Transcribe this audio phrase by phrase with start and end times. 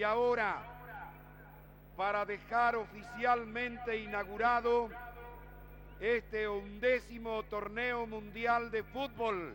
[0.00, 0.56] Y ahora,
[1.94, 4.88] para dejar oficialmente inaugurado
[6.00, 9.54] este undécimo torneo mundial de fútbol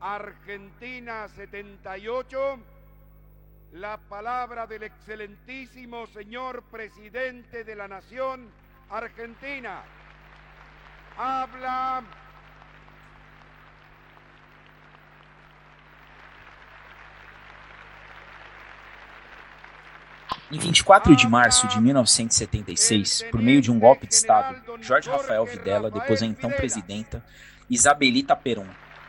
[0.00, 2.58] Argentina 78,
[3.74, 8.50] la palabra del excelentísimo señor presidente de la Nación
[8.90, 9.84] Argentina.
[11.16, 12.02] Habla
[20.50, 25.44] Em 24 de março de 1976, por meio de um golpe de Estado, Jorge Rafael
[25.44, 27.24] Videla depôs a então presidenta
[27.68, 28.68] Isabelita Perón.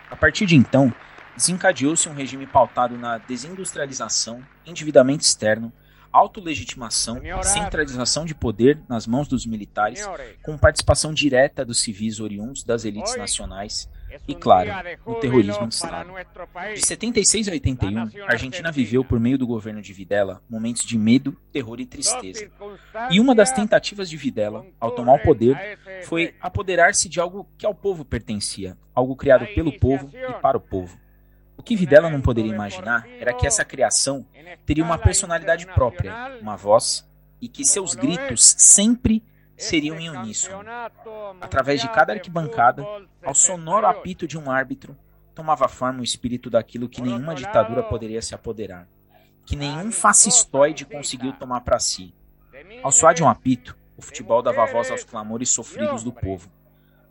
[0.09, 0.91] A partir de então,
[1.35, 5.71] desencadeou-se um regime pautado na desindustrialização, endividamento externo,
[6.11, 10.09] autolegitimação, centralização de poder nas mãos dos militares,
[10.41, 13.87] com participação direta dos civis oriundos das elites nacionais
[14.27, 14.69] e, claro,
[15.05, 16.11] no terrorismo de Estado.
[16.73, 20.97] De 76 a 81, a Argentina viveu, por meio do governo de Videla, momentos de
[20.97, 22.49] medo, terror e tristeza.
[23.09, 27.65] E uma das tentativas de Videla, ao tomar o poder, foi apoderar-se de algo que
[27.65, 30.97] ao povo pertencia, algo criado pelo povo e para o povo.
[31.57, 34.25] O que Videla não poderia imaginar era que essa criação
[34.65, 37.07] teria uma personalidade própria, uma voz,
[37.41, 39.23] e que seus gritos sempre
[39.57, 40.63] seriam em uníssono.
[41.41, 42.85] Através de cada arquibancada,
[43.23, 44.95] ao sonoro apito de um árbitro,
[45.33, 48.87] tomava forma o espírito daquilo que nenhuma ditadura poderia se apoderar,
[49.45, 52.13] que nenhum fascistoide conseguiu tomar para si.
[52.83, 56.49] Ao soar de um apito, o futebol dava voz aos clamores sofridos do povo.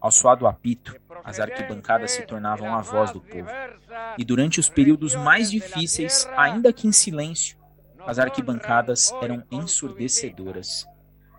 [0.01, 3.49] Ao soar do apito, as arquibancadas se tornavam a voz do povo.
[4.17, 7.57] E durante os períodos mais difíceis, ainda que em silêncio,
[8.07, 10.87] as arquibancadas eram ensurdecedoras.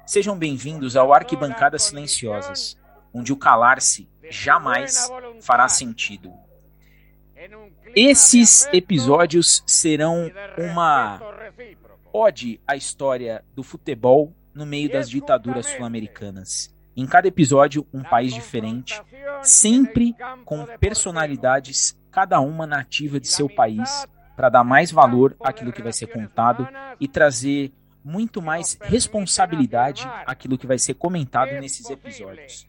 [0.08, 2.78] Sejam bem-vindos ao Arquibancadas Silenciosas,
[3.14, 6.32] onde o calar-se jamais fará sentido.
[7.94, 11.20] Esses episódios serão uma
[12.14, 16.74] ode à história do futebol no meio das ditaduras sul-americanas.
[16.96, 19.04] Em cada episódio, um país diferente,
[19.44, 20.16] sempre
[20.46, 24.08] com personalidades, cada uma nativa de seu país,
[24.38, 26.66] para dar mais valor àquilo que vai ser contado
[26.98, 27.74] e trazer
[28.08, 32.66] muito mais responsabilidade àquilo que vai ser comentado nesses episódios.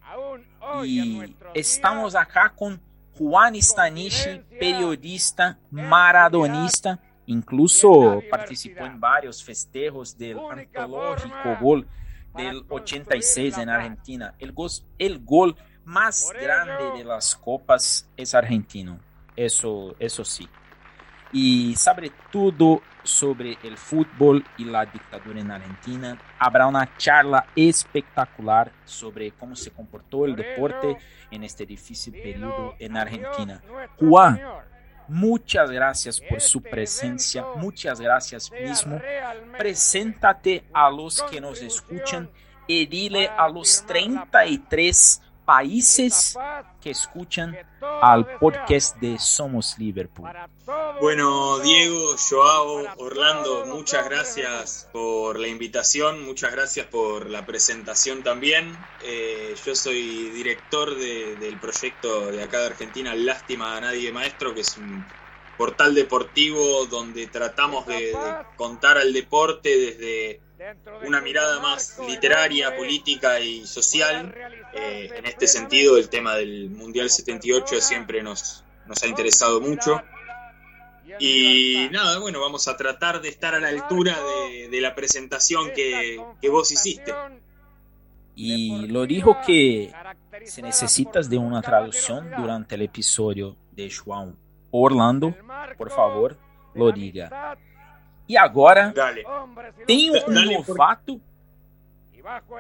[0.85, 2.77] E estamos acá com
[3.17, 11.87] Juan Stanichi, periodista maradonista, incluso participou em vários festejos do antológico gol
[12.35, 14.35] del 86 en Argentina.
[14.41, 18.99] El gol, el gol más grande de las copas es argentino.
[19.37, 20.49] Eso, eso sí.
[21.33, 26.19] Y sobre todo sobre el fútbol y la dictadura en Argentina.
[26.39, 30.97] Habrá una charla espectacular sobre cómo se comportó el deporte
[31.31, 33.61] en este difícil periodo en Argentina.
[33.99, 34.41] Juan,
[35.09, 39.01] muchas gracias por su presencia, muchas gracias mismo.
[39.57, 42.31] Preséntate a los que nos escuchan
[42.67, 46.37] y dile a los 33 países
[46.89, 50.27] que escuchan al podcast de Somos Liverpool.
[51.03, 58.75] Bueno, Diego, Joao, Orlando, muchas gracias por la invitación, muchas gracias por la presentación también.
[59.05, 64.55] Eh, yo soy director de, del proyecto de acá de Argentina, Lástima a Nadie Maestro,
[64.55, 65.05] que es un
[65.59, 70.48] portal deportivo donde tratamos de, de contar al deporte desde
[71.07, 74.35] una mirada más literaria, política y social.
[74.75, 80.03] Eh, en este sentido, el tema del Mundial 78 siempre nos, nos ha interesado mucho.
[81.21, 85.71] Y nada, bueno, vamos a tratar de estar a la altura de, de la presentación
[85.75, 87.13] que, que, vos hiciste.
[88.35, 89.93] Y lo dijo que
[90.45, 94.37] si necesitas de una traducción durante el episodio de João
[94.71, 95.35] Orlando,
[95.77, 96.39] por favor,
[96.75, 97.59] lo diga.
[98.29, 99.25] E agora Dale.
[99.87, 101.21] tem um Dale novato.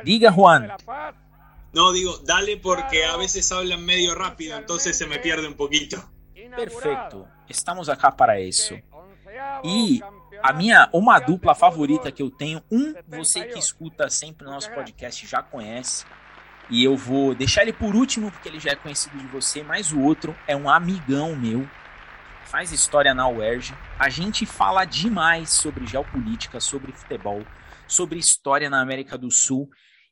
[0.02, 0.68] Diga, Juan.
[1.72, 6.02] No, digo, dale porque a veces hablan medio rápido, entonces se me pierde un poquito.
[6.56, 7.28] Perfeito.
[7.48, 8.74] Estamos acá para isso.
[9.62, 10.00] E
[10.42, 14.70] a minha uma dupla favorita que eu tenho, um você que escuta sempre o nosso
[14.72, 16.06] podcast já conhece.
[16.70, 19.92] E eu vou deixar ele por último porque ele já é conhecido de você, mas
[19.92, 21.68] o outro é um amigão meu
[22.48, 23.74] faz história na UERJ.
[23.98, 27.44] A gente fala demais sobre geopolítica, sobre futebol,
[27.86, 29.68] sobre história na América do Sul.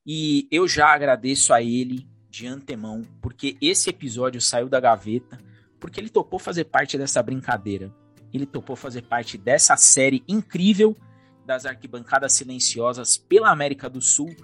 [0.06, 5.38] E eu já agradeço a ele de antemão, porque esse episódio saiu da gaveta,
[5.80, 7.90] porque ele topou fazer parte dessa brincadeira.
[8.34, 10.94] Ele topou fazer parte dessa série incrível
[11.46, 14.36] das arquibancadas silenciosas pela América do Sul.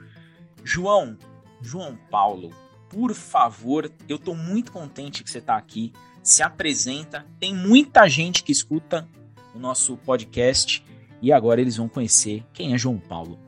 [0.65, 1.19] João,
[1.61, 2.50] João Paulo,
[2.88, 5.93] por favor, eu tô muito contente que você tá aqui
[6.23, 7.27] se apresenta.
[7.41, 9.09] Tem muita gente que escuta
[9.55, 10.85] o nosso podcast
[11.21, 13.39] e agora eles vão conhecer quem é João Paulo.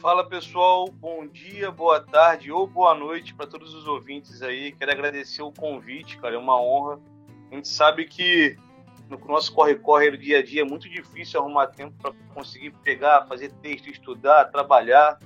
[0.00, 4.72] Fala pessoal, bom dia, boa tarde ou boa noite para todos os ouvintes aí.
[4.72, 7.00] Quero agradecer o convite, cara, é uma honra.
[7.50, 8.56] A gente sabe que
[9.08, 13.26] no nosso corre-corre do dia a dia é muito difícil arrumar tempo para conseguir pegar,
[13.26, 15.18] fazer texto, estudar, trabalhar.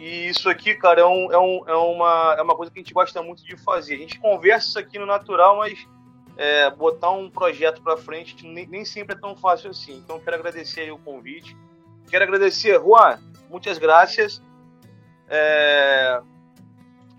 [0.00, 2.82] E isso aqui, cara, é, um, é, um, é, uma, é uma coisa que a
[2.82, 3.96] gente gosta muito de fazer.
[3.96, 5.86] A gente conversa isso aqui no natural, mas
[6.38, 9.98] é, botar um projeto para frente nem, nem, sempre é tão fácil assim.
[9.98, 11.54] Então, quero agradecer o convite.
[12.08, 13.18] Quero agradecer, Juan,
[13.50, 14.42] muitas graças.
[15.28, 16.22] É...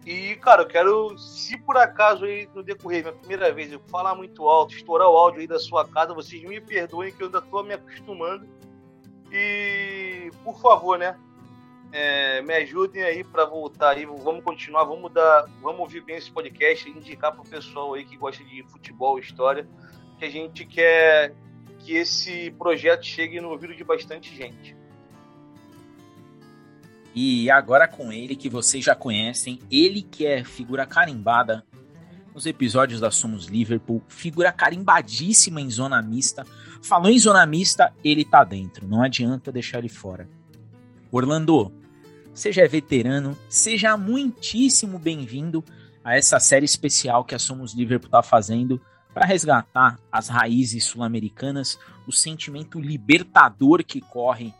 [0.03, 4.15] E, cara, eu quero, se por acaso aí no decorrer, minha primeira vez, eu falar
[4.15, 7.43] muito alto, estourar o áudio aí da sua casa, vocês me perdoem que eu ainda
[7.43, 8.49] tô me acostumando.
[9.31, 11.15] E, por favor, né,
[11.91, 14.05] é, me ajudem aí para voltar aí.
[14.05, 18.05] Vamos continuar, vamos dar, vamos ouvir bem esse podcast e indicar para o pessoal aí
[18.05, 19.67] que gosta de futebol, história,
[20.17, 21.33] que a gente quer
[21.79, 24.75] que esse projeto chegue no ouvido de bastante gente.
[27.13, 31.65] E agora com ele que vocês já conhecem, ele que é figura carimbada
[32.33, 36.45] nos episódios da Somos Liverpool, figura carimbadíssima em zona mista.
[36.81, 40.29] Falou em zona mista, ele tá dentro, não adianta deixar ele fora.
[41.11, 41.73] Orlando,
[42.33, 45.63] seja veterano, seja muitíssimo bem-vindo
[46.03, 48.81] a essa série especial que a Somos Liverpool está fazendo
[49.13, 54.53] para resgatar as raízes sul-americanas, o sentimento libertador que corre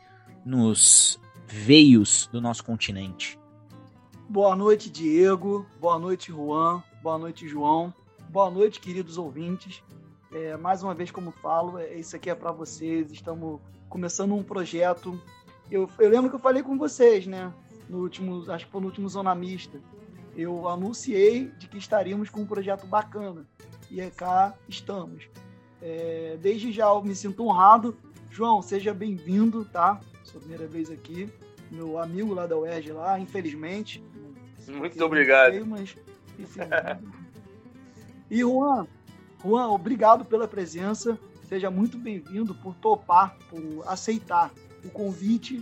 [0.45, 3.39] nos veios do nosso continente.
[4.27, 5.65] Boa noite, Diego.
[5.79, 6.83] Boa noite, Juan.
[7.01, 7.93] Boa noite, João.
[8.29, 9.81] Boa noite, queridos ouvintes.
[10.33, 13.11] É, mais uma vez, como falo, é, isso aqui é para vocês.
[13.11, 13.59] Estamos
[13.89, 15.19] começando um projeto
[15.71, 17.51] eu, eu lembro que eu falei com vocês, né?
[17.91, 19.77] No último, acho que foi no último Zona Mista.
[20.33, 23.45] Eu anunciei de que estaríamos com um projeto bacana.
[23.91, 25.27] E cá estamos.
[25.81, 27.97] É, desde já eu me sinto honrado.
[28.29, 29.99] João, seja bem-vindo, tá?
[30.23, 31.29] Sua primeira vez aqui.
[31.69, 34.01] Meu amigo lá da UERJ lá, infelizmente.
[34.69, 35.51] Muito obrigado.
[35.51, 35.97] Sei, mas,
[38.29, 38.87] e Juan,
[39.43, 41.19] Juan, obrigado pela presença.
[41.43, 44.49] Seja muito bem-vindo por topar, por aceitar
[44.85, 45.61] o convite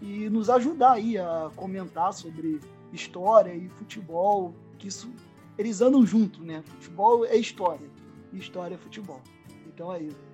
[0.00, 2.60] e nos ajudar aí a comentar sobre
[2.92, 5.12] história e futebol, que isso
[5.58, 6.62] eles andam junto, né?
[6.64, 7.86] Futebol é história
[8.32, 9.20] e história é futebol.
[9.66, 10.30] Então é isso.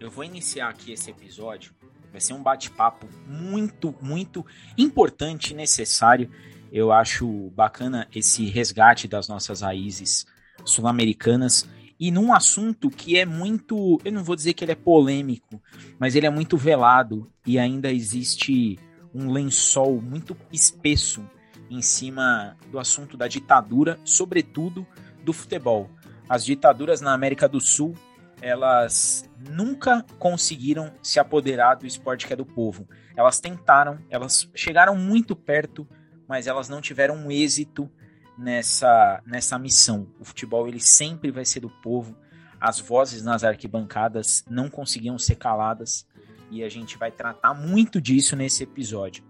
[0.00, 1.72] Eu vou iniciar aqui esse episódio.
[2.10, 4.44] Vai ser um bate-papo muito, muito
[4.76, 6.28] importante e necessário.
[6.72, 10.26] Eu acho bacana esse resgate das nossas raízes
[10.64, 11.68] sul-americanas
[12.00, 15.62] e num assunto que é muito, eu não vou dizer que ele é polêmico,
[15.98, 18.78] mas ele é muito velado e ainda existe
[19.14, 21.22] um lençol muito espesso
[21.68, 24.86] em cima do assunto da ditadura, sobretudo
[25.22, 25.90] do futebol.
[26.26, 27.94] As ditaduras na América do Sul,
[28.40, 32.88] elas nunca conseguiram se apoderar do esporte que é do povo.
[33.14, 35.86] Elas tentaram, elas chegaram muito perto,
[36.26, 37.90] mas elas não tiveram um êxito
[38.40, 40.12] nessa, nessa missão.
[40.18, 42.16] O futebol ele sempre vai ser do povo.
[42.58, 46.06] As vozes nas arquibancadas não conseguiam ser caladas
[46.50, 49.24] e a gente vai tratar muito disso nesse episódio.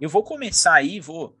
[0.00, 1.36] Eu vou começar aí, vou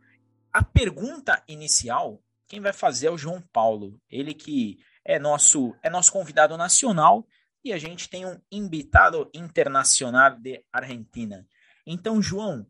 [0.52, 5.90] a pergunta inicial, quem vai fazer é o João Paulo, ele que é nosso é
[5.90, 7.26] nosso convidado nacional
[7.64, 11.46] e a gente tem um invitado internacional de Argentina.
[11.86, 12.66] Então, João,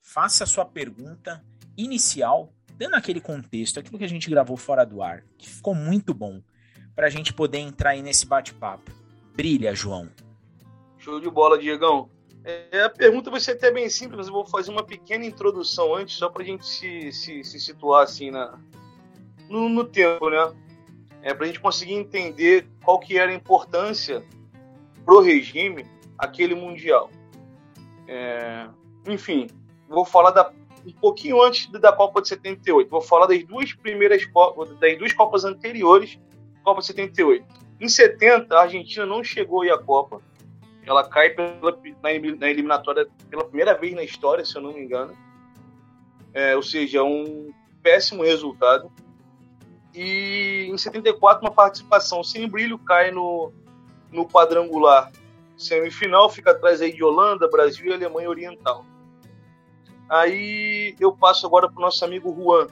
[0.00, 1.44] faça a sua pergunta
[1.76, 6.14] inicial dando aquele contexto, aquilo que a gente gravou fora do ar, que ficou muito
[6.14, 6.40] bom,
[6.94, 8.92] para a gente poder entrar aí nesse bate-papo.
[9.34, 10.08] Brilha, João.
[10.96, 12.08] Show de bola, Diegão.
[12.44, 15.94] É, a pergunta vai ser até bem simples, mas eu vou fazer uma pequena introdução
[15.94, 18.58] antes, só para a gente se, se, se, situar assim na,
[19.48, 20.54] no, no tempo, né?
[21.20, 24.24] É, para a gente conseguir entender qual que era a importância
[25.04, 25.84] pro regime
[26.16, 27.10] aquele mundial.
[28.06, 28.68] É,
[29.06, 29.48] enfim,
[29.88, 30.52] vou falar da
[30.88, 32.88] um pouquinho antes da Copa de 78.
[32.88, 36.18] Vou falar das duas primeiras Copas, das duas Copas anteriores,
[36.64, 37.44] Copa de 78.
[37.80, 40.20] Em 70, a Argentina não chegou à Copa.
[40.84, 44.80] Ela cai pela, na, na, eliminatória pela primeira vez na história, se eu não me
[44.80, 45.12] engano.
[46.32, 47.52] É, ou seja, um
[47.82, 48.90] péssimo resultado.
[49.94, 53.52] E em 74, uma participação sem brilho, cai no,
[54.10, 55.12] no quadrangular
[55.56, 58.84] semifinal, fica atrás aí de Holanda, Brasil e Alemanha Oriental.
[60.08, 62.66] Aí eu passo agora para o nosso amigo Juan.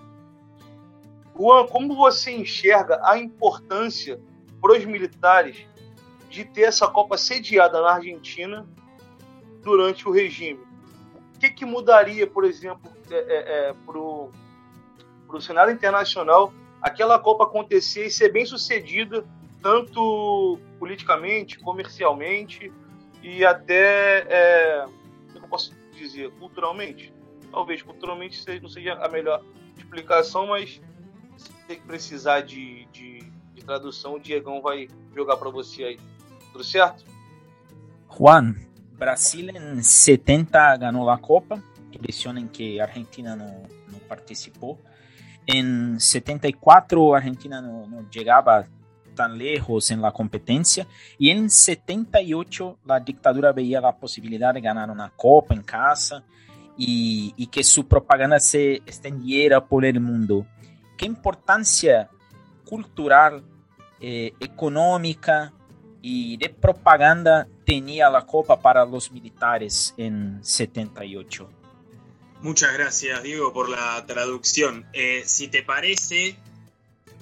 [1.39, 4.19] Juan, como você enxerga a importância
[4.61, 5.67] para os militares
[6.31, 8.67] de ter essa Copa sediada na Argentina
[9.63, 10.61] durante o regime?
[11.35, 17.45] O que, que mudaria, por exemplo, é, é, é, para o cenário internacional aquela Copa
[17.45, 19.25] acontecer e ser bem sucedida,
[19.61, 22.73] tanto politicamente, comercialmente
[23.23, 24.87] e até, é,
[25.35, 27.16] como posso dizer, culturalmente.
[27.51, 29.43] Talvez culturalmente não seja a melhor
[29.77, 30.81] explicação, mas
[31.37, 33.21] se precisar de, de,
[33.55, 36.01] de tradução, o Diegão vai jogar para você aí.
[36.53, 37.05] Tudo certo?
[38.17, 38.55] Juan,
[38.93, 41.63] Brasil em 70 ganhou a Copa,
[41.93, 44.81] edição em que a Argentina não, não participou.
[45.47, 48.67] Em 74 a Argentina não, não chegava
[49.15, 50.87] tan lejos en la competencia.
[51.19, 56.23] Y en 78 la dictadura veía la posibilidad de ganar una copa en casa
[56.77, 60.47] y, y que su propaganda se extendiera por el mundo.
[60.97, 62.11] ¿Qué importancia
[62.65, 63.45] cultural,
[64.01, 65.53] eh, económica
[66.03, 71.51] y de propaganda tenía la copa para los militares en 78?
[72.43, 74.87] Muchas gracias, Diego, por la traducción.
[74.93, 76.37] Eh, si te parece,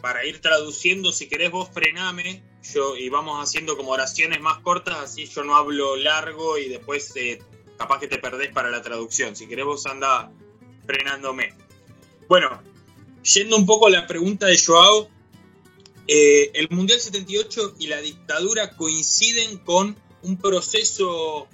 [0.00, 2.42] para ir traduciendo, si querés vos frename
[2.75, 7.12] yo, y vamos haciendo como oraciones más cortas, así yo no hablo largo y después
[7.14, 7.40] eh,
[7.76, 9.37] capaz que te perdés para la traducción.
[9.37, 10.31] Si querés vos anda
[10.87, 11.54] frenándome.
[12.28, 12.62] Bueno,
[13.23, 15.09] yendo un poco a la pregunta de Joao,
[16.07, 21.49] eh, el Mundial 78 y la dictadura coinciden con un proceso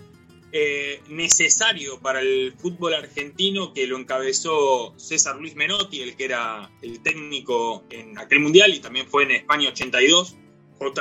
[0.52, 6.70] eh, necesario para el fútbol argentino que lo encabezó César Luis Menotti, el que era
[6.82, 10.36] el técnico en aquel mundial y también fue en España 82.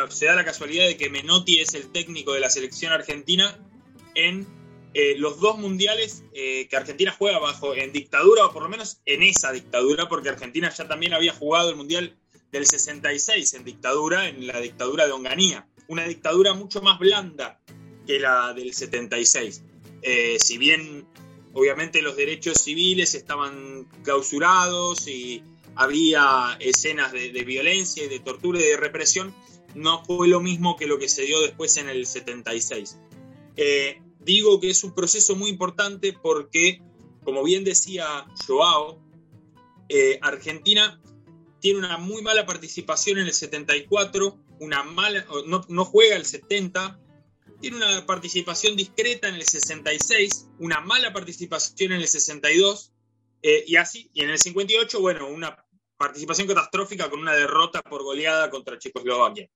[0.09, 3.57] Se da la casualidad de que Menotti es el técnico de la selección argentina
[4.13, 4.45] en
[4.93, 9.01] eh, los dos mundiales eh, que Argentina juega bajo en dictadura, o por lo menos
[9.05, 12.17] en esa dictadura, porque Argentina ya también había jugado el mundial
[12.51, 15.67] del 66 en dictadura, en la dictadura de Onganía.
[15.87, 17.59] Una dictadura mucho más blanda
[18.07, 19.63] que la del 76.
[20.01, 21.07] Eh, si bien
[21.53, 25.43] obviamente los derechos civiles estaban clausurados y
[25.75, 29.33] había escenas de, violencia y de tortura y de represión,
[29.75, 32.97] no fue lo mismo que lo que se dio después en el 76.
[33.55, 36.83] Eh, digo que es un proceso muy importante porque,
[37.23, 39.01] como bien decía Joao,
[39.89, 41.01] eh, Argentina
[41.59, 46.99] tiene una muy mala participación en el 74, una mala, no, no juega el 70,
[47.59, 52.93] tiene una participación discreta en el 66, una mala participación en el 62,
[53.41, 55.65] eh, y así, y en el 58, bueno, una
[55.97, 59.49] participación catastrófica con una derrota por goleada contra Checoslovaquia.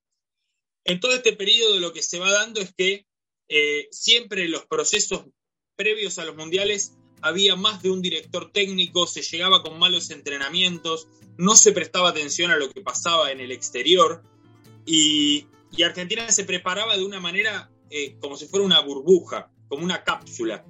[0.84, 3.06] En todo este periodo lo que se va dando es que
[3.48, 5.24] eh, siempre en los procesos
[5.76, 11.08] previos a los mundiales había más de un director técnico, se llegaba con malos entrenamientos,
[11.38, 14.22] no se prestaba atención a lo que pasaba en el exterior
[14.86, 15.46] y,
[15.84, 20.64] Argentina se preparaba de una manera eh, como si fuera una burbuja, como una cápsula.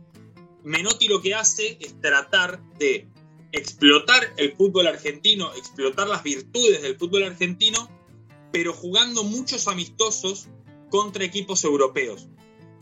[0.63, 3.07] Menotti lo que hace es tratar de
[3.53, 7.91] explotar el fútbol argentino, explotar las virtudes del fútbol argentino,
[8.51, 10.49] pero jugando muchos amistosos
[10.89, 12.29] contra equipos europeos.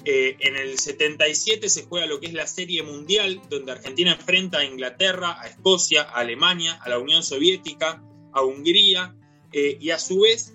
[0.04, 4.58] Eh, en el 77 se juega lo que es la Serie Mundial, donde Argentina enfrenta
[4.58, 9.14] a Inglaterra, a Escocia, a Alemania, a la Unión Soviética, a Hungría,
[9.52, 10.54] eh, y a su vez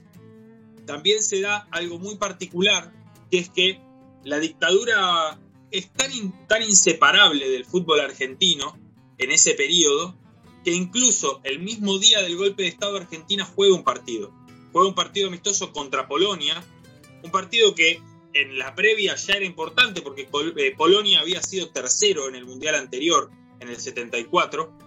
[0.85, 2.91] también se da algo muy particular,
[3.29, 3.79] que es que
[4.23, 5.39] la dictadura
[5.71, 8.77] es tan, tan inseparable del fútbol argentino
[9.17, 10.17] en ese periodo
[10.63, 14.33] que incluso el mismo día del golpe de Estado Argentina juega un partido.
[14.71, 16.63] Juega un partido amistoso contra Polonia,
[17.23, 18.01] un partido que
[18.41, 22.75] en la previa ya era importante porque eh, Polonia había sido tercero en el Mundial
[22.75, 23.29] anterior,
[23.59, 24.77] en el 74,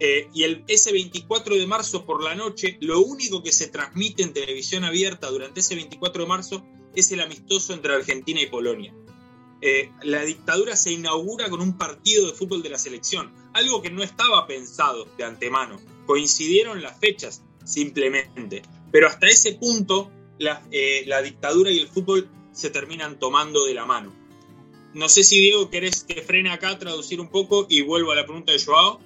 [0.00, 4.32] eh, y ese 24 de marzo por la noche, lo único que se transmite en
[4.32, 6.64] televisión abierta durante ese 24 de marzo
[6.94, 8.94] es el amistoso entre Argentina y Polonia.
[9.60, 13.90] Eh, la dictadura se inaugura con un partido de fútbol de la selección, algo que
[13.90, 15.80] no estaba pensado de antemano.
[16.06, 18.62] Coincidieron las fechas, simplemente.
[18.92, 22.28] Pero hasta ese punto, la, eh, la dictadura y el fútbol
[22.58, 24.12] se terminan tomando de la mano.
[24.92, 28.24] No sé si Diego querés que frene acá, traducir un poco y vuelvo a la
[28.24, 29.00] pregunta de Joao.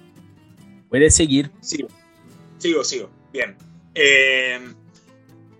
[0.89, 1.51] Puedes seguir.
[1.61, 1.87] Sigo,
[2.57, 3.11] sigo, sigo.
[3.31, 3.55] Bien.
[3.93, 4.59] Eh,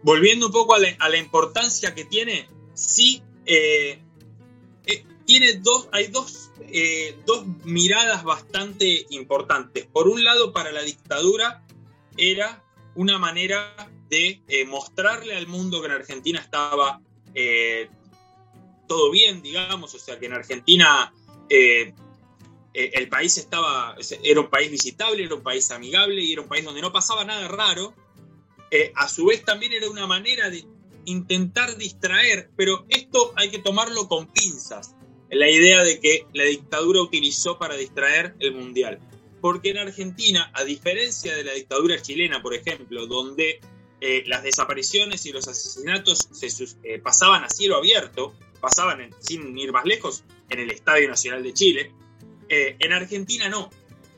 [0.02, 4.00] volviendo un poco a la, importancia que tiene, sí, eh,
[4.88, 6.50] eh, tiene dos, hay dos,
[7.28, 9.86] dos miradas bastante importantes.
[9.86, 11.64] Por un lado, para la dictadura
[12.18, 12.64] era
[12.96, 13.76] una manera
[14.10, 17.00] de mostrarle al mundo que en Argentina estaba
[18.88, 21.14] todo bien, digamos, o sea, que en Argentina
[21.50, 26.64] el país estaba, era un país visitable, era un país amigable y era un país
[26.66, 27.94] donde no pasaba nada raro
[28.76, 30.66] eh, a su vez también era una manera de
[31.06, 34.96] intentar distraer, pero esto hay que tomarlo con pinzas,
[35.30, 39.00] la idea de que la dictadura utilizó para distraer el mundial.
[39.42, 43.60] Porque en Argentina, a diferencia de la dictadura chilena, por ejemplo, donde
[44.06, 46.50] eh, las desapariciones y los asesinatos se
[46.84, 51.54] eh, pasaban a cielo abierto, pasaban, sin ir más lejos, en el Estadio Nacional de
[51.54, 51.94] Chile.
[52.50, 53.70] Eh, en Argentina no.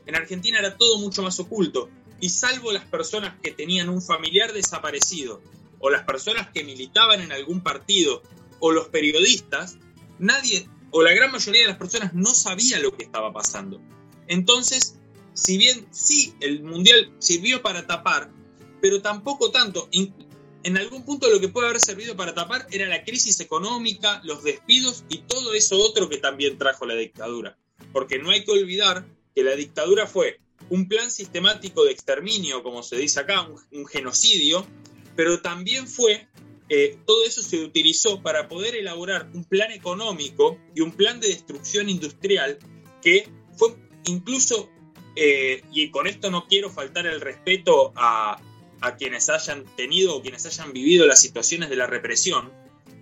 [0.04, 1.88] En Argentina era todo mucho más oculto.
[2.18, 5.40] Y salvo las personas que tenían un familiar desaparecido,
[5.78, 8.24] o las personas que militaban en algún partido,
[8.58, 9.76] o los periodistas,
[10.18, 13.80] nadie, o la gran mayoría de las personas no sabía lo que estaba pasando.
[14.26, 14.98] Entonces,
[15.34, 18.32] si bien sí, el Mundial sirvió para tapar,
[18.86, 19.88] pero tampoco tanto.
[20.62, 24.44] En algún punto lo que puede haber servido para tapar era la crisis económica, los
[24.44, 27.58] despidos y todo eso otro que también trajo la dictadura.
[27.92, 30.38] Porque no hay que olvidar que la dictadura fue
[30.70, 34.64] un plan sistemático de exterminio, como se dice acá, un, genocidio,
[35.16, 36.28] pero también fue,
[36.68, 41.26] eh, todo eso se utilizó para poder elaborar un plan económico y un plan de
[41.26, 42.60] destrucción industrial
[43.02, 43.74] que fue
[44.04, 44.70] incluso,
[45.16, 48.40] eh, y con esto no quiero faltar el respeto a,
[48.80, 52.52] a quienes hayan tenido o quienes hayan vivido las situaciones de la represión,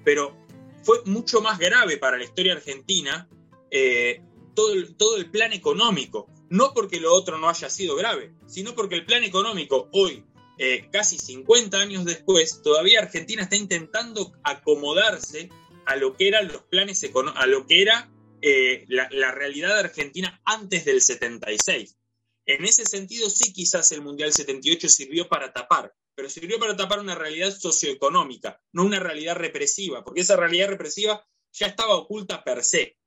[0.04, 0.36] pero
[0.82, 3.28] fue mucho más grave para la historia argentina
[3.70, 4.22] eh,
[4.54, 6.28] todo, el, todo el plan económico.
[6.50, 10.24] No porque lo otro no haya sido grave, sino porque el plan económico hoy,
[10.58, 15.48] eh, casi 50 años después, todavía Argentina está intentando acomodarse
[15.86, 17.04] a lo que eran los planes
[17.34, 18.10] a lo que era
[18.42, 21.96] eh, la, la realidad argentina antes del 76.
[22.46, 27.00] En ese sentido, sí, quizás el Mundial 78 sirvió para tapar, pero sirvió para tapar
[27.00, 32.62] una realidad socioeconómica, no una realidad represiva, porque esa realidad represiva ya estaba oculta per
[32.62, 32.98] se.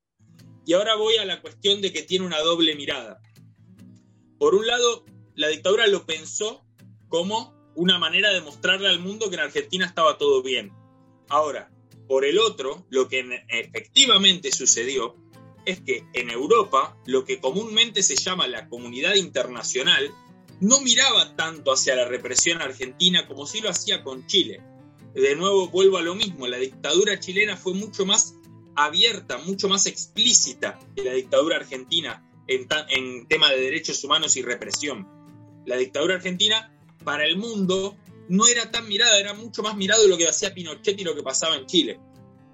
[0.66, 3.22] Y ahora voy a la cuestión de que tiene una doble mirada.
[4.40, 6.66] Por un lado, la dictadura lo pensó
[7.08, 10.72] como una manera de mostrarle al mundo que en Argentina estaba todo bien.
[11.30, 11.72] Ahora,
[12.08, 15.16] por el otro, lo que efectivamente sucedió
[15.68, 20.10] es que en Europa lo que comúnmente se llama la comunidad internacional
[20.62, 24.62] no miraba tanto hacia la represión argentina como si lo hacía con Chile.
[25.14, 28.36] De nuevo vuelvo a lo mismo, la dictadura chilena fue mucho más
[28.78, 34.44] abierta, mucho más explícita que la dictadura argentina en, en tema de derechos humanos y
[34.44, 35.06] represión.
[35.66, 37.98] La dictadura argentina para el mundo
[38.30, 41.24] no era tan mirada, era mucho más mirado lo que hacía Pinochet y lo que
[41.24, 42.00] pasaba en Chile.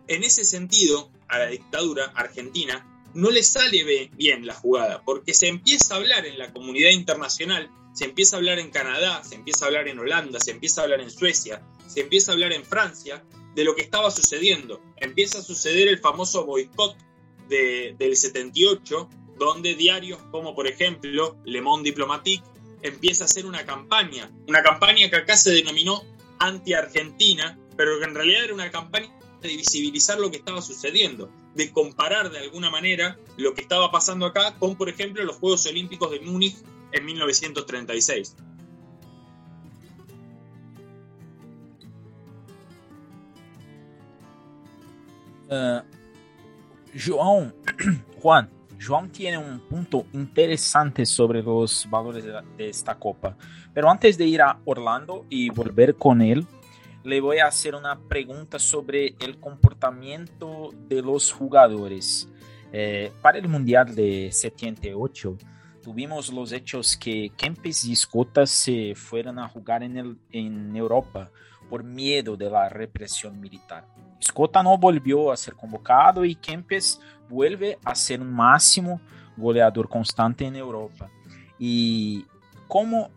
[0.08, 5.48] En ese sentido, a la dictadura argentina no le sale bien la jugada, porque se
[5.48, 9.66] empieza a hablar en la comunidad internacional, se empieza a hablar en Canadá, se empieza
[9.66, 12.66] a hablar en Holanda, se empieza a hablar en Suecia, se empieza a hablar en
[12.66, 13.24] Francia
[13.56, 14.82] de lo que estaba sucediendo.
[14.98, 16.98] Empieza a suceder el famoso boicot
[17.48, 22.44] del 78, donde diarios como por ejemplo Le Monde Diplomatique
[22.82, 26.04] empieza a hacer una campaña, una campaña que acá se denominó
[26.40, 31.72] anti-argentina, pero que en realidad era una campaña de visibilizar lo que estaba sucediendo, de
[31.72, 36.12] comparar de alguna manera lo que estaba pasando acá con, por ejemplo, los Juegos Olímpicos
[36.12, 36.58] de Múnich
[36.92, 38.36] en 1936.
[45.50, 45.82] Uh,
[46.96, 47.54] João,
[48.22, 48.50] Juan,
[49.12, 52.26] tiene un punto interesante sobre los valores
[52.58, 53.38] de esta copa.
[53.74, 56.46] Pero antes de ir a Orlando y volver con él,
[57.04, 62.30] le voy a hacer una pregunta sobre el comportamiento de los jugadores.
[62.72, 65.38] Eh, para el Mundial de 78,
[65.84, 71.30] tuvimos los hechos que Kempes y Escota se fueron a jugar en, Europa
[71.70, 73.86] por miedo de la represión militar.
[74.20, 79.02] Escota no volvió a ser convocado y Kempes vuelve a ser un máximo
[79.36, 81.10] goleador constante en Europa.
[81.60, 82.26] ¿Y
[82.68, 83.10] cómo,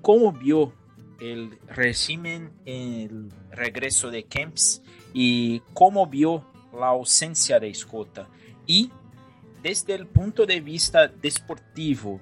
[0.00, 0.72] cómo vio
[1.20, 8.28] el régimen, el regreso de Kempis y cómo vio la ausencia de Escota.
[8.66, 8.90] Y
[9.62, 12.20] desde el punto de vista deportivo,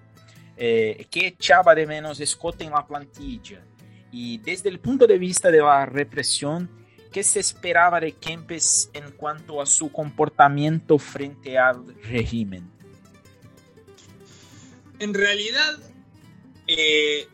[0.56, 3.64] eh, ¿qué echaba de menos Escota en la plantilla?
[4.12, 6.70] Y desde el punto de vista de la represión,
[7.10, 12.70] ¿qué se esperaba de Kempes en cuanto a su comportamiento frente al régimen?
[15.00, 15.74] En realidad,
[16.66, 17.28] eh,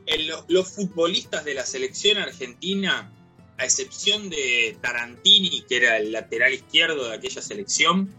[0.49, 3.13] los futbolistas de la selección argentina,
[3.59, 8.15] a excepción de Tarantini, que era el lateral izquierdo de aquella selección,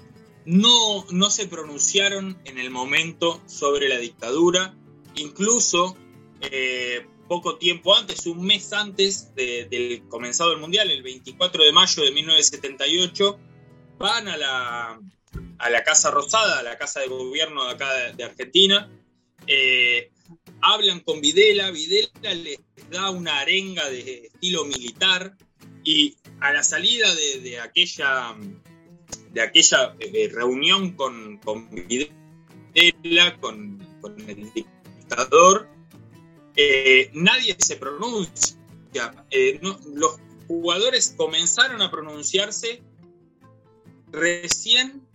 [0.45, 4.75] no, no se pronunciaron en el momento sobre la dictadura.
[5.15, 5.97] Incluso
[6.41, 12.03] eh, poco tiempo antes, un mes antes del comenzado del Mundial, el 24 de mayo
[12.03, 13.39] de 1978,
[13.97, 14.99] van a la,
[15.57, 18.89] a la Casa Rosada, a la Casa de Gobierno de acá de, Argentina.
[19.47, 20.10] Eh,
[20.61, 25.35] hablan con Videla, Videla les da una arenga de estilo militar
[25.83, 28.35] y a la salida de, aquella,
[29.31, 33.79] de aquella eh, reunión con, con Videla, con,
[34.27, 35.67] el dictador,
[36.55, 38.57] eh, nadie se pronuncia.
[39.29, 42.81] Eh, los jugadores comenzaron a pronunciarse
[44.11, 45.07] recién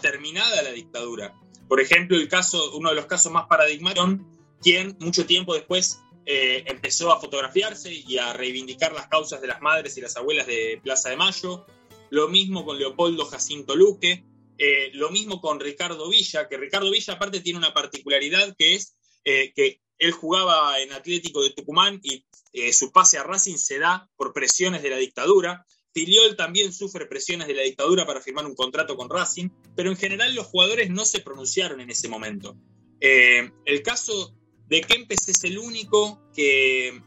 [0.00, 1.34] terminada la dictadura.
[1.66, 4.20] Por ejemplo, el caso, uno de los casos más paradigmáticos,
[4.66, 9.62] quien mucho tiempo después eh, empezó a fotografiarse y a reivindicar las causas de las
[9.62, 11.64] madres y las abuelas de Plaza de Mayo.
[12.10, 14.24] Lo mismo con Leopoldo Jacinto Luque.
[14.58, 18.96] Eh, lo mismo con Ricardo Villa, que Ricardo Villa aparte tiene una particularidad que es
[19.22, 22.24] que él jugaba en Atlético de Tucumán y
[22.72, 25.64] su pase a Racing se da por presiones de la dictadura.
[25.94, 29.96] Filiol también sufre presiones de la dictadura para firmar un contrato con Racing, pero en
[29.96, 32.56] general los jugadores no se pronunciaron en ese momento.
[33.00, 34.35] Eh, el caso
[34.68, 37.00] de Kempes es el único que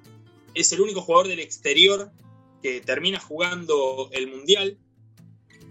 [0.54, 2.12] es el único jugador del exterior
[2.62, 4.78] que termina jugando el mundial,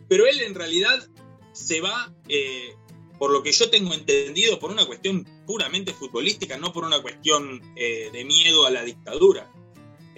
[0.08, 1.06] pero él en realidad
[1.52, 2.74] se va, eh,
[3.18, 7.60] por lo que yo tengo entendido, por una cuestión puramente futbolística, no por una cuestión
[7.76, 9.50] eh, de miedo a la dictadura.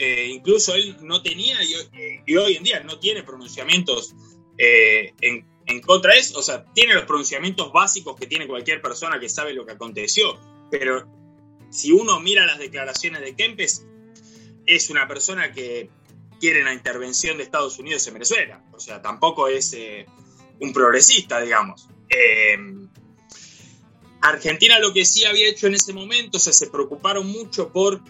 [0.03, 4.15] Eh, incluso él no tenía y, hoy en día no tiene pronunciamientos
[4.57, 9.21] eh, en, contra de eso, o sea, tiene los pronunciamientos básicos que tiene cualquier persona
[9.21, 11.07] que sabe lo que aconteció, pero
[11.71, 13.85] si uno mira las declaraciones de Kempes,
[14.67, 15.89] es una persona que
[16.41, 20.07] quiere la intervención de Estados Unidos en Venezuela, o sea, tampoco es eh,
[20.61, 21.89] un progresista, digamos.
[24.21, 28.03] Argentina lo que sí había hecho en ese momento, o sea, se preocuparon mucho por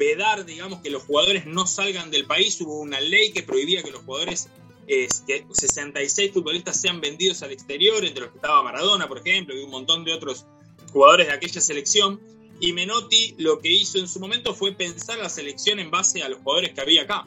[0.00, 2.58] vedar, digamos, que los jugadores no salgan del país.
[2.62, 4.48] Hubo una ley que prohibía que los jugadores,
[4.86, 9.62] que 66 futbolistas sean vendidos al exterior, entre los que estaba Maradona, por ejemplo, y
[9.62, 10.46] un montón de otros
[10.90, 12.20] jugadores de aquella selección.
[12.60, 16.28] Y Menotti lo que hizo en su momento fue pensar la selección en base a
[16.28, 17.26] los jugadores que había acá.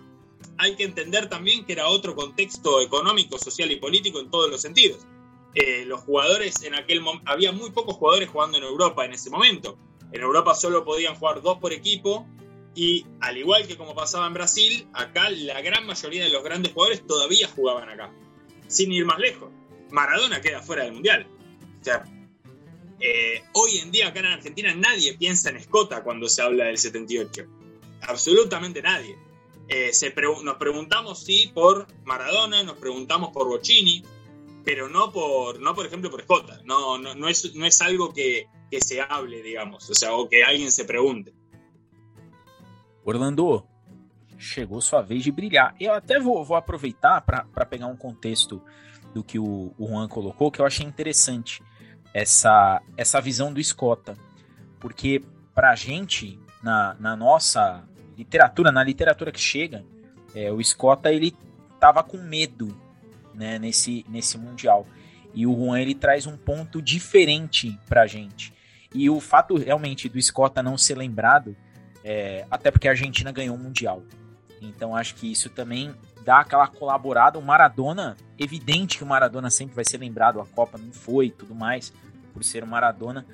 [0.58, 4.62] Hay que entender también que era otro contexto económico, social y político en todos los
[4.62, 5.00] sentidos.
[5.56, 9.30] Eh, los jugadores en aquel momento, había muy pocos jugadores jugando en Europa en ese
[9.30, 9.78] momento.
[10.12, 12.28] En Europa solo podían jugar dos por equipo
[12.76, 16.74] y al igual que como pasaba en Brasil, acá la gran mayoría de los grandes
[16.74, 18.12] jugadores todavía jugaban acá.
[18.68, 19.50] Sin ir más lejos.
[19.92, 21.28] Maradona queda fuera del Mundial.
[21.82, 22.04] O sea,
[23.00, 26.78] eh, hoy en día acá en Argentina nadie piensa en Escota cuando se habla del
[26.78, 27.46] 78.
[28.02, 29.18] Absolutamente nadie.
[29.68, 29.92] Eh,
[30.44, 34.04] nos preguntamos si por Maradona, nos preguntamos por Bocini,
[34.64, 36.62] pero no por, no por ejemplo por Escota.
[36.66, 40.28] No, no, no, es, no es algo que, que se hable, digamos, o sea, o
[40.28, 41.34] que alguien se pregunte.
[43.06, 43.68] Orlando,
[44.38, 45.76] chegou sua vez de brilhar.
[45.80, 48.62] Eu até vou, vou aproveitar para pegar um contexto
[49.14, 51.62] do que o, o Juan colocou, que eu achei interessante
[52.14, 54.16] essa, essa visão do Escota.
[54.80, 55.24] Porque
[55.54, 57.84] para a gente, na, na nossa
[58.18, 59.84] literatura, na literatura que chega,
[60.36, 61.36] é, o Escota ele
[61.80, 62.78] tava com medo
[63.34, 64.88] né, nesse, nesse Mundial.
[65.34, 68.54] E o Juan ele traz um ponto diferente para a gente.
[68.94, 71.56] E o fato realmente do Escota não ser lembrado
[72.04, 74.04] é, até porque a Argentina ganhou o Mundial.
[74.64, 77.38] Então acho que isso também dá aquela colaborada.
[77.38, 81.54] O Maradona, evidente que o Maradona sempre vai ser lembrado, a Copa não foi tudo
[81.54, 81.94] mais,
[82.34, 83.26] por ser o Maradona,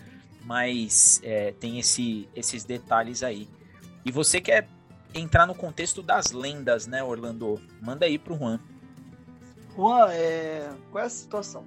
[0.44, 3.48] mas é, tem esse, esses detalhes aí.
[4.04, 4.68] E você quer
[5.13, 7.62] entrar no contexto das lendas, né, Orlando?
[7.82, 8.60] Manda aí pro Juan.
[9.76, 11.63] Juan, é, qual é a situação?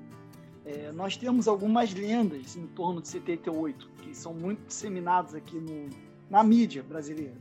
[0.65, 5.89] É, nós temos algumas lendas em torno de 78, que são muito disseminadas aqui no,
[6.31, 7.35] na mídia brasileira.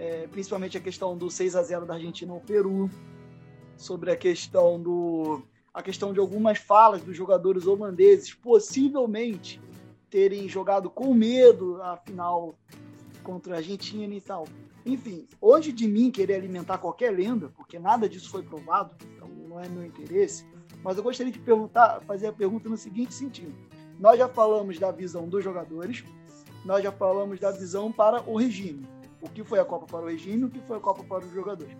[0.00, 2.88] É, principalmente a questão do 6 a 0 da Argentina ao Peru,
[3.76, 5.42] sobre a questão do
[5.74, 9.60] a questão de algumas falas dos jogadores holandeses possivelmente
[10.08, 12.58] terem jogado com medo a final
[13.22, 14.48] contra a Argentina e tal.
[14.86, 19.60] Enfim, hoje de mim querer alimentar qualquer lenda, porque nada disso foi provado, então não
[19.60, 20.46] é meu interesse,
[20.82, 23.54] mas eu gostaria de perguntar, fazer a pergunta no seguinte sentido.
[23.98, 26.02] Nós já falamos da visão dos jogadores,
[26.64, 28.88] nós já falamos da visão para o regime.
[29.20, 31.32] O que foi a Copa para o regime, o que foi a Copa para os
[31.32, 31.76] jogadores.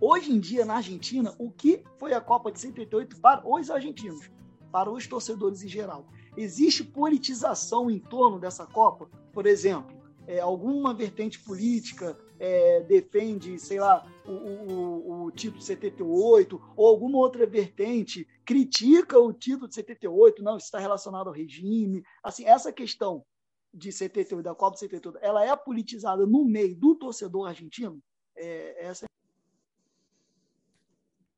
[0.00, 4.28] Hoje em dia, na Argentina, o que foi a Copa de 78 para os argentinos,
[4.72, 6.06] para os torcedores em geral?
[6.36, 9.08] Existe politização em torno dessa Copa?
[9.32, 16.60] Por exemplo, é, alguma vertente política é, defende, sei lá, o, o, o, título 78,
[16.76, 22.02] ou alguma outra vertente critica o título de 78, não, isso está relacionado ao regime.
[22.22, 23.24] Assim, essa questão
[23.72, 28.00] de 78, da Copa de 78, ela é politizada no meio do torcedor argentino?
[28.36, 29.06] É, essa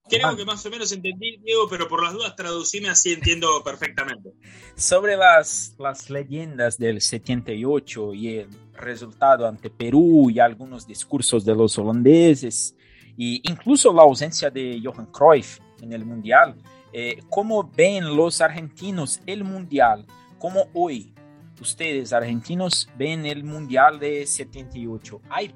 [0.07, 4.35] Creo que más o menos entendí, Diego, pero por las dudas traducime así entiendo perfectamente.
[4.77, 11.55] Sobre las, las leyendas del 78 y el resultado ante Perú y algunos discursos de
[11.55, 12.77] los holandeses,
[13.17, 16.55] e incluso la ausencia de Johan Cruyff en el Mundial,
[16.93, 20.07] eh, ¿cómo ven los argentinos el Mundial?
[20.45, 21.14] como hoy
[21.61, 25.21] ustedes, argentinos, ven el Mundial de 78?
[25.31, 25.55] ¿Hay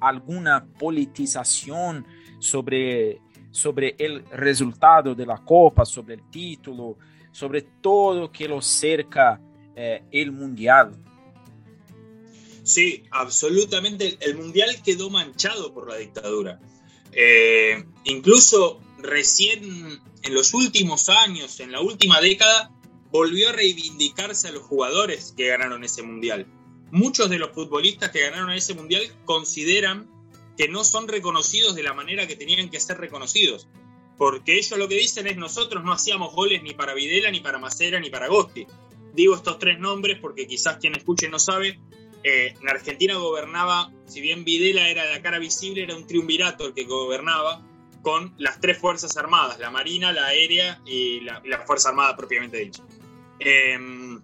[0.00, 2.06] alguna politización
[2.38, 3.20] sobre,
[3.50, 6.96] sobre el resultado de la Copa, sobre el título,
[7.32, 9.40] sobre todo que lo cerca
[9.74, 10.92] eh, el Mundial.
[12.62, 14.16] Sí, absolutamente.
[14.20, 16.60] El Mundial quedó manchado por la dictadura.
[17.12, 22.70] Eh, incluso recién en los últimos años, en la última década,
[23.14, 26.48] volvió a reivindicarse a los jugadores que ganaron ese Mundial.
[26.90, 30.10] Muchos de los futbolistas que ganaron ese Mundial consideran
[30.58, 33.68] que no son reconocidos de la manera que tenían que ser reconocidos.
[34.18, 37.60] Porque ellos lo que dicen es nosotros no hacíamos goles ni para Videla, ni para
[37.60, 38.66] Macera, ni para Gosti.
[39.12, 41.78] Digo estos tres nombres porque quizás quien escuche no sabe.
[42.24, 46.74] Eh, en Argentina gobernaba, si bien Videla era la cara visible, era un triunvirato el
[46.74, 47.64] que gobernaba
[48.02, 52.82] con las tres Fuerzas Armadas, la Marina, la Aérea y la, Fuerza Armada propiamente dicha.
[53.44, 54.20] Em,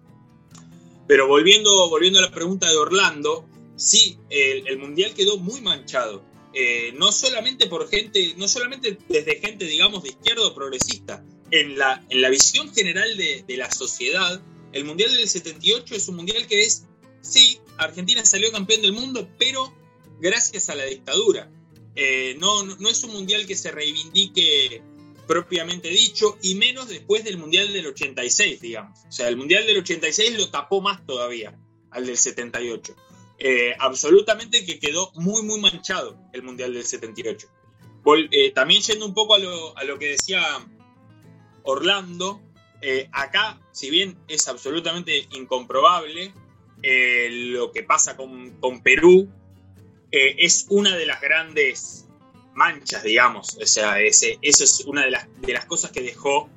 [1.07, 6.23] pero volviendo, volviendo a la pregunta de Orlando, sí, el, Mundial quedó muy manchado.
[6.53, 11.23] Eh, no solamente por gente, no solamente desde gente, digamos, de izquierda o progresista.
[11.51, 16.15] En la, en la visión general de, la sociedad, el Mundial del 78 es un
[16.15, 16.85] Mundial que es,
[17.21, 19.73] sí, Argentina salió campeón del mundo, pero
[20.21, 21.51] gracias a la dictadura.
[21.95, 24.81] Eh, no, no es un Mundial que se reivindique
[25.31, 28.99] propiamente dicho, y menos después del Mundial del 86, digamos.
[29.07, 31.57] O sea, el Mundial del 86 lo tapó más todavía
[31.89, 32.93] al del 78.
[33.39, 37.47] Eh, absolutamente que quedó muy, muy manchado el Mundial del 78.
[38.29, 40.43] Eh, también yendo un poco a lo, que decía
[41.63, 42.41] Orlando,
[42.81, 46.33] eh, acá, si bien es absolutamente incomprobable
[46.83, 49.31] lo que pasa con, Perú,
[50.11, 52.10] es una de las grandes
[52.53, 53.57] manchas, digamos.
[53.61, 56.49] O sea, ese, eso es una de las, de las cosas que dejó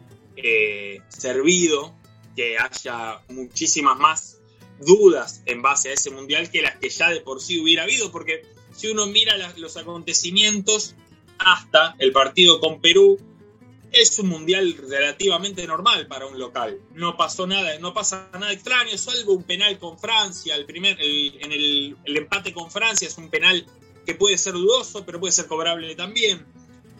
[1.08, 1.94] servido
[2.36, 4.38] que haya muchísimas más
[4.80, 8.10] dudas en base a ese mundial que las que ya de por sí hubiera habido,
[8.10, 8.42] porque
[8.74, 10.94] si uno mira los acontecimientos
[11.38, 13.18] hasta el partido con Perú,
[13.92, 16.80] es un mundial relativamente normal para un local.
[16.94, 21.52] No pasó nada, no pasa nada extraño, salvo un penal con Francia, el primer, en
[21.52, 23.64] el, empate con Francia es un penal
[24.04, 26.46] que puede ser dudoso, pero puede ser cobrable también.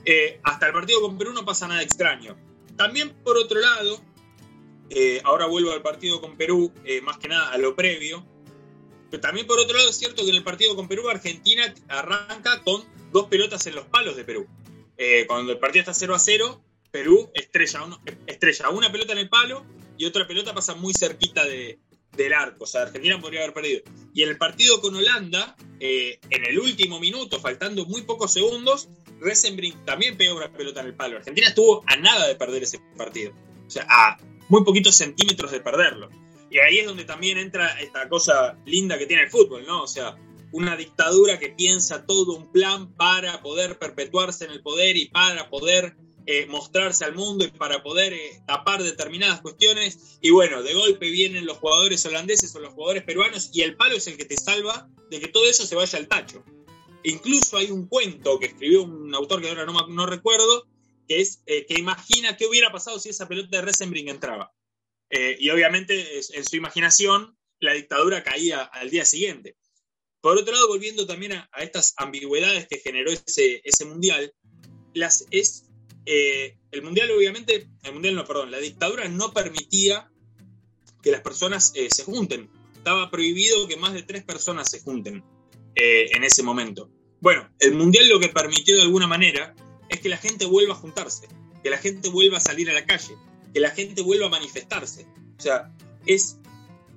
[0.04, 2.36] Eh, hasta el partido con Perú no pasa nada extraño.
[2.76, 4.00] También por otro lado,
[4.90, 8.26] eh, ahora vuelvo al partido con Perú, eh, más que nada a lo previo.
[9.10, 12.62] Pero también por otro lado es cierto que en el partido con Perú, Argentina arranca
[12.62, 14.46] con dos pelotas en los palos de Perú.
[15.26, 19.64] Cuando el partido está 0 a 0, Perú estrella una pelota en el palo
[19.98, 21.78] y otra pelota pasa muy cerquita de,
[22.16, 22.64] del arco.
[22.64, 23.82] O sea, Argentina podría haber perdido.
[24.12, 28.88] Y en el partido con Holanda, en el último minuto, faltando muy pocos segundos,
[29.20, 31.16] Resenbrink también pega una pelota en el palo.
[31.16, 33.32] Argentina estuvo a nada de perder ese partido.
[33.66, 36.10] O sea, a muy poquitos centímetros de perderlo.
[36.50, 39.82] Y ahí es donde también entra esta cosa linda que tiene el fútbol, ¿no?
[39.82, 40.16] O sea,
[40.52, 45.50] una dictadura que piensa todo un plan para poder perpetuarse en el poder y para
[45.50, 50.18] poder eh, mostrarse al mundo y para poder eh, tapar determinadas cuestiones.
[50.22, 53.96] Y bueno, de golpe vienen los jugadores holandeses o los jugadores peruanos y el palo
[53.96, 56.42] es el que te salva de que todo eso se vaya al tacho.
[57.02, 60.66] Incluso hay un cuento que escribió un autor que ahora no, recuerdo,
[61.06, 64.52] que es eh, que imagina qué hubiera pasado si esa pelota de Resenbrink entraba.
[65.38, 69.56] Y obviamente en su imaginación la dictadura caía al día siguiente.
[70.20, 74.34] Por otro lado, volviendo también a, estas ambigüedades que generó ese mundial,
[74.94, 75.66] las, es,
[76.06, 80.10] eh, el mundial obviamente, el mundial no, perdón, la dictadura no permitía
[81.02, 82.50] que las personas se junten.
[82.74, 85.22] Estaba prohibido que más de tres personas se junten
[85.74, 86.90] en ese momento.
[87.20, 89.54] Bueno, el mundial lo que permitió de alguna manera
[89.88, 91.28] es que la gente vuelva a juntarse,
[91.62, 93.16] que la gente vuelva a salir a la calle,
[93.52, 95.06] que la gente vuelva a manifestarse.
[95.38, 96.38] O sea, es,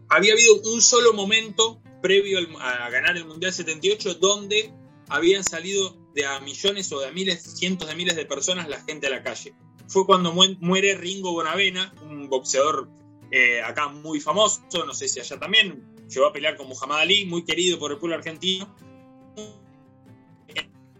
[0.09, 4.73] había habido un solo momento previo a ganar el Mundial 78 donde
[5.07, 8.81] habían salido de a millones o de a miles, cientos de miles de personas la
[8.81, 9.53] gente a la calle.
[9.87, 12.89] Fue cuando muere Ringo Bonavena, un boxeador
[13.31, 17.25] eh, acá muy famoso, no sé si allá también, llegó a pelear con Muhammad Ali,
[17.25, 18.75] muy querido por el pueblo argentino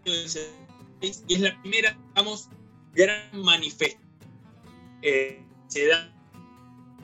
[0.06, 2.49] y es la primera, digamos,
[2.93, 4.01] gran manifestación
[5.01, 6.13] eh, se da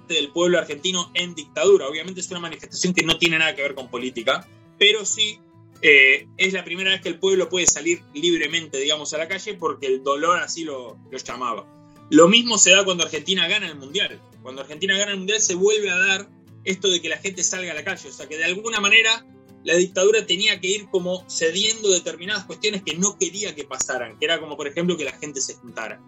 [0.07, 1.87] del pueblo argentino en dictadura.
[1.87, 4.47] Obviamente es una manifestación que no tiene nada que ver con política,
[4.77, 5.39] pero sí
[5.83, 9.53] eh, es la primera vez que el pueblo puede salir libremente, digamos, a la calle
[9.53, 11.67] porque el dolor así lo, lo llamaba.
[12.09, 14.19] Lo mismo se da cuando Argentina gana el Mundial.
[14.41, 16.29] Cuando Argentina gana el Mundial se vuelve a dar
[16.63, 18.09] esto de que la gente salga a la calle.
[18.09, 19.25] O sea, que de alguna manera
[19.63, 24.25] la dictadura tenía que ir como cediendo determinadas cuestiones que no quería que pasaran, que
[24.25, 26.01] era como por ejemplo que la gente se juntara.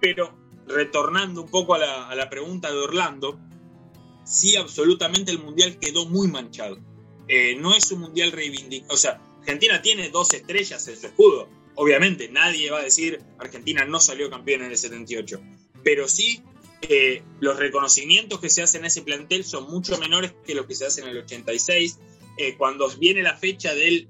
[0.00, 3.38] Pero retornando un poco a la, pregunta de Orlando,
[4.24, 6.78] sí absolutamente el mundial quedó muy manchado.
[7.28, 11.48] Eh, no es un mundial reivindicado, o sea, Argentina tiene dos estrellas en su escudo,
[11.74, 15.40] obviamente nadie va a decir Argentina no salió campeón en el 78,
[15.84, 16.42] pero sí
[16.82, 20.74] eh, los reconocimientos que se hacen en ese plantel son mucho menores que los que
[20.74, 21.98] se hacen en el 86.
[22.38, 24.08] Eh, cuando viene la fecha del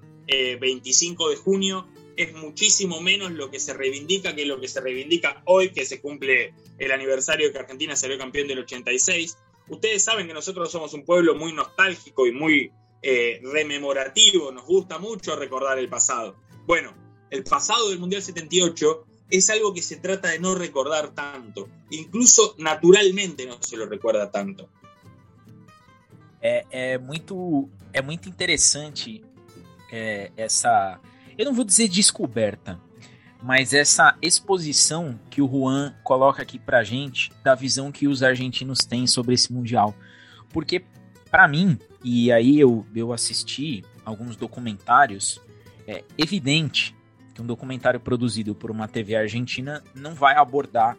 [0.61, 5.41] 25 de junio, es muchísimo menos lo que se reivindica que lo que se reivindica
[5.47, 9.39] hoy, que se cumple el aniversario de que Argentina salió campeón del 86.
[9.69, 14.99] Ustedes saben que nosotros somos un pueblo muy nostálgico y muy eh, rememorativo, nos gusta
[14.99, 16.37] mucho recordar el pasado.
[16.67, 16.95] Bueno,
[17.31, 22.55] el pasado del Mundial 78 es algo que se trata de no recordar tanto, incluso
[22.59, 24.69] naturalmente no se lo recuerda tanto.
[26.41, 29.23] É, é muito, é muito interessante
[29.91, 31.01] é, essa,
[31.37, 32.81] eu não vou dizer descoberta,
[33.43, 38.81] mas essa exposição que o Juan coloca aqui pra gente da visão que os argentinos
[38.81, 39.95] têm sobre esse mundial.
[40.51, 40.85] Porque
[41.31, 45.41] para mim, e aí eu, eu assisti alguns documentários,
[45.87, 46.95] é evidente
[47.35, 50.97] que um documentário produzido por uma TV argentina não vai abordar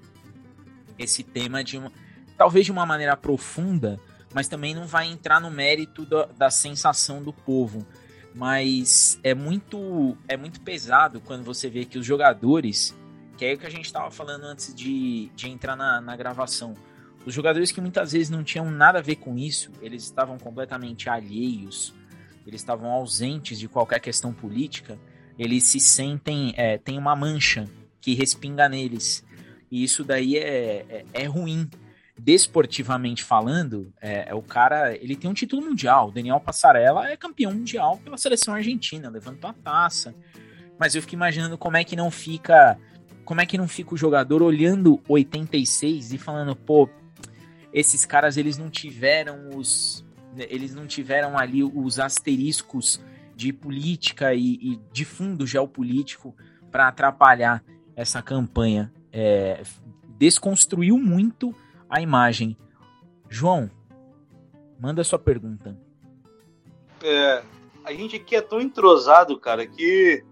[0.97, 1.91] esse tema de uma,
[2.37, 3.99] talvez de uma maneira profunda,
[4.33, 7.85] mas também não vai entrar no mérito da, da sensação do povo.
[8.33, 12.95] Mas é muito é muito pesado quando você vê que os jogadores,
[13.37, 16.75] que é o que a gente estava falando antes de, de entrar na, na gravação,
[17.29, 21.07] os jogadores que muitas vezes não tinham nada a ver com isso, eles estavam completamente
[21.09, 21.93] alheios,
[22.45, 24.97] eles estavam ausentes de qualquer questão política,
[25.37, 27.69] eles se sentem, é, tem uma mancha
[28.01, 29.23] que respinga neles.
[29.71, 31.69] E isso daí é, é, é ruim.
[32.17, 36.09] Desportivamente falando, é, é, o cara, ele tem um título mundial.
[36.09, 40.13] O Daniel Passarella é campeão mundial pela seleção argentina, levantou a taça.
[40.77, 42.77] Mas eu fico imaginando como é que não fica,
[43.23, 46.89] como é que não fica o jogador olhando 86 e falando, pô,
[47.73, 50.05] esses caras eles não tiveram os
[50.37, 53.01] eles não tiveram ali os asteriscos
[53.35, 56.35] de política e, e de fundo geopolítico
[56.71, 57.63] para atrapalhar
[57.95, 58.93] essa campanha.
[59.11, 59.63] É,
[60.17, 61.53] desconstruiu muito
[61.89, 62.55] a imagem.
[63.27, 63.69] João,
[64.79, 65.75] manda sua pergunta.
[67.03, 67.43] É,
[67.83, 70.23] a gente aqui é tão entrosado, cara, que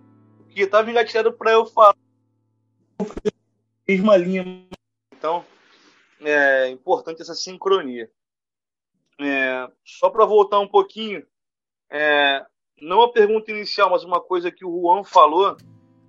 [0.49, 1.95] que tava engatilhado para eu falar
[3.87, 4.43] mesma linha.
[5.15, 5.45] Então,
[6.29, 8.09] é importante essa sincronia.
[9.19, 11.25] É, só para voltar um pouquinho,
[11.89, 12.45] é,
[12.81, 15.57] não a pergunta inicial, mas uma coisa que o Juan falou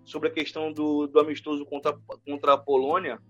[0.05, 3.21] sobre a questão do, do amistoso contra, contra a Polônia,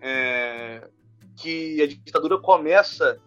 [0.00, 0.88] é,
[1.36, 3.20] que a ditadura começa,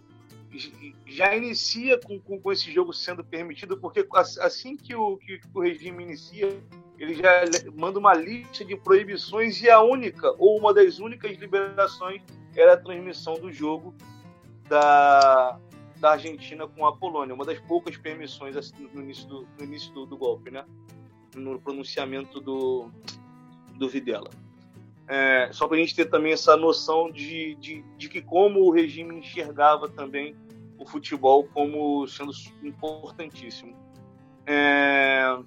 [1.06, 4.08] já inicia com, com, com, esse jogo sendo permitido, porque
[4.40, 6.48] assim que o, que o regime inicia,
[6.98, 7.42] ele já
[7.76, 12.22] manda uma lista de proibições e a única, ou uma das únicas liberações
[12.58, 13.94] era a transmissão do jogo
[14.68, 15.60] da,
[15.98, 19.94] da Argentina com a Polônia, uma das poucas permissões assim, no início do, no início
[19.94, 20.66] do, do golpe, né?
[21.36, 22.90] no pronunciamento do,
[23.76, 24.30] do Videla.
[25.08, 28.72] É, só para a gente ter também essa noção de, de, de que como o
[28.72, 30.36] regime enxergava também
[30.78, 33.74] o futebol como sendo importantíssimo.
[34.46, 35.38] É,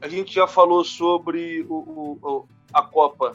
[0.00, 3.32] a gente já falou sobre o, o, a Copa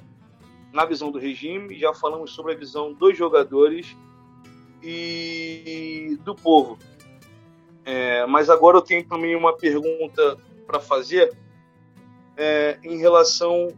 [0.74, 3.96] na visão do regime, já falamos sobre a visão dos jogadores
[4.82, 6.78] e do povo.
[7.84, 11.36] É, mas agora eu tenho também uma pergunta para fazer
[12.38, 13.70] é, em relação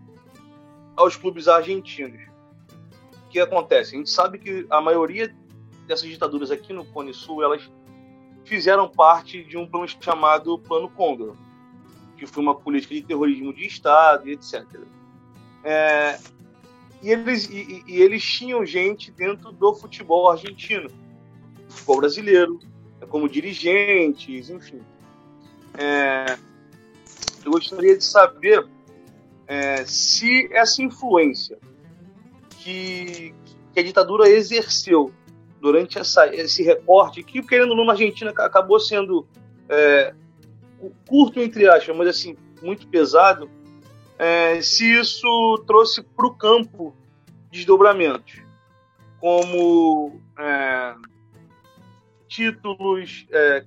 [0.95, 2.21] aos clubes argentinos.
[3.25, 3.95] O que acontece?
[3.95, 5.33] A gente sabe que a maioria
[5.87, 7.69] dessas ditaduras aqui no Cone Sul, elas
[8.45, 11.35] fizeram parte de um plano chamado Plano Condor,
[12.17, 14.63] que foi uma política de terrorismo de Estado e etc.
[15.63, 16.19] É,
[17.03, 20.89] e eles, e, e, eles tinham gente dentro do futebol argentino,
[21.67, 22.59] futebol brasileiro,
[23.09, 24.81] como dirigentes, enfim.
[25.77, 26.37] É,
[27.43, 28.65] eu gostaria de saber
[29.45, 31.59] é, se essa influência
[32.51, 33.35] que,
[33.73, 35.11] que, a ditadura exerceu
[35.59, 39.27] durante essa, esse recorte, que querendo ou não na Argentina acabou sendo
[39.67, 40.13] é,
[41.05, 43.49] curto entre aspas, mas assim muito pesado,
[44.17, 46.95] é, se isso trouxe para o campo
[47.51, 48.41] desdobramentos,
[49.19, 50.95] como é,
[52.27, 53.65] títulos é,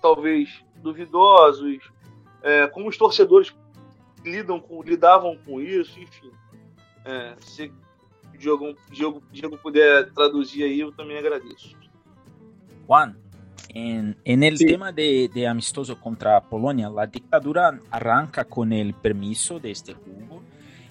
[0.00, 1.90] talvez duvidosos,
[2.42, 3.54] é, como os torcedores
[4.24, 6.30] lidam com, lidavam com isso, enfim.
[7.04, 7.72] É, se
[8.34, 11.76] o Diego, Diego, Diego puder traduzir aí, eu também agradeço.
[12.86, 13.16] Juan,
[13.68, 14.66] En, en, el sí.
[14.66, 20.42] tema de, de, amistoso contra Polonia, la dictadura arranca con el permiso de este jugo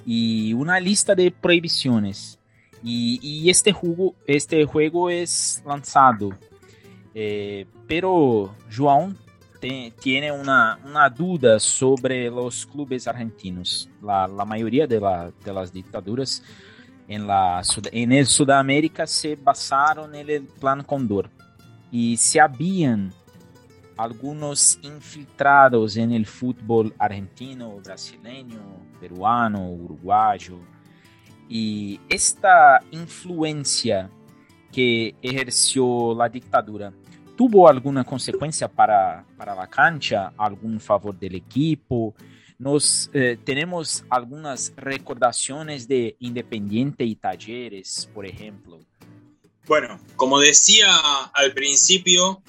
[0.05, 2.39] y una lista de prohibiciones.
[2.84, 6.30] Y, y este, jugo, este juego es lanzado.
[7.13, 9.15] Eh, pero, João,
[9.99, 13.89] tiene una, una, duda sobre los clubes argentinos.
[14.01, 16.43] La, la mayoría de, la, de, las dictaduras
[17.07, 21.30] en, la, en el Sudamérica se basaron en el Plan Condor
[21.92, 23.12] y se habían
[23.98, 28.62] algunos infiltrados en el fútbol argentino, brasileño,
[29.00, 30.60] peruano, uruguayo.
[31.50, 34.10] Y esta influencia
[34.72, 36.94] que ejerció la dictadura
[37.36, 42.14] tuvo alguna consecuencia para, para la cancha, algún favor del equipo.
[42.58, 48.80] Nos eh, tenemos algunas recordaciones de Independiente y Talleres, por ejemplo.
[49.68, 50.95] Bueno, como decía
[51.34, 52.41] al principio,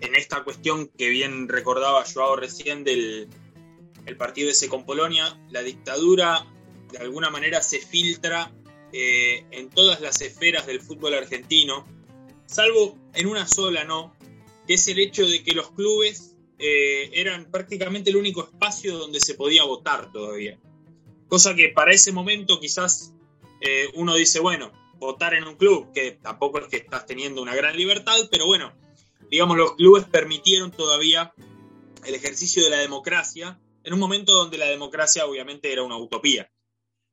[0.00, 3.28] en esta cuestión que bien recordaba Joao recién del
[4.06, 6.46] el partido ese con Polonia, la dictadura
[6.90, 8.50] de alguna manera se filtra
[8.92, 11.84] eh, en todas las esferas del fútbol argentino,
[12.46, 14.14] salvo en una sola, ¿no?
[14.66, 19.20] Que es el hecho de que los clubes eh, eran prácticamente el único espacio donde
[19.20, 20.58] se podía votar todavía.
[21.26, 23.12] Cosa que para ese momento quizás
[23.60, 27.54] eh, uno dice, bueno, votar en un club, que tampoco es que estás teniendo una
[27.54, 28.72] gran libertad, pero bueno,
[29.30, 31.32] digamos, los clubes permitieron todavía
[32.04, 36.50] el ejercicio de la democracia en un momento donde la democracia obviamente era una utopía.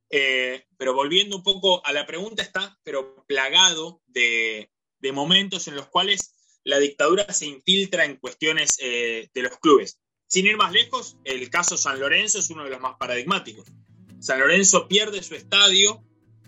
[0.10, 4.70] Eh, pero volviendo un poco a la pregunta, está pero plagado de,
[5.14, 6.34] momentos en los cuales
[6.64, 10.00] la dictadura se infiltra en cuestiones eh, de los clubes.
[10.28, 13.68] Sin ir más lejos, el caso San Lorenzo es uno de los más paradigmáticos.
[14.20, 16.04] San Lorenzo pierde su estadio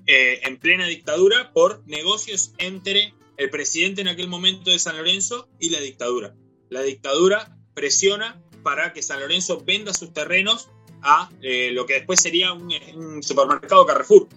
[0.07, 5.49] eh, en plena dictadura por negocios entre el presidente en aquel momento de San Lorenzo
[5.59, 6.33] y la dictadura.
[6.69, 10.69] La dictadura presiona para que San Lorenzo venda sus terrenos
[11.01, 14.27] a eh, lo que después sería un, supermercado Carrefour.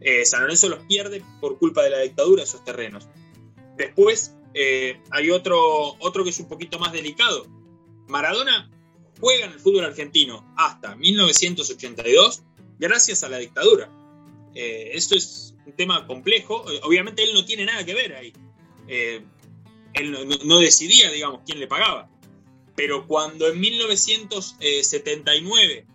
[0.00, 3.08] Eh, San Lorenzo los pierde por culpa de la dictadura esos terrenos.
[3.76, 4.36] Después
[5.10, 7.46] hay otro, otro que es un poquito más delicado.
[8.06, 8.70] Maradona
[9.18, 12.42] juega en el fútbol argentino hasta 1982
[12.78, 13.90] gracias a la dictadura.
[14.54, 16.64] Esto es un tema complejo.
[16.82, 18.32] Obviamente él no tiene nada que ver ahí.
[18.88, 19.24] él
[20.44, 22.08] no, decidía, digamos, quién le pagaba.
[22.76, 25.86] Pero cuando en 1979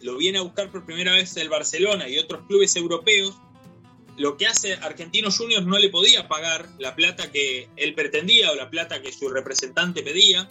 [0.00, 3.34] lo viene a buscar por primera vez el Barcelona y otros clubes europeos,
[4.16, 8.54] lo que hace Argentinos Juniors no le podía pagar la plata que él pretendía o
[8.54, 10.48] la plata que su representante pedía.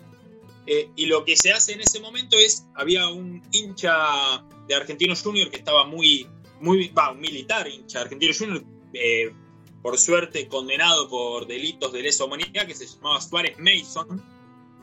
[0.65, 5.21] Eh, y lo que se hace en ese momento es, había un hincha de Argentinos
[5.21, 6.27] Juniors que estaba muy,
[6.63, 9.33] muy, va, un militar hincha de Argentinos Juniors, eh,
[9.81, 14.23] por suerte condenado por delitos de lesa humanidad, que se llamaba Suárez Mason,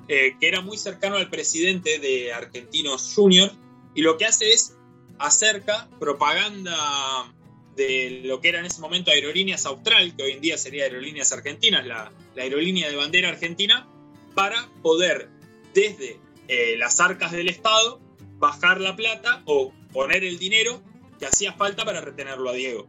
[0.06, 3.54] eh, que era muy cercano al presidente de Argentinos Juniors,
[3.94, 4.76] y lo que hace es
[5.18, 7.32] acerca propaganda
[7.76, 11.32] de lo que era en ese momento Aerolíneas Austral, que hoy en día sería Aerolíneas
[11.32, 13.88] Argentinas, la, aerolínea de bandera argentina,
[14.34, 15.30] para poder
[15.72, 18.00] desde eh, las arcas del Estado
[18.38, 20.82] bajar la plata o poner el dinero
[21.20, 22.88] que hacía falta para retenerlo a Diego.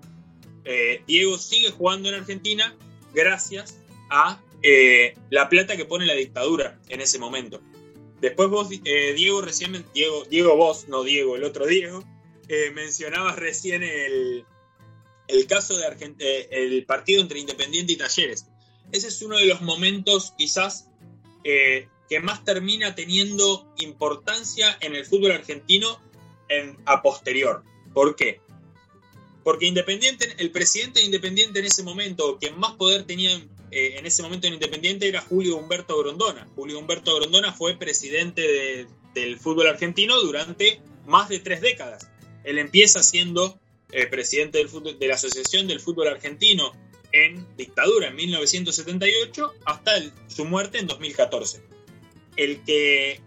[0.63, 2.75] Eh, Diego sigue jugando en Argentina
[3.13, 3.77] gracias
[4.09, 7.61] a eh, la plata que pone la dictadura en ese momento.
[8.21, 12.03] Después vos, eh, Diego, recién, Diego, Diego vos, no Diego, el otro Diego,
[12.73, 14.43] mencionabas recién el,
[15.29, 18.47] el caso de Argentina, el partido entre Independiente y Talleres.
[18.91, 20.89] Ese es uno de los momentos quizás
[21.43, 25.97] que más termina teniendo importancia en el fútbol argentino
[26.49, 27.63] en, a posterior.
[27.93, 28.39] ¿Por qué?
[29.43, 34.05] Porque Independiente, el presidente de Independiente en ese momento, quien más poder tenía eh, en
[34.05, 36.47] ese momento en Independiente era Julio Humberto Grondona.
[36.55, 38.85] Julio Humberto Grondona fue presidente
[39.15, 42.09] del fútbol argentino durante más de tres décadas.
[42.43, 43.59] Él empieza siendo
[43.91, 44.65] eh, presidente
[44.99, 46.73] de la Asociación del Fútbol Argentino
[47.13, 49.91] en dictadura en 1978 hasta
[50.27, 51.61] su muerte en 2014.
[52.35, 53.21] El que,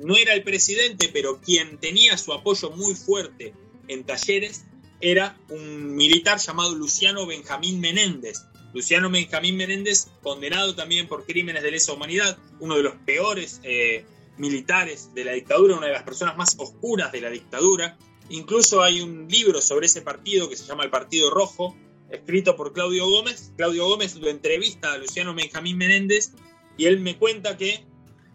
[0.00, 3.54] no era el presidente, pero quien tenía su apoyo muy fuerte
[3.88, 4.64] en talleres
[5.00, 8.42] era un militar llamado Luciano Benjamín Menéndez,
[8.74, 14.04] Luciano Benjamín Menéndez, condenado también por crímenes de lesa humanidad, uno de los peores eh,
[14.36, 17.98] militares de la dictadura, una de las personas más oscuras de la dictadura.
[18.28, 21.76] Incluso hay un libro sobre ese partido que se llama El Partido Rojo,
[22.10, 23.52] escrito por Claudio Gómez.
[23.56, 26.32] Claudio Gómez lo entrevista a Luciano Benjamín Menéndez
[26.76, 27.84] y él me cuenta que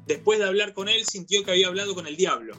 [0.08, 2.56] después de hablar con él sintió que había hablado con el diablo.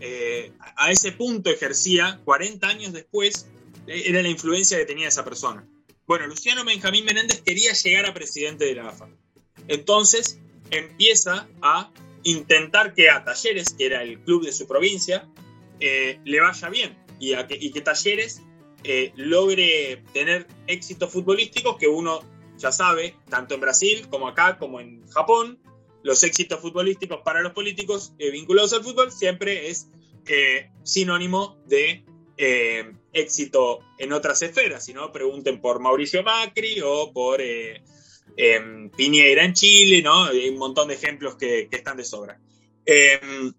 [0.00, 3.46] Eh, a ese punto ejercía, 40 años después,
[3.86, 5.66] eh, era la influencia que tenía esa persona.
[6.06, 9.08] Bueno, Luciano Benjamín Menéndez quería llegar a presidente de la AFA.
[9.68, 10.38] Entonces
[10.70, 11.92] empieza a
[12.24, 15.28] intentar que a Talleres, que era el club de su provincia,
[15.80, 17.34] eh, le vaya bien y,
[17.70, 18.42] que, Talleres
[19.14, 22.20] logre tener éxitos futbolísticos que uno
[22.58, 25.60] ya sabe, tanto en Brasil como acá, como en Japón,
[26.02, 29.88] los éxitos futbolísticos para los políticos vinculados al fútbol siempre es
[30.82, 32.04] sinónimo de
[33.12, 34.84] éxito en otras esferas.
[34.84, 37.40] Si no, pregunten por Mauricio Macri o por
[38.96, 40.24] Piñera en Chile, ¿no?
[40.24, 42.40] Hay un montón de ejemplos que, están de sobra.
[42.84, 43.54] En,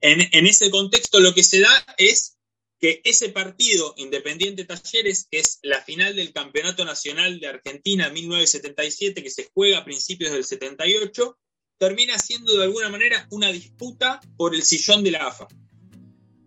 [0.00, 2.38] en, ese contexto lo que se da es
[2.78, 9.22] que ese partido Independiente Talleres, que es la final del Campeonato Nacional de Argentina 1977,
[9.22, 11.38] que se juega a principios del 78,
[11.78, 15.48] termina siendo de alguna manera una disputa por el sillón de la AFA.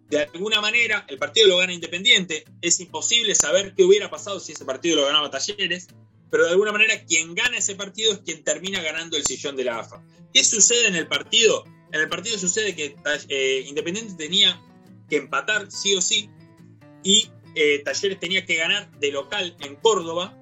[0.10, 2.44] De alguna manera, el partido lo gana Independiente.
[2.62, 5.88] Es imposible saber qué hubiera pasado si ese partido lo ganaba Talleres,
[6.32, 9.66] pero de alguna manera quien gana ese partido es quien termina ganando el sillón de
[9.66, 10.04] la AFA.
[10.34, 11.64] ¿Qué sucede en el partido?
[11.92, 12.96] En el partido sucede que
[13.30, 14.62] eh, Independiente tenía
[15.10, 16.30] que empatar sí o sí
[17.04, 20.36] y eh, Talleres tenía que ganar de local en Córdoba.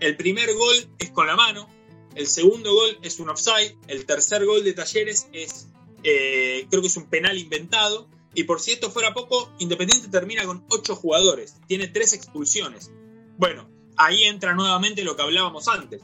[0.00, 1.68] El primer gol es con la mano,
[2.16, 5.68] el segundo gol es un offside, el tercer gol de Talleres es,
[6.02, 8.08] eh, creo que es un penal inventado.
[8.34, 12.90] Y por si esto fuera poco, Independiente termina con ocho jugadores, tiene tres expulsiones.
[13.36, 16.00] Bueno, ahí entra nuevamente lo que hablábamos antes,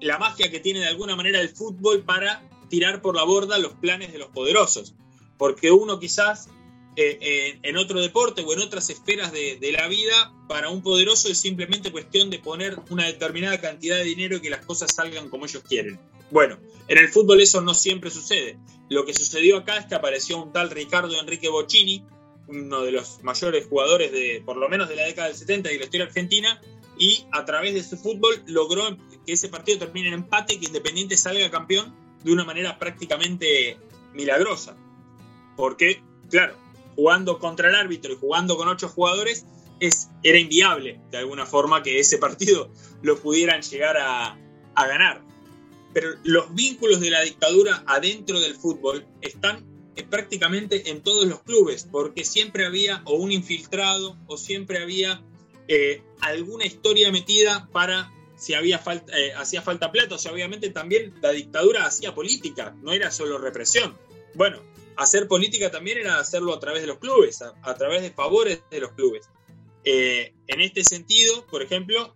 [0.00, 3.74] la magia que tiene de alguna manera el fútbol para tirar por la borda los
[3.74, 4.94] planes de los poderosos.
[5.36, 6.48] Porque uno quizás
[6.94, 11.38] eh, en otro deporte o en otras esferas de, la vida, para un poderoso es
[11.38, 15.46] simplemente cuestión de poner una determinada cantidad de dinero y que las cosas salgan como
[15.46, 15.98] ellos quieren.
[16.30, 18.58] Bueno, en el fútbol eso no siempre sucede.
[18.90, 22.04] Lo que sucedió acá es que apareció un tal Ricardo Enrique Bocini,
[22.48, 25.72] uno de los mayores jugadores de, por lo menos de la década del 70 y
[25.74, 26.60] de la historia argentina,
[26.98, 30.66] y a través de su fútbol logró que ese partido termine en empate y que
[30.66, 33.78] Independiente salga campeón de una manera prácticamente
[34.12, 34.76] milagrosa.
[35.56, 36.56] Porque, claro,
[36.94, 39.46] jugando contra el árbitro y jugando con ocho jugadores,
[39.80, 42.70] es, era inviable de alguna forma que ese partido
[43.02, 44.38] lo pudieran llegar a,
[44.74, 45.22] ganar.
[45.92, 49.66] Pero los vínculos de la dictadura adentro del fútbol están
[49.96, 55.22] eh, prácticamente en todos los clubes, porque siempre había o un infiltrado o siempre había
[55.68, 58.10] eh, alguna historia metida para
[58.42, 62.74] si había falta, eh, hacía falta plata, o sea, obviamente también la dictadura hacía política,
[62.82, 63.96] no era solo represión.
[64.34, 64.60] Bueno,
[64.96, 68.80] hacer política también era hacerlo a través de los clubes, a, través de favores de
[68.80, 69.28] los clubes.
[69.84, 72.14] Eh, en este sentido, por ejemplo,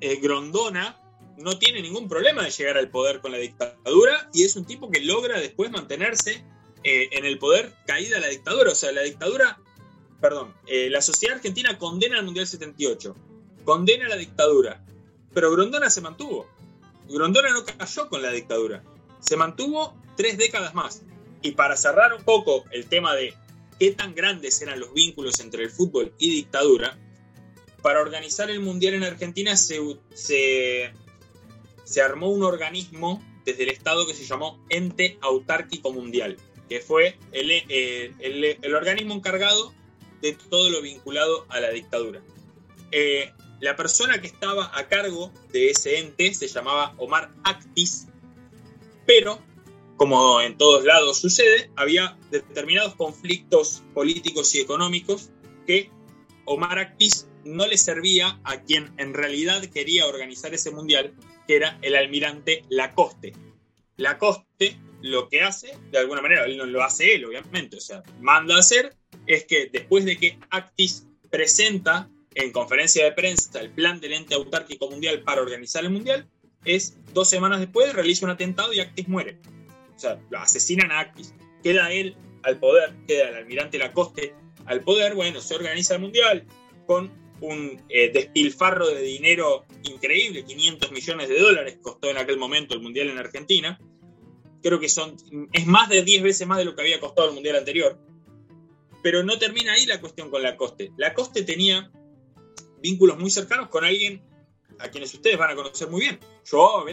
[0.00, 0.98] eh, Grondona
[1.38, 4.90] no tiene ningún problema de llegar al poder con la dictadura y es un tipo
[4.90, 6.44] que logra después mantenerse
[6.84, 8.72] eh, en el poder caída la dictadura.
[8.72, 9.58] O sea, la dictadura,
[10.20, 13.14] perdón, la sociedad argentina condena al Mundial 78,
[13.64, 14.84] condena la dictadura,
[15.32, 16.48] pero Grondona se mantuvo.
[17.08, 18.82] Grondona no cayó con la dictadura,
[19.20, 21.02] se mantuvo tres décadas más.
[21.42, 23.34] Y para cerrar un poco el tema de
[23.78, 26.96] qué tan grandes eran los vínculos entre el fútbol y dictadura,
[27.82, 29.80] para organizar el Mundial en Argentina se,
[30.14, 30.92] se,
[32.00, 36.36] armó un organismo desde el Estado que se llamó Ente Autárquico Mundial,
[36.68, 37.50] que fue el,
[38.20, 39.74] el, organismo encargado
[40.20, 42.22] de todo lo vinculado a la dictadura.
[42.92, 48.06] Eh, la persona que estaba a cargo de ese ente se llamaba Omar Actis,
[49.06, 49.40] pero
[49.96, 55.30] como en todos lados sucede, había determinados conflictos políticos y económicos
[55.66, 55.90] que
[56.44, 61.14] Omar Actis no le servía a quien en realidad quería organizar ese mundial,
[61.46, 63.32] que era el almirante Lacoste.
[63.96, 68.56] Lacoste lo que hace, de alguna manera, no lo hace él, obviamente, o sea, manda
[68.56, 68.94] a hacer,
[69.26, 74.34] es que después de que Actis presenta en conferencia de prensa el plan del ente
[74.34, 76.28] autárquico mundial para organizar el mundial,
[76.64, 79.38] es dos semanas después realiza un atentado y Actis muere
[80.02, 84.34] sea, lo asesinan a Actis, queda él al poder, queda el almirante Lacoste
[84.66, 86.46] al poder, bueno, se organiza el mundial
[86.86, 92.74] con un eh, despilfarro de dinero increíble, 500 millones de dólares costó en aquel momento
[92.74, 93.80] el mundial en Argentina.
[94.62, 95.16] Creo que son,
[95.52, 97.98] es más de 10 veces más de lo que había costado el mundial anterior.
[99.02, 100.92] Pero no termina ahí la cuestión con Lacoste.
[100.96, 101.90] Lacoste tenía
[102.80, 104.22] vínculos muy cercanos con alguien
[104.78, 106.84] a quienes ustedes van a conocer muy bien, Joao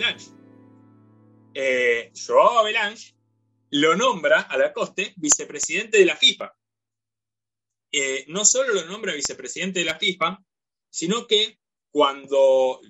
[1.53, 3.13] eh, Joao Avalanche
[3.71, 6.53] lo nombra a Lacoste vicepresidente de la FIFA.
[7.91, 10.43] Eh, no solo lo nombra vicepresidente de la FIFA,
[10.89, 11.59] sino que
[11.91, 12.81] cuando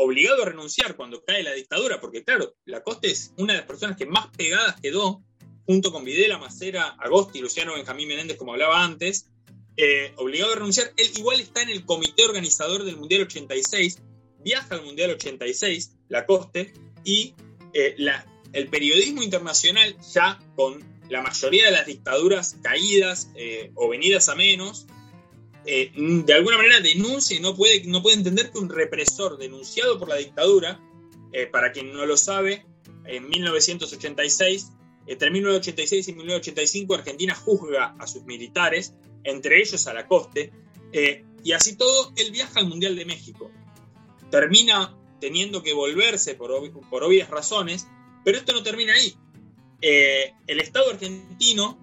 [0.00, 3.96] obligado a renunciar cuando cae la dictadura, porque claro, Lacoste es una de las personas
[3.96, 5.22] que más pegadas quedó,
[5.66, 9.28] junto con Videla, Macera, Agosti, Luciano Benjamín Menéndez, como hablaba antes,
[9.76, 13.98] eh, obligado a renunciar, él igual está en el comité organizador del Mundial 86,
[14.40, 16.72] viaja al Mundial 86, Lacoste,
[17.04, 17.34] y
[17.72, 17.96] eh,
[18.52, 24.34] el periodismo internacional, ya con la mayoría de las dictaduras caídas eh, o venidas a
[24.34, 24.86] menos,
[25.64, 29.98] eh, de alguna manera denuncia y no puede, no puede entender que un represor denunciado
[29.98, 30.80] por la dictadura,
[31.52, 32.64] para quien no lo sabe,
[33.04, 34.72] en 1986,
[35.06, 38.94] entre 1986 y 1985 Argentina juzga a sus militares,
[39.24, 40.52] entre ellos a la coste,
[40.92, 43.50] eh, y así todo él viaja al Mundial de México.
[44.30, 46.50] Termina teniendo que volverse por,
[46.88, 47.86] por obvias razones,
[48.24, 49.14] pero esto no termina ahí.
[49.80, 51.78] Eh, el Estado argentino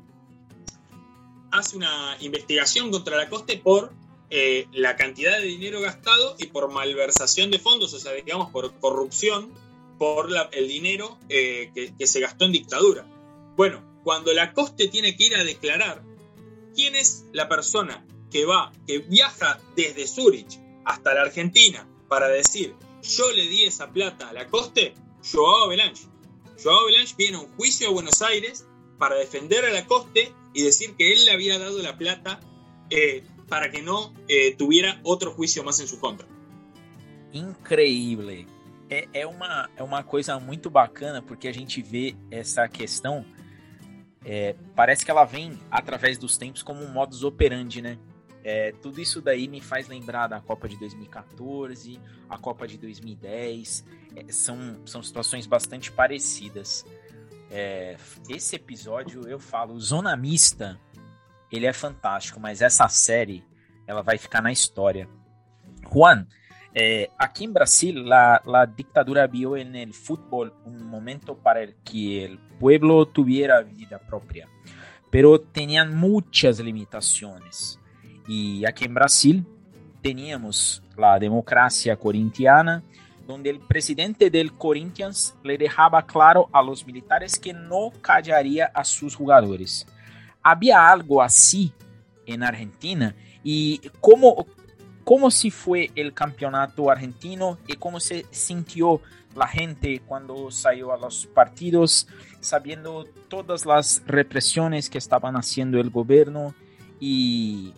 [1.51, 3.93] hace una investigación contra la coste por
[4.29, 8.73] eh, la cantidad de dinero gastado y por malversación de fondos, o sea, digamos, por
[8.79, 9.51] corrupción,
[9.97, 13.05] por el dinero eh, que, se gastó en dictadura.
[13.55, 16.03] Bueno, cuando la coste tiene que ir a declarar
[16.75, 22.75] quién es la persona que va, que viaja desde Zurich hasta la Argentina para decir,
[23.05, 26.03] yo le di esa plata a la coste, Joao Belange.
[26.61, 30.63] Joao Belange viene a un juicio a Buenos Aires para defender a la coste y
[30.63, 32.39] decir que él le había dado la plata
[32.89, 36.27] eh, para que no eh, tuviera outro juízo mais em sua contra.
[37.33, 38.47] Increíble.
[38.89, 43.25] É, é, uma, é uma coisa muito bacana porque a gente vê essa questão.
[44.23, 47.97] É, parece que ela vem através dos tempos como um modus operandi, né?
[48.47, 53.83] É, tudo isso daí me faz lembrar da Copa de 2014, a Copa de 2010.
[54.15, 56.85] É, são, são situações bastante parecidas.
[57.49, 57.97] É,
[58.29, 60.79] esse episódio, eu falo, Zona Mista
[61.51, 63.43] ele é fantástico, mas essa série
[63.87, 65.09] ela vai ficar na história.
[65.91, 66.27] Juan,
[66.73, 71.75] eh, aquí en Brasil la, la, dictadura vio en el fútbol un momento para el
[71.83, 74.47] que el pueblo tuviera vida propia,
[75.09, 77.79] pero tenían muchas limitaciones.
[78.27, 79.45] Y aquí en Brasil
[80.01, 82.83] teníamos la democracia corintiana,
[83.27, 88.83] donde el presidente del Corinthians le dejaba claro a los militares que no callaría a
[88.83, 89.87] sus jugadores.
[90.43, 91.73] Había algo así
[92.25, 94.45] en Argentina y cómo,
[95.03, 99.01] cómo si fue el campeonato argentino y cómo se sintió
[99.35, 102.07] la gente cuando salió a los partidos,
[102.39, 106.53] sabiendo todas las represiones que estaban haciendo el gobierno
[106.99, 107.73] y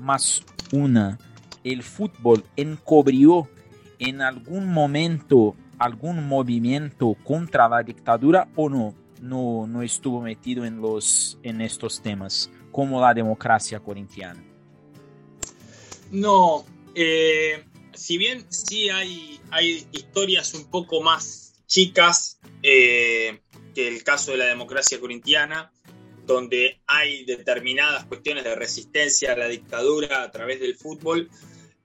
[0.00, 0.42] más
[0.72, 1.18] una,
[1.62, 3.48] el fútbol encubrió
[3.98, 10.80] en algún momento algún movimiento contra la dictadura o no no, no estuvo metido en,
[10.80, 14.42] los, en estos temas, como la democracia corintiana?
[16.10, 23.40] No, eh, si bien sí hay, hay historias un poco más chicas eh,
[23.74, 25.72] que el caso de la democracia corintiana,
[26.26, 31.28] donde hay determinadas cuestiones de resistencia a la dictadura a través del fútbol,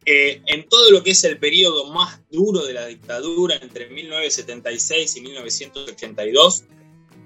[0.05, 5.15] eh, en todo lo que es el periodo más duro de la dictadura entre 1976
[5.15, 6.63] y 1982,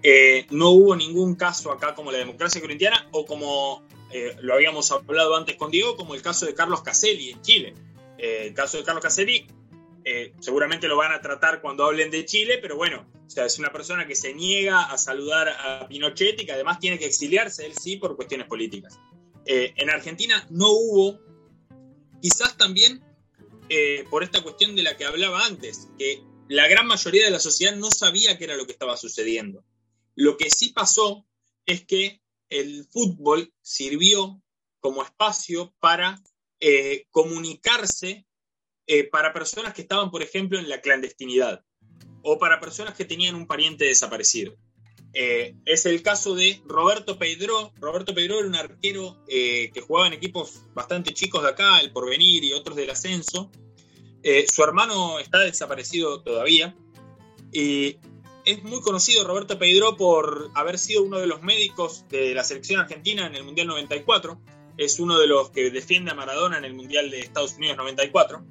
[0.01, 3.84] eh, no hubo ningún caso acá como la democracia corintiana o como
[4.14, 7.74] eh, lo habíamos hablado antes con Diego, como el caso de Carlos Caselli en Chile.
[8.18, 9.45] El caso de Carlos Caselli
[10.39, 13.72] seguramente lo van a tratar cuando hablen de Chile, pero bueno, o sea, es una
[13.72, 17.74] persona que se niega a saludar a Pinochet y que además tiene que exiliarse, él
[17.80, 18.98] sí, por cuestiones políticas.
[19.46, 21.20] en Argentina no hubo,
[22.20, 23.04] quizás también
[24.10, 27.76] por esta cuestión de la que hablaba antes, que la gran mayoría de la sociedad
[27.76, 29.64] no sabía qué era lo que estaba sucediendo.
[30.16, 31.28] Lo que sí pasó
[31.68, 34.42] es que el fútbol sirvió
[34.80, 36.20] como espacio para
[36.60, 38.26] eh, comunicarse
[38.88, 41.64] eh, para personas que estaban, por ejemplo, en la clandestinidad
[42.24, 44.56] o para personas que tenían un pariente desaparecido.
[45.14, 47.74] Eh, es el caso de Roberto Pedro.
[47.80, 52.44] Roberto Pedro era un arquero que jugaba en equipos bastante chicos de acá, el Porvenir
[52.44, 53.52] y otros del ascenso.
[54.48, 56.76] su hermano está desaparecido todavía.
[57.52, 57.98] Y
[58.46, 62.82] es muy conocido Roberto Pedro por haber sido uno de los médicos de la selección
[62.82, 64.42] argentina en el Mundial 94.
[64.78, 68.44] Es uno de los que defiende a Maradona en el Mundial de Estados Unidos 94.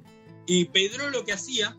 [0.45, 1.77] Y Pedro lo que hacía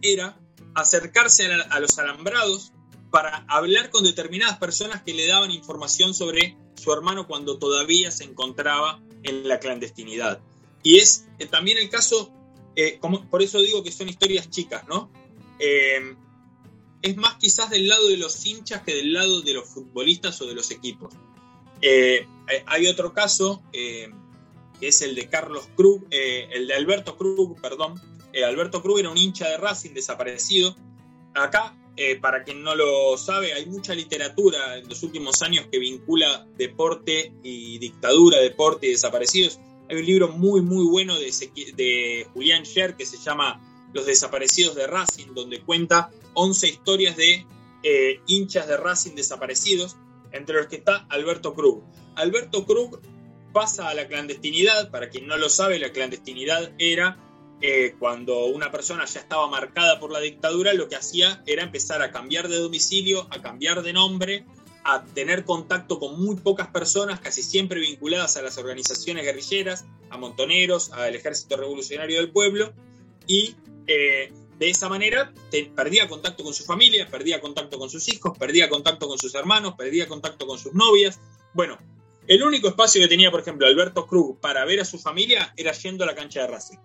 [0.00, 0.40] era
[0.74, 2.72] acercarse a, los alambrados
[3.10, 8.24] para hablar con determinadas personas que le daban información sobre su hermano cuando todavía se
[8.24, 10.40] encontraba en la clandestinidad.
[10.82, 12.32] Y es eh, también el caso,
[12.76, 15.10] eh, como, por eso digo que son historias chicas, ¿no?
[15.58, 16.14] Eh,
[17.02, 20.46] es más quizás del lado de los hinchas que del lado de los futbolistas o
[20.46, 21.14] de los equipos.
[22.66, 24.10] Hay otro caso, que
[24.80, 28.00] es el de Carlos Krug, el de Alberto Krug, perdón.
[28.44, 30.76] Alberto Krug era un hincha de Racing desaparecido.
[31.34, 31.76] Acá,
[32.20, 37.32] para quien no lo sabe, hay mucha literatura en los últimos años que vincula deporte
[37.42, 39.58] y dictadura, deporte y desaparecidos.
[39.88, 41.32] Hay un libro muy, muy bueno de,
[41.74, 43.60] de Julián Scher que se llama
[43.92, 47.46] Los desaparecidos de Racing, donde cuenta 11 historias de
[47.82, 49.96] eh, hinchas de Racing desaparecidos,
[50.32, 51.82] entre los que está Alberto Krug.
[52.16, 53.00] Alberto Krug
[53.52, 57.16] pasa a la clandestinidad, para quien no lo sabe, la clandestinidad era
[57.60, 62.02] eh, cuando una persona ya estaba marcada por la dictadura, lo que hacía era empezar
[62.02, 64.44] a cambiar de domicilio, a cambiar de nombre,
[64.84, 70.16] a tener contacto con muy pocas personas, casi siempre vinculadas a las organizaciones guerrilleras, a
[70.16, 72.72] montoneros, al ejército revolucionario del pueblo,
[73.26, 73.56] y
[73.88, 75.32] eh, de esa manera
[75.74, 79.74] perdía contacto con su familia, perdía contacto con sus hijos, perdía contacto con sus hermanos,
[79.76, 81.18] perdía contacto con sus novias.
[81.54, 81.76] Bueno,
[82.28, 85.72] el único espacio que tenía, por ejemplo, Alberto Cruz para ver a su familia era
[85.72, 86.78] yendo a la cancha de Racing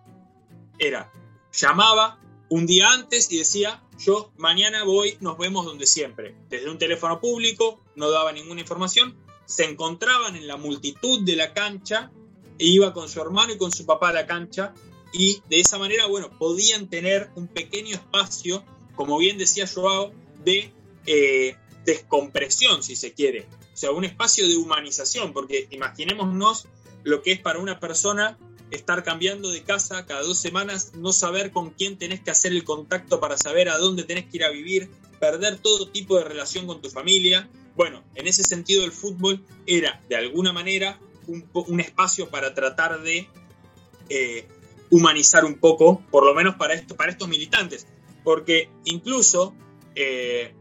[0.83, 1.11] era,
[1.51, 2.19] llamaba
[2.49, 6.35] un día antes y decía, yo mañana voy, nos vemos donde siempre.
[6.49, 11.53] Desde un teléfono público, no daba ninguna información, se encontraban en la multitud de la
[11.53, 12.11] cancha,
[12.59, 14.73] e iba con su hermano y con su papá a la cancha,
[15.11, 18.63] y de esa manera, bueno, podían tener un pequeño espacio,
[18.95, 20.11] como bien decía Joao,
[20.43, 20.71] de
[21.05, 21.55] eh,
[21.85, 23.47] descompresión, si se quiere.
[23.73, 26.67] O sea, un espacio de humanización, porque imaginémonos
[27.03, 28.37] lo que es para una persona
[28.75, 32.63] estar cambiando de casa cada dos semanas, no saber con quién tenés que hacer el
[32.63, 36.65] contacto para saber a dónde tenés que ir a vivir, perder todo tipo de relación
[36.67, 37.49] con tu familia.
[37.75, 43.29] Bueno, en ese sentido el fútbol era de alguna manera un, espacio para tratar de
[44.09, 44.47] eh,
[44.89, 47.87] humanizar un poco, por lo menos para, esto, para estos militantes,
[48.23, 49.53] porque incluso
[49.95, 50.53] eh,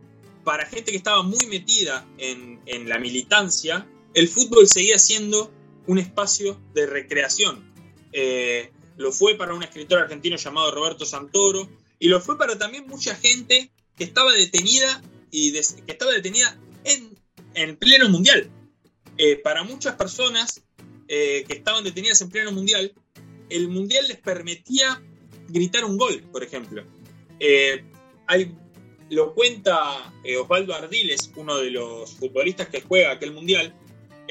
[0.44, 5.50] para gente que estaba muy metida en, en la militancia, el fútbol seguía siendo
[5.86, 7.71] un espacio de recreación,
[8.12, 12.86] eh, lo fue para un escritor argentino llamado Roberto Santoro, y lo fue para también
[12.86, 17.16] mucha gente que estaba detenida y que estaba detenida en,
[17.54, 18.50] en pleno mundial.
[19.18, 20.62] Eh, para muchas personas
[21.08, 22.92] eh, que estaban detenidas en pleno mundial,
[23.48, 25.02] el mundial les permitía
[25.48, 26.84] gritar un gol, por ejemplo.
[29.10, 30.10] Lo cuenta
[30.40, 33.74] Osvaldo Ardiles, uno de los futbolistas que juega aquel mundial,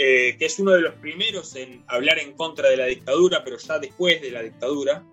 [0.03, 3.59] eh, que es uno de los primeros en hablar en contra de la dictadura, pero
[3.59, 5.05] ya después de la dictadura.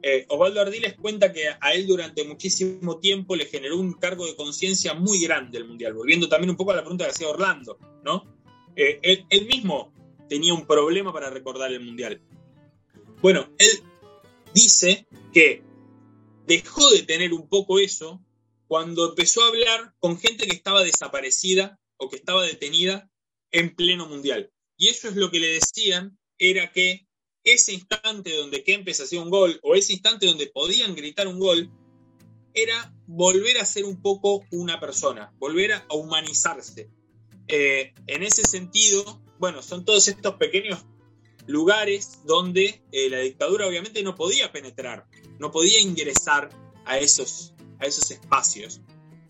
[0.00, 4.34] Eh, Osvaldo Ardiles cuenta que a él durante muchísimo tiempo le generó un cargo de
[4.34, 7.76] conciencia muy grande el Mundial, volviendo también un poco a la pregunta que hacía Orlando,
[8.04, 8.24] ¿no?
[8.74, 9.92] Eh, él, mismo
[10.30, 12.22] tenía un problema para recordar el Mundial.
[13.20, 13.82] Bueno, él
[14.54, 15.62] dice que
[16.46, 18.24] dejó de tener un poco eso
[18.66, 23.11] cuando empezó a hablar con gente que estaba desaparecida o que estaba detenida
[23.52, 24.50] en pleno mundial.
[24.76, 27.06] Y eso es lo que le decían, era que
[27.44, 31.70] ese instante donde Kempes hacía un gol, o ese instante donde podían gritar un gol,
[32.54, 36.90] era volver a ser un poco una persona, volver a humanizarse.
[37.48, 40.84] Eh, en ese sentido, bueno, son todos estos pequeños
[41.46, 45.06] lugares donde eh, la dictadura obviamente no podía penetrar,
[45.38, 46.50] no podía ingresar
[46.84, 48.80] a esos, a esos espacios.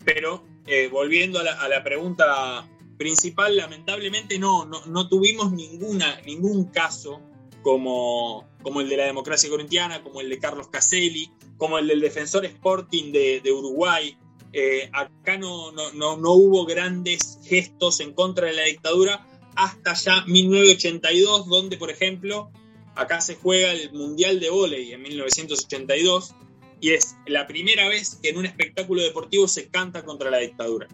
[0.05, 7.21] Pero eh, volviendo a la, pregunta principal, lamentablemente no, no, tuvimos ninguna, ningún caso
[7.61, 12.01] como, como el de la democracia corintiana, como el de Carlos Caselli, como el del
[12.01, 14.17] defensor Sporting de, Uruguay.
[14.51, 20.23] Eh, acá no, no, no, hubo grandes gestos en contra de la dictadura hasta ya
[20.25, 22.51] 1982, donde, por ejemplo,
[22.95, 26.35] acá se juega el Mundial de Voley en 1982
[26.79, 30.87] y es la primera vez que en un espectáculo deportivo se canta contra la dictadura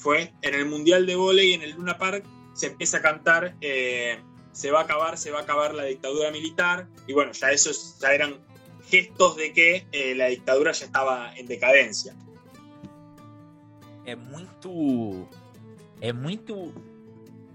[0.00, 2.24] fue en el Mundial de Voley en el Luna Park,
[2.54, 4.18] se empieza a cantar eh,
[4.52, 7.98] se va a acabar, se va a acabar la dictadura militar, y bueno, ya esos
[8.00, 8.40] ya eran
[8.88, 12.14] gestos de que eh, la dictadura ya estaba en decadencia.
[14.04, 15.28] É muito
[16.00, 16.72] é muito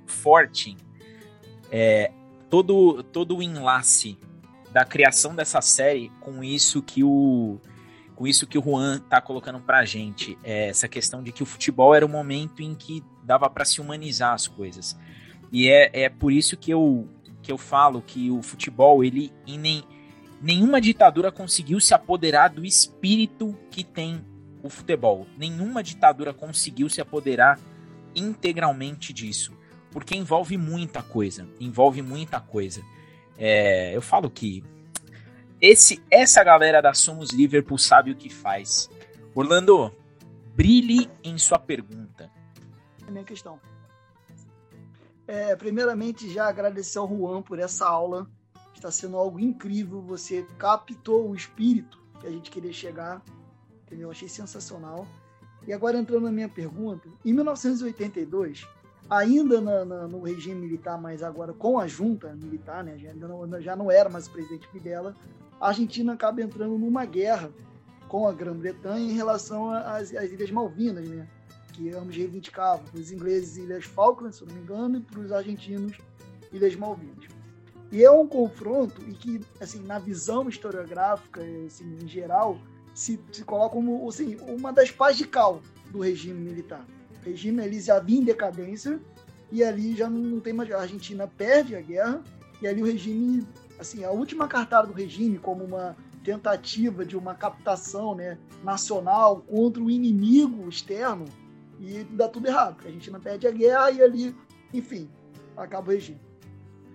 [0.06, 0.78] forte
[1.72, 2.12] é,
[2.50, 4.18] todo todo o enlace
[4.72, 7.60] da criação dessa série com isso que o
[8.16, 11.46] com isso que o Juan tá colocando pra gente, é essa questão de que o
[11.46, 14.98] futebol era o momento em que dava para se humanizar as coisas.
[15.52, 17.08] E é, é por isso que eu,
[17.42, 19.84] que eu falo que o futebol, ele em nem,
[20.42, 24.24] nenhuma ditadura conseguiu se apoderar do espírito que tem
[24.64, 25.28] o futebol.
[25.38, 27.60] Nenhuma ditadura conseguiu se apoderar
[28.16, 29.54] integralmente disso,
[29.92, 32.82] porque envolve muita coisa, envolve muita coisa.
[33.38, 34.64] É, eu falo que
[35.62, 38.90] esse, essa galera da Somos Liverpool sabe o que faz.
[39.34, 39.94] Orlando,
[40.56, 42.30] brilhe em sua pergunta.
[43.08, 43.60] É minha questão.
[45.28, 48.28] É, primeiramente, já agradecer ao Juan por essa aula.
[48.74, 50.02] Está sendo algo incrível.
[50.02, 53.22] Você captou o espírito que a gente queria chegar.
[53.86, 54.12] Entendeu?
[54.12, 55.08] Achei sensacional.
[55.68, 58.68] E agora entrando na minha pergunta, em 1982,
[59.10, 63.62] ainda na, na, no regime militar, mas agora com a junta militar, né, já, não,
[63.62, 65.16] já não era mais o presidente Videla,
[65.66, 67.52] a Argentina acaba entrando numa guerra
[68.08, 71.28] com a Grã-Bretanha em relação às, às, Ilhas Malvinas, né?
[71.74, 72.86] que ambos reivindicavam.
[72.86, 75.98] Para os ingleses, Ilhas Falkland, se não me engano, e para os argentinos,
[76.54, 77.26] Ilhas Malvinas.
[77.92, 82.60] E é um confronto e que, assim, na visão historiográfica, assim, em geral,
[82.94, 86.86] se, se coloca como assim, uma das pás de cal do regime militar.
[87.22, 89.00] O regime ali já vinha em decadência
[89.52, 90.72] e ali já não tem mais.
[90.72, 92.24] A Argentina perde a guerra
[92.62, 93.44] e ali o regime,
[93.80, 99.82] assim, a última cartada do regime como uma tentativa de uma captação né, nacional contra
[99.82, 101.26] o inimigo externo
[101.80, 102.78] e dá tudo errado.
[102.84, 104.36] A Argentina perde a guerra e ali,
[104.74, 105.10] enfim,
[105.56, 106.20] acaba o regime.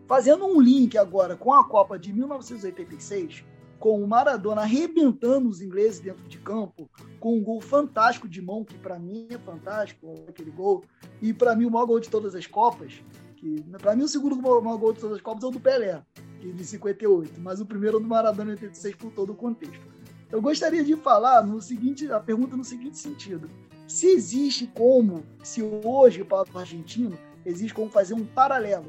[0.06, 3.44] Fazendo um link agora com a Copa de 1986,
[3.78, 8.64] com o Maradona arrebentando os ingleses dentro de campo, com um gol fantástico de mão,
[8.64, 10.84] que para mim é fantástico, aquele gol,
[11.22, 13.00] e para mim o maior gol de todas as Copas,
[13.36, 16.02] que para mim o segundo maior gol de todas as Copas é o do Pelé,
[16.40, 19.80] de 58, mas o primeiro do Maradona em 86 por todo o contexto.
[20.30, 23.48] Eu gostaria de falar no seguinte, a pergunta no seguinte sentido:
[23.86, 28.86] se existe como, se hoje para o argentino existe como fazer um paralelo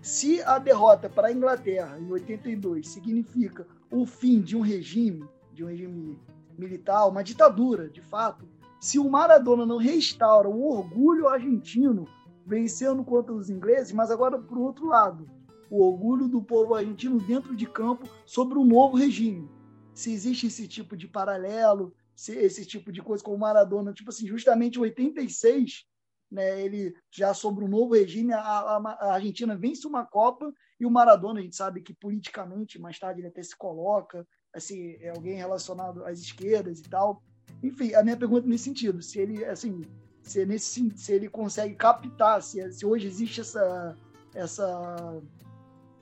[0.00, 5.64] se a derrota para a Inglaterra em 82 significa o fim de um regime, de
[5.64, 6.18] um regime
[6.56, 8.46] militar, uma ditadura, de fato,
[8.80, 12.06] se o Maradona não restaura o orgulho argentino
[12.46, 15.28] vencendo contra os ingleses, mas agora por outro lado,
[15.70, 19.48] o orgulho do povo argentino dentro de campo sobre um novo regime.
[19.94, 24.10] Se existe esse tipo de paralelo, se esse tipo de coisa com o Maradona, tipo
[24.10, 25.86] assim, justamente em 86
[26.30, 30.90] né, ele já sobre um novo regime, a, a, Argentina vence uma Copa e o
[30.90, 35.36] Maradona, a gente sabe que politicamente, mais tarde ele até se coloca, assim, é alguém
[35.36, 37.22] relacionado às esquerdas e tal.
[37.62, 39.82] Enfim, a minha pergunta nesse sentido, se ele, assim,
[40.22, 43.96] se, nesse, se ele consegue captar, se, se hoje existe essa,
[44.34, 45.22] essa,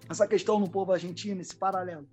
[0.09, 2.07] essa questão no povo argentino, esse paralelo.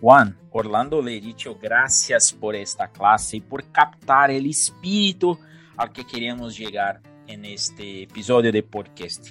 [0.00, 5.38] Juan, Orlando le dicho gracias por esta clase y por captar el espíritu
[5.76, 9.28] al que queríamos llegar en este episodio de podcast.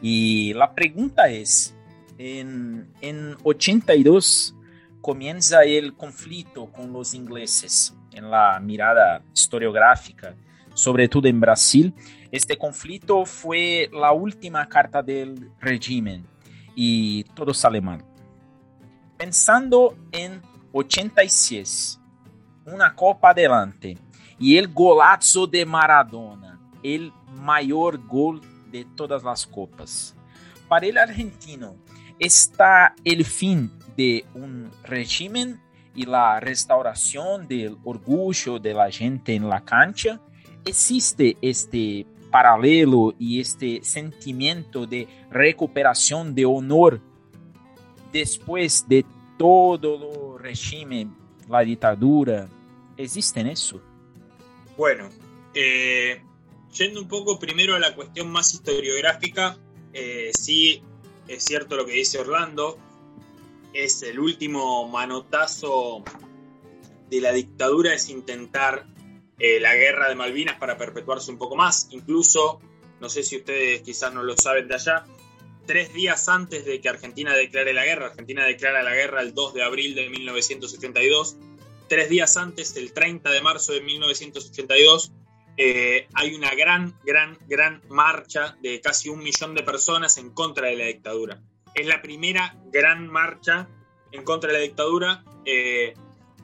[0.00, 1.74] Y la pregunta es,
[2.16, 4.54] en, en 82
[5.00, 10.36] comienza el conflicto con los ingleses en la mirada historiográfica,
[10.74, 11.92] sobre todo en Brasil.
[12.30, 16.33] Este conflicto fue la última carta del régimen
[16.74, 18.04] y todo sale mal.
[19.16, 22.00] Pensando en 86,
[22.66, 23.96] una copa adelante
[24.38, 30.14] y el golazo de Maradona, el mayor gol de todas las copas.
[30.68, 31.76] Para el argentino,
[32.18, 35.60] está el fin de un régimen
[35.94, 40.20] y la restauración del orgullo de la gente en la cancha.
[40.64, 47.00] Existe este paralelo y este sentimiento de recuperación de honor
[48.12, 49.06] después de
[49.38, 51.14] todo el régimen,
[51.48, 52.48] la dictadura.
[52.96, 53.80] ¿Existe en eso?
[54.76, 55.10] Bueno,
[55.54, 56.22] eh,
[56.72, 59.56] yendo un poco primero a la cuestión más historiográfica,
[59.92, 60.82] eh, sí
[61.28, 62.76] es cierto lo que dice Orlando,
[63.72, 66.02] es el último manotazo
[67.10, 68.88] de la dictadura es intentar
[69.38, 71.88] eh, la guerra de Malvinas para perpetuarse un poco más.
[71.90, 72.60] Incluso,
[73.00, 75.04] no sé si ustedes quizás no lo saben de allá,
[75.66, 79.54] tres días antes de que Argentina declare la guerra, Argentina declara la guerra el 2
[79.54, 81.36] de abril de 1982,
[81.88, 85.12] tres días antes, el 30 de marzo de 1982,
[85.56, 90.68] eh, hay una gran, gran, gran marcha de casi un millón de personas en contra
[90.68, 91.40] de la dictadura.
[91.74, 93.68] Es la primera gran marcha
[94.12, 95.94] en contra de la dictadura, eh,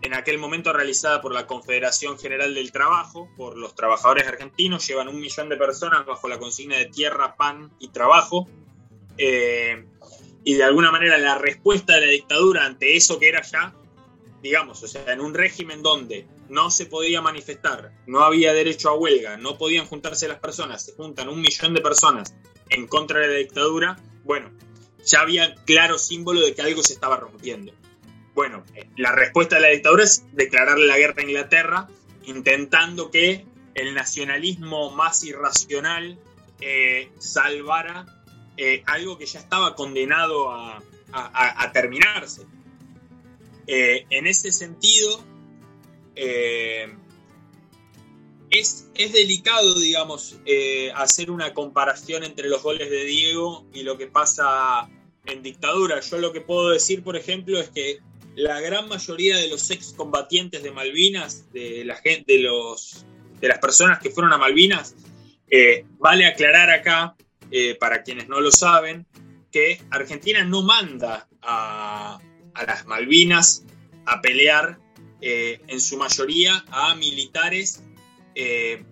[0.03, 5.09] en aquel momento realizada por la Confederación General del Trabajo, por los trabajadores argentinos, llevan
[5.09, 8.49] un millón de personas bajo la consigna de tierra, pan y trabajo.
[9.19, 9.85] Eh,
[10.43, 13.75] y de alguna manera la respuesta de la dictadura ante eso que era ya,
[14.43, 18.95] digamos, o sea, en un régimen donde no se podía manifestar, no había derecho a
[18.95, 22.35] huelga, no podían juntarse las personas, se juntan un millón de personas
[22.71, 24.51] en contra de la dictadura, bueno,
[25.05, 27.73] ya había claro símbolo de que algo se estaba rompiendo.
[28.41, 28.65] Bueno,
[28.97, 31.89] la respuesta de la dictadura es declararle la guerra a Inglaterra,
[32.25, 36.19] intentando que el nacionalismo más irracional
[36.59, 38.07] eh, salvara
[38.57, 40.83] eh, algo que ya estaba condenado a,
[41.75, 42.47] terminarse.
[43.67, 45.23] Eh, en ese sentido,
[48.49, 50.41] es, delicado, digamos,
[50.95, 54.89] hacer una comparación entre los goles de Diego y lo que pasa
[55.27, 56.01] en dictadura.
[56.01, 58.01] Yo lo que puedo decir, por ejemplo, es que
[58.37, 61.85] la gran mayoría de los excombatientes de Malvinas, de
[62.27, 63.05] de, los,
[63.41, 64.95] de las personas que fueron a Malvinas,
[65.49, 67.17] eh, vale aclarar acá,
[67.81, 69.07] para quienes no lo saben,
[69.51, 72.21] que Argentina no manda a,
[72.55, 73.65] a las Malvinas
[74.07, 74.79] a pelear
[75.21, 77.83] eh, en su mayoría a militares
[78.35, 78.85] eh,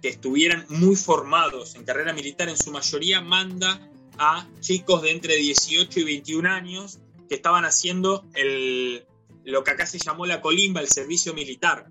[0.00, 3.80] que estuvieran muy formados en carrera militar, en su mayoría manda
[4.18, 7.00] a chicos de entre 18 y 21 años
[7.32, 9.06] que estaban haciendo el,
[9.44, 11.86] lo que acá se llamó la colimba, el servicio militar.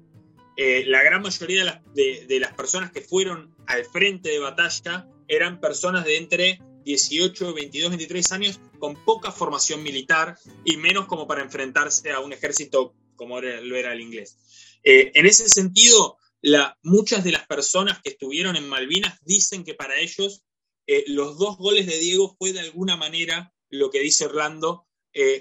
[0.55, 6.05] Eh, la gran mayoría de las, personas que fueron al frente de batalla eran personas
[6.05, 12.11] de entre 18, 22, 23 años con poca formación militar y menos como para enfrentarse
[12.11, 14.37] a un ejército como lo era el inglés.
[14.83, 16.19] Eh, en ese sentido,
[16.83, 20.43] muchas de las personas que estuvieron en Malvinas dicen que para ellos
[20.85, 24.85] eh, los dos goles de Diego fue de alguna manera lo que dice Orlando,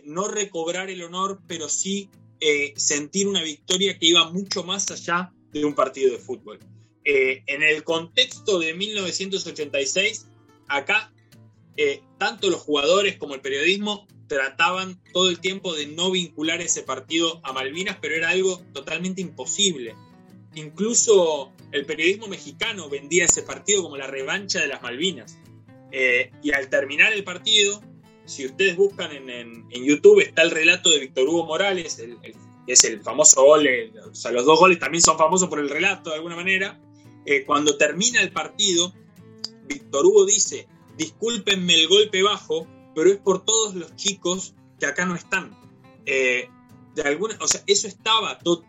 [0.05, 2.11] no recobrar el honor, pero sí
[2.43, 6.59] eh, sentir una victoria que iba mucho más allá de un partido de fútbol.
[7.05, 10.27] Eh, en el contexto de 1986,
[10.67, 11.13] acá
[11.77, 16.83] eh, tanto los jugadores como el periodismo trataban todo el tiempo de no vincular ese
[16.83, 19.95] partido a Malvinas, pero era algo totalmente imposible.
[20.55, 25.37] Incluso el periodismo mexicano vendía ese partido como la revancha de las Malvinas.
[26.43, 27.83] y al terminar el partido,
[28.31, 33.01] si ustedes buscan en, YouTube, está el relato de Víctor Hugo Morales, que es el
[33.01, 36.17] famoso gol, eh, o sea, los dos goles también son famosos por el relato de
[36.17, 36.81] alguna manera.
[37.27, 38.95] Eh, cuando termina el partido,
[39.67, 45.05] Víctor Hugo dice, discúlpenme el golpe bajo, pero es por todos los chicos que acá
[45.07, 45.59] no están.
[46.07, 46.49] Eh,
[46.95, 48.63] de alguna, o sea, eso estaba, todo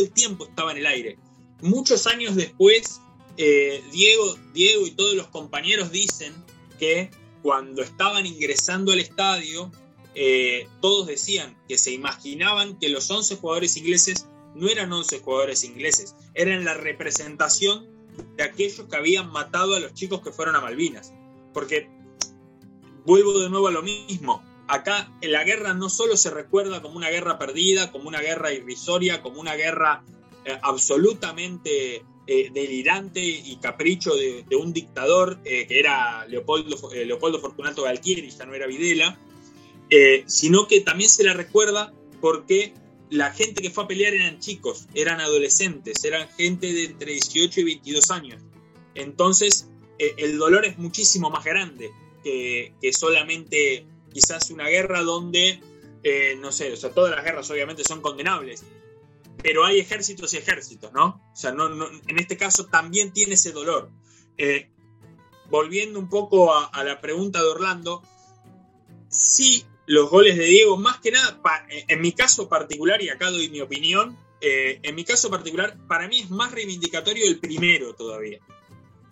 [0.00, 1.18] el tiempo estaba en el aire.
[1.62, 3.00] Muchos años después,
[3.36, 6.34] Diego, Diego y todos los compañeros dicen
[6.80, 7.10] que
[7.44, 9.70] cuando estaban ingresando al estadio,
[10.14, 15.62] eh, todos decían que se imaginaban que los 11 jugadores ingleses no eran 11 jugadores
[15.62, 17.86] ingleses, eran la representación
[18.38, 21.12] de aquellos que habían matado a los chicos que fueron a Malvinas.
[21.52, 21.90] Porque
[23.04, 26.96] vuelvo de nuevo a lo mismo, acá en la guerra no solo se recuerda como
[26.96, 30.02] una guerra perdida, como una guerra irrisoria, como una guerra
[30.46, 37.38] eh, absolutamente eh, delirante y capricho de, un dictador eh, que era Leopoldo, eh, Leopoldo
[37.38, 39.18] Fortunato Galtieri, ya no era Videla,
[40.26, 42.72] sino que también se la recuerda porque
[43.10, 47.60] la gente que fue a pelear eran chicos, eran adolescentes, eran gente de entre 18
[47.60, 48.42] y 22 años.
[48.94, 49.68] Entonces,
[49.98, 51.92] el dolor es muchísimo más grande
[52.24, 55.60] que, que solamente quizás una guerra donde,
[56.40, 58.64] no sé, o sea, todas las guerras obviamente son condenables,
[59.44, 61.20] pero hay ejércitos y ejércitos, ¿no?
[61.30, 63.90] O sea, no, en este caso también tiene ese dolor.
[64.38, 64.70] Eh,
[65.50, 68.02] volviendo un poco a, la pregunta de Orlando,
[69.10, 71.38] sí, los goles de Diego, más que nada,
[71.68, 76.08] en mi caso particular, y acá doy mi opinión, eh, en mi caso particular, para
[76.08, 78.38] mí es más reivindicatorio el primero todavía.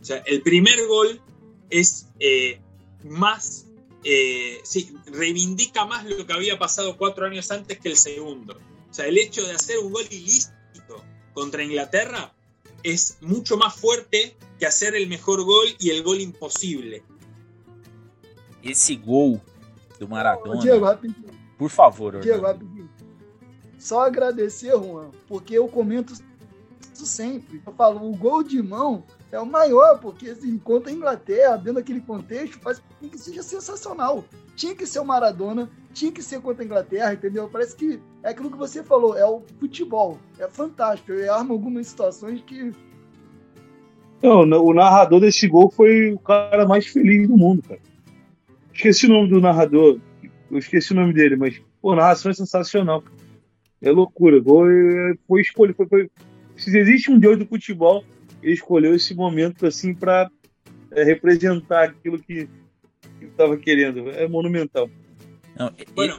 [0.01, 1.20] O sea, el primer gol
[1.68, 2.59] es eh,
[3.05, 3.66] más,
[4.03, 8.59] sí, reivindica más lo que había pasado cuatro años antes que el segundo.
[8.90, 12.32] O sea, el hecho de hacer un gol ilícito contra Inglaterra
[12.82, 17.03] es mucho más fuerte que hacer el mejor gol y el gol imposible.
[18.62, 19.40] Esse gol
[19.98, 20.61] do Maradona.
[20.61, 20.86] Diego,
[21.59, 22.88] por favor, Diego, rapidinho.
[23.78, 26.12] Só agradecer, Juan, porque eu comento
[26.92, 27.61] isso sempre.
[27.66, 31.74] Eu falo, o gol de mão é o maior, porque assim, contra a Inglaterra, dentro
[31.74, 34.22] daquele contexto, faz com que seja sensacional.
[34.55, 37.49] Tinha que ser o Maradona, tinha que ser contra a Inglaterra, entendeu?
[37.49, 40.18] Parece que é aquilo que você falou, é o futebol.
[40.39, 41.12] É fantástico.
[41.12, 42.72] Ele arma algumas situações que.
[44.22, 47.80] Não, o narrador desse gol foi o cara mais feliz do mundo, cara.
[48.72, 49.99] Esqueci o nome do narrador.
[50.51, 53.03] Eu esqueci o nome dele, mas, pô, a narração é sensacional.
[53.80, 54.39] É loucura.
[54.39, 55.72] Gol é, foi escolha.
[55.72, 56.11] Foi, foi...
[56.55, 58.05] Se existe um deus do futebol,
[58.43, 60.30] ele escolheu esse momento assim para
[60.90, 62.49] é, representar aquilo que
[63.20, 64.11] estava querendo.
[64.11, 64.90] É monumental.
[65.95, 66.18] bueno,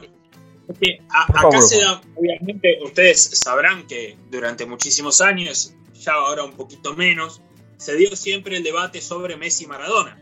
[1.10, 7.42] acá se da, obviamente, ustedes sabrán que durante muchísimos años, ya ahora un poquito menos,
[7.76, 10.18] se dio siempre el debate sobre Messi y Maradona.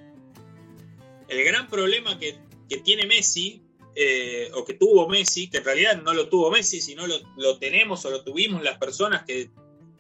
[1.29, 2.37] El gran problema que,
[2.83, 3.63] tiene Messi,
[3.95, 7.59] eh, o que tuvo Messi, que en realidad no lo tuvo Messi, sino lo, lo
[7.59, 9.51] tenemos o lo tuvimos las personas que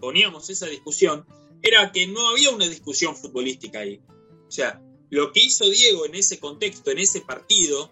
[0.01, 1.27] poníamos esa discusión,
[1.63, 4.03] era que no había una discusión futbolística ahí.
[4.47, 7.91] O sea, lo que hizo Diego en ese contexto, en ese partido,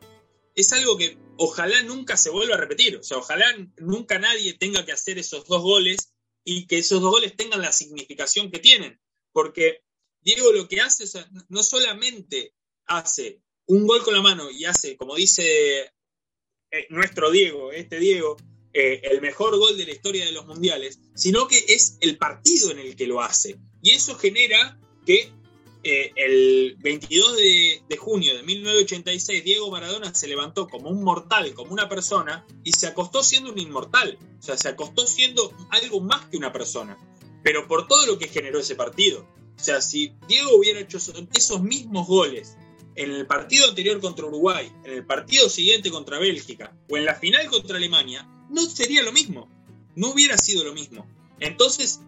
[0.54, 2.96] es algo que ojalá nunca se vuelva a repetir.
[2.96, 3.46] O sea, ojalá
[3.78, 6.12] nunca nadie tenga que hacer esos dos goles
[6.44, 9.00] y que esos dos goles tengan la significación que tienen.
[9.32, 9.82] Porque
[10.20, 11.04] Diego lo que hace,
[11.48, 12.54] no solamente
[12.86, 15.92] hace un gol con la mano y hace, como dice
[16.72, 18.36] eh, nuestro Diego, este Diego,
[18.72, 22.70] eh, el mejor gol de la historia de los mundiales, sino que es el partido
[22.70, 23.58] en el que lo hace.
[23.82, 25.32] Y eso genera que
[25.82, 31.72] eh, el 22 de, junio de 1986 Diego Maradona se levantó como un mortal, como
[31.72, 34.18] una persona, y se acostó siendo un inmortal.
[34.38, 36.98] O sea, se acostó siendo algo más que una persona.
[37.42, 39.26] Pero por todo lo que generó ese partido.
[39.58, 42.56] O sea, si Diego hubiera hecho esos mismos goles
[42.94, 47.14] en el partido anterior contra Uruguay, en el partido siguiente contra Bélgica o en la
[47.14, 49.48] final contra Alemania, no sería lo mismo.
[49.96, 51.06] No hubiera sido lo mismo.
[51.40, 52.00] Entonces,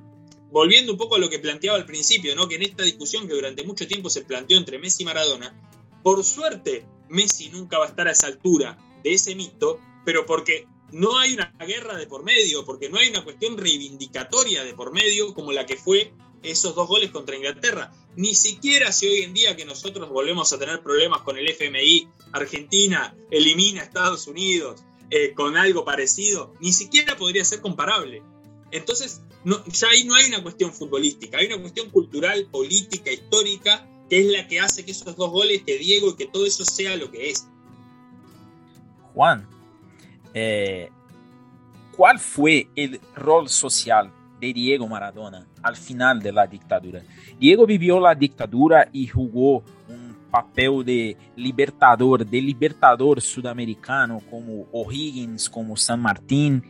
[0.51, 2.47] volviendo un poco a lo que planteaba al principio, ¿no?
[2.47, 5.55] que en esta discusión que durante mucho tiempo se planteó entre Messi y Maradona,
[6.03, 10.67] por suerte Messi nunca va a estar a esa altura de ese mito, pero porque
[10.93, 14.93] no hay una guerra de por medio, porque no hay una cuestión reivindicatoria de por
[14.93, 16.13] medio como la que fue
[16.43, 17.93] esos dos goles contra Inglaterra.
[18.17, 22.09] Ni siquiera si hoy en día que nosotros volvemos a tener problemas con el FMI,
[22.33, 24.83] Argentina elimina a Estados Unidos
[25.15, 28.23] eh, con algo parecido, ni siquiera podría ser comparable.
[28.71, 29.21] Entonces,
[29.67, 34.27] ya ahí no hay una cuestión futbolística, hay una cuestión cultural, política, histórica, que es
[34.33, 37.11] la que hace que esos dos goles, que Diego y que todo eso sea lo
[37.11, 37.47] que es.
[39.13, 39.47] Juan,
[40.33, 40.89] eh,
[41.95, 44.11] ¿cuál fue el rol social
[44.41, 47.03] de Diego Maradona al final de la dictadura?
[47.39, 50.02] Diego vivió la dictadura y jugó un
[50.33, 56.65] papel de libertador, de libertador sudamericano como O'Higgins, como San Martín.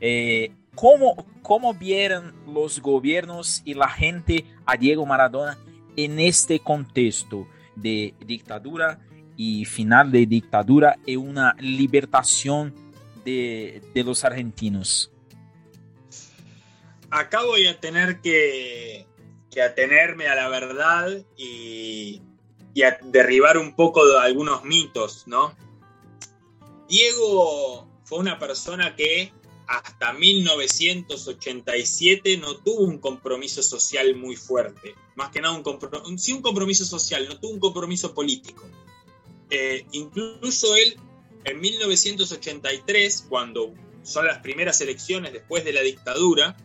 [0.00, 5.58] Eh, ¿cómo, ¿Cómo vieron los gobiernos y la gente a Diego Maradona
[5.96, 7.46] en este contexto
[7.76, 8.98] de dictadura
[9.36, 12.74] y final de dictadura y una libertación
[13.22, 15.12] de, de los argentinos?
[17.10, 19.06] Acá voy a tener que,
[19.50, 22.23] que atenerme a la verdad y,
[22.74, 25.56] y, a derribar un poco algunos mitos, ¿no?
[26.88, 29.32] Diego fue una persona que
[29.66, 34.94] hasta 1987 no tuvo un compromiso social muy fuerte.
[35.14, 38.68] Más que nada un compromiso, sí un compromiso social, no tuvo un compromiso político.
[39.50, 40.98] Eh, incluso él
[41.44, 43.72] en 1983, cuando
[44.02, 46.56] son las primeras elecciones después de la dictadura,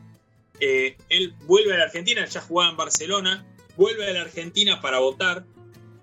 [0.60, 3.45] eh, él vuelve a la Argentina, ya jugaba en Barcelona,
[3.78, 5.45] vuelve a la Argentina para votar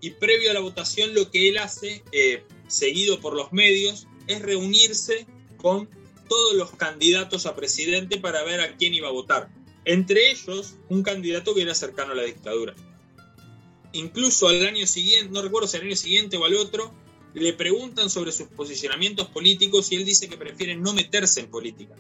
[0.00, 4.42] y previo a la votación lo que él hace, eh, seguido por los medios, es
[4.42, 5.26] reunirse
[5.56, 5.88] con
[6.28, 9.48] todos los candidatos a presidente para ver a quién iba a votar.
[9.84, 12.74] Entre ellos, un candidato que era cercano a la dictadura.
[13.92, 16.92] Incluso al año siguiente, no recuerdo si al año siguiente o al otro,
[17.34, 21.94] le preguntan sobre sus posicionamientos políticos y él dice que prefiere no meterse en política.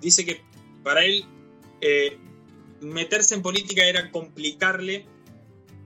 [0.00, 0.42] Dice que
[0.82, 1.24] para él
[1.80, 2.18] eh,
[2.80, 5.06] meterse en política era complicarle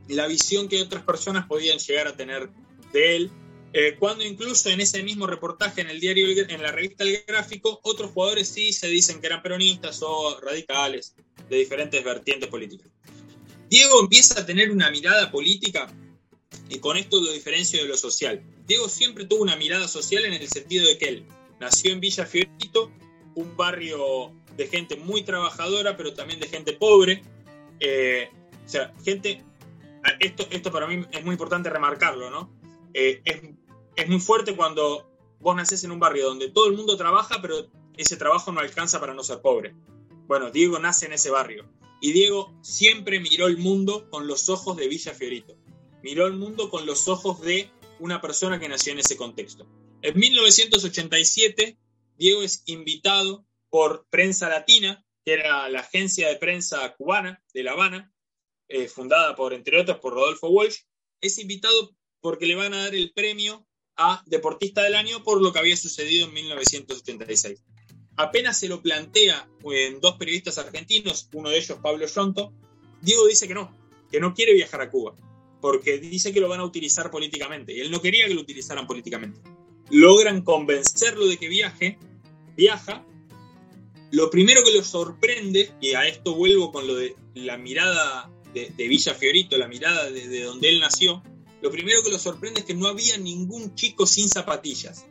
[0.09, 2.51] la visión que otras personas podían llegar a tener
[2.93, 3.31] de él
[3.73, 7.81] eh, cuando incluso en ese mismo reportaje en el diario, en la revista El Gráfico,
[7.83, 11.15] otros jugadores sí se dicen que eran peronistas o radicales
[11.51, 12.89] de diferentes vertientes políticas.
[13.69, 15.93] Diego empieza a tener una mirada política
[16.71, 18.43] y con esto lo diferencio de lo social.
[18.67, 21.27] Diego siempre tuvo una mirada social en el sentido de que él
[21.61, 22.91] nació en Villa Fiorito,
[23.35, 27.23] un barrio de gente muy trabajadora, pero también de gente pobre.
[27.81, 28.31] Eh,
[28.65, 29.45] o sea, gente,
[30.21, 32.53] esto, esto para mí es muy importante remarcarlo, ¿no?
[32.95, 37.41] Eh, es, muy fuerte cuando vos nacés en un barrio donde todo el mundo trabaja,
[37.43, 39.75] pero ese trabajo no alcanza para no ser pobre.
[40.27, 41.69] Bueno, Diego nace en ese barrio.
[42.01, 45.57] Y Diego siempre miró el mundo con los ojos de Villa Fiorito.
[46.03, 49.67] Miró el mundo con los ojos de una persona que nació en ese contexto.
[50.03, 51.77] En 1987,
[52.17, 57.73] Diego es invitado por Prensa Latina, que era la agencia de prensa cubana de La
[57.73, 58.13] Habana,
[58.69, 60.79] eh, fundada por, entre otros, por Rodolfo Walsh.
[61.21, 63.67] Es invitado porque le van a dar el premio
[63.97, 67.63] a Deportista del Año por lo que había sucedido en 1986.
[68.17, 72.53] Apenas se lo plantea en dos periodistas argentinos, uno de ellos Pablo Yonto,
[73.01, 73.73] Diego dice que no,
[74.11, 75.15] que no quiere viajar a Cuba,
[75.61, 78.87] porque dice que lo van a utilizar políticamente, y él no quería que lo utilizaran
[78.87, 79.41] políticamente.
[79.91, 81.99] Logran convencerlo de que viaje,
[82.57, 83.05] viaja,
[84.11, 88.89] lo primero que lo sorprende, y a esto vuelvo con lo de la mirada de,
[88.89, 91.23] Villa Fiorito, la mirada de donde él nació,
[91.61, 95.07] lo primero que lo sorprende es que no había ningún chico sin zapatillas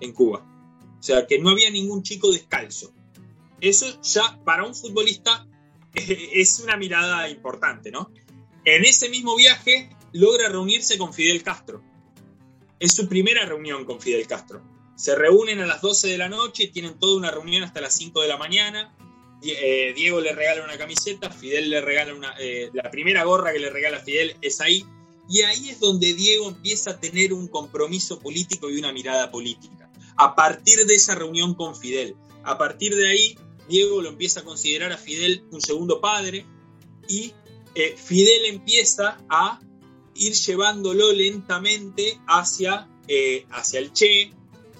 [0.00, 0.44] en Cuba.
[0.98, 2.92] O sea, que no había ningún chico descalzo.
[3.60, 5.46] Eso ya para un futbolista
[5.94, 8.12] es una mirada importante, ¿no?
[8.64, 11.82] En ese mismo viaje logra reunirse con Fidel Castro.
[12.78, 14.62] Es su primera reunión con Fidel Castro.
[14.94, 18.20] Se reúnen a las 12 de la noche, tienen toda una reunión hasta las 5
[18.22, 18.94] de la mañana.
[19.42, 22.34] Eh, Diego le regala una camiseta, Fidel le regala una...
[22.40, 24.84] Eh, la primera gorra que le regala Fidel es ahí,
[25.28, 29.90] y ahí es donde Diego empieza a tener un compromiso político y una mirada política.
[30.16, 32.16] A partir de esa reunión con Fidel.
[32.42, 33.38] A partir de ahí,
[33.68, 36.44] Diego lo empieza a considerar a Fidel un segundo padre
[37.06, 37.32] y
[37.74, 39.60] eh, Fidel empieza a
[40.14, 42.88] ir llevándolo lentamente hacia,
[43.50, 44.32] hacia el Che,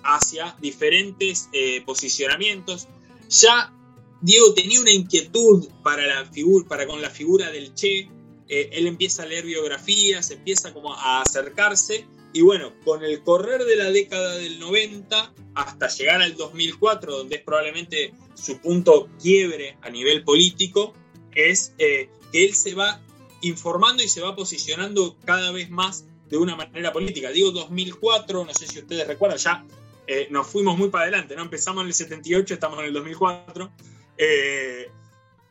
[0.02, 1.48] hacia diferentes
[1.86, 2.88] posicionamientos.
[3.28, 3.72] Ya
[4.20, 6.30] Diego tenía una inquietud para, la
[6.68, 8.08] para con la figura del Che,
[8.48, 13.64] eh, él empieza a leer biografías, empieza como a acercarse y bueno, con el correr
[13.64, 19.76] de la década del 90 hasta llegar al 2004, donde es probablemente su punto quiebre
[19.82, 20.94] a nivel político,
[21.34, 23.00] es eh, que él se va
[23.40, 27.30] informando y se va posicionando cada vez más de una manera política.
[27.30, 29.64] Digo 2004, no sé si ustedes recuerdan, ya
[30.06, 31.42] eh, nos fuimos muy para adelante, ¿no?
[31.42, 33.72] Empezamos en el 78, estamos en el 2004.
[34.18, 34.90] Eh,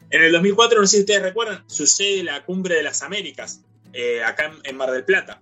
[0.09, 3.61] en el 2004, no sé si ustedes recuerdan, sucede la Cumbre de las Américas,
[4.25, 5.41] acá en Mar del Plata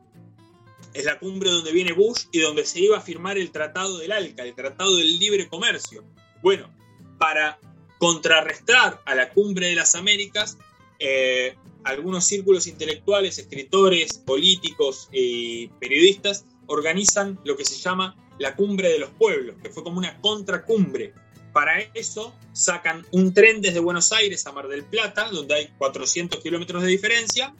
[0.95, 4.13] es la cumbre donde viene Bush y donde se iba a firmar el Tratado del
[4.13, 6.05] ALCA, el Tratado del Libre Comercio.
[6.41, 6.73] Bueno,
[7.19, 7.59] para
[7.99, 10.57] contrarrestar a la cumbre de las Américas,
[10.99, 18.89] eh, algunos círculos intelectuales, escritores, políticos y periodistas organizan lo que se llama la cumbre
[18.89, 21.13] de los pueblos, que fue como una contracumbre.
[21.55, 26.43] Para eso sacan un tren desde Buenos Aires a Mar del Plata, donde hay 400
[26.43, 27.55] kilómetros de diferencia,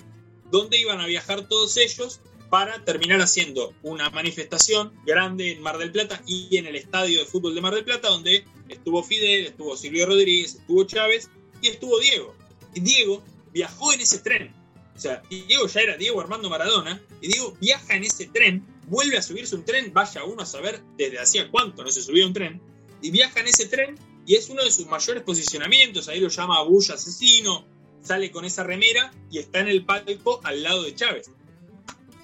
[0.52, 2.20] donde iban a viajar todos ellos
[2.50, 7.26] para terminar haciendo una manifestación grande en Mar del Plata y en el estadio de
[7.26, 11.30] fútbol de Mar del Plata, donde estuvo Fidel, estuvo Silvio Rodríguez, estuvo Chávez
[11.62, 12.36] y estuvo Diego.
[12.74, 13.24] Y Diego
[13.54, 14.54] viajó en ese tren.
[14.94, 19.18] O sea, Diego ya era Diego Armando Maradona, y Diego viaja en ese tren, vuelve
[19.18, 22.34] a subirse un tren, vaya uno a saber desde hacía cuánto no se subía un
[22.34, 22.75] tren,
[23.06, 23.96] y viaja en ese tren
[24.26, 27.64] y es uno de sus mayores posicionamientos, ahí lo llama Bush asesino,
[28.02, 31.30] sale con esa remera y está en el palco al lado de Chávez.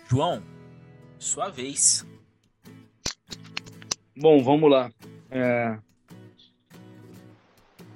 [0.09, 0.41] João,
[1.19, 2.03] sua vez.
[4.15, 4.91] Bom, vamos lá.
[5.29, 5.77] É...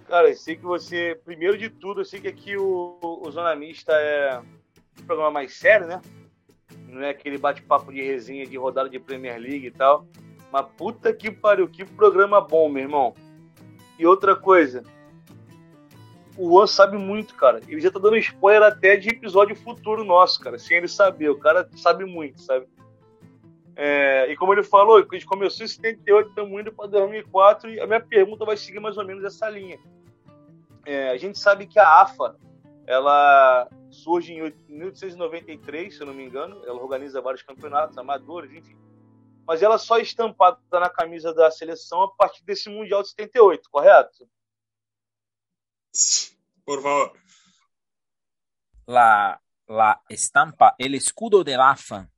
[0.08, 3.56] Cara, eu sei que você, primeiro de tudo, eu sei que aqui o, o Zona
[3.56, 6.00] Mista é um programa mais sério, né?
[6.88, 10.08] Não é aquele bate-papo de resenha de rodada de Premier League e tal.
[10.52, 13.14] Mas puta que pariu, que programa bom, meu irmão.
[13.98, 14.84] E outra coisa,
[16.38, 17.62] o Juan sabe muito, cara.
[17.68, 21.30] Ele já tá dando spoiler até de episódio futuro nosso, cara, sem ele saber.
[21.30, 22.68] O cara sabe muito, sabe?
[23.76, 27.80] É, e como ele falou, a gente começou em 78, estamos indo para 2004, e
[27.80, 29.78] a minha pergunta vai seguir mais ou menos essa linha.
[30.86, 32.38] É, a gente sabe que a AFA
[32.88, 38.78] ela surge em 1893, se eu não me engano, ela organiza vários campeonatos amadores, enfim.
[39.46, 43.70] Mas ela só é estampada na camisa da seleção a partir desse Mundial de 78,
[43.70, 44.28] correto?
[46.66, 47.14] Por favor.
[48.88, 52.10] La, la estampa, el escudo del AFA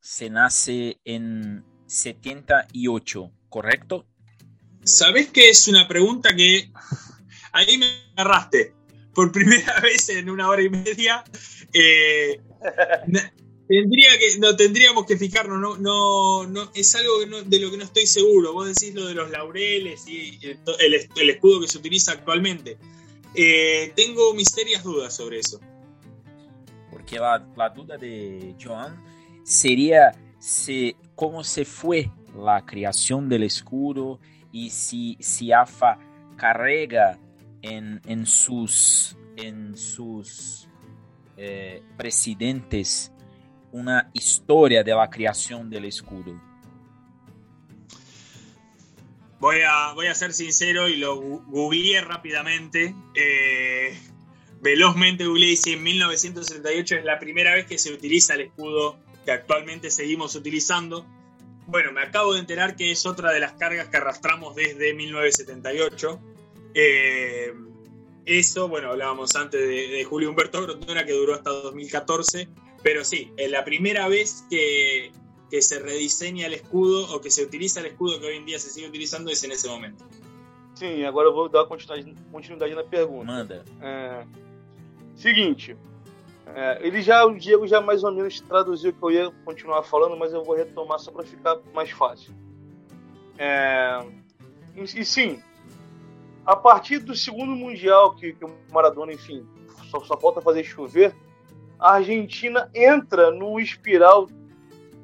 [0.00, 4.06] se nace en 78, ¿correcto?
[4.84, 6.70] ¿Sabes que es una pregunta que
[7.52, 7.86] ahí me
[8.16, 8.74] agarraste?
[9.12, 11.24] Por primera vez en una hora y media.
[11.72, 12.40] Eh,
[13.68, 17.84] tendría que, no, tendríamos que fijarnos, no, no, no es algo de lo que no
[17.84, 18.52] estoy seguro.
[18.52, 22.78] Vos decís lo de los laureles y el escudo que se utiliza actualmente.
[23.34, 25.60] Eh, tengo mis serias dudas sobre eso.
[26.90, 29.02] Porque la, la duda de Joan
[29.44, 34.20] sería si, cómo se fue la creación del escudo
[34.52, 35.98] y si, si AFA
[36.36, 37.18] carrega
[37.62, 40.68] en, en sus, en sus
[41.36, 43.12] eh, presidentes
[43.76, 46.40] una historia de la creación del escudo.
[49.38, 52.94] Voy a, voy a ser sincero y lo googleé rápidamente.
[53.14, 53.94] Eh,
[54.62, 58.96] velozmente googleé y si en 1978 es la primera vez que se utiliza el escudo
[59.26, 61.04] que actualmente seguimos utilizando.
[61.66, 66.18] Bueno, me acabo de enterar que es otra de las cargas que arrastramos desde 1978.
[66.72, 67.52] Eh,
[68.24, 72.48] eso, bueno, hablábamos antes de, Julio Humberto Grondona, que duró hasta 2014.
[72.86, 75.10] Pero sí, es la primera vez que,
[75.50, 78.60] que se rediseña el escudo o que se utiliza el escudo que hoy en día
[78.60, 80.04] se sigue utilizando es en ese momento.
[80.76, 83.24] Sim, agora eu vou dar continuidade, continuidade na pergunta.
[83.24, 83.64] Manda.
[83.82, 84.24] É,
[85.16, 85.76] seguinte,
[86.46, 89.82] é, ele já, o Diego já mais ou menos traduziu o que eu ia continuar
[89.82, 92.32] falando, mas eu vou retomar só para ficar mais fácil.
[93.36, 93.98] É,
[94.76, 95.42] e, e, sim,
[96.44, 99.44] a partir do segundo mundial que, que o Maradona, enfim,
[99.90, 101.12] só, só falta fazer chover,
[101.78, 104.28] a Argentina entra no espiral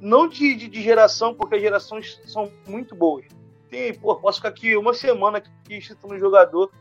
[0.01, 3.25] não de, de, de, geração, porque as gerações são muito boas.
[3.71, 6.73] Tem, pô, posso ficar aqui uma semana aqui citando um jogador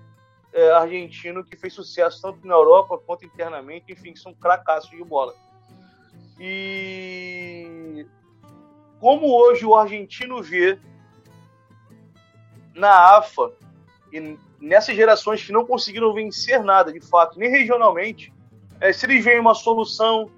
[0.51, 5.35] é, argentino que fez sucesso tanto na Europa quanto internamente, enfim, são cracassos de bola.
[6.39, 8.05] E
[8.99, 10.79] como hoje o argentino vê
[12.73, 13.51] na AFA
[14.11, 18.33] e nessas gerações que não conseguiram vencer nada, de fato, nem regionalmente,
[18.81, 20.29] é, se eles veem uma solução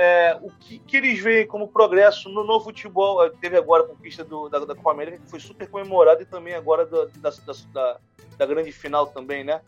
[0.00, 3.24] é, o que, que, eles veem como progresso no novo futebol.
[3.24, 6.24] É, teve agora a conquista do, da, da Copa América, que foi super comemorada, e
[6.24, 7.30] também agora da, da,
[7.72, 7.98] da,
[8.38, 9.60] da, grande final também, né?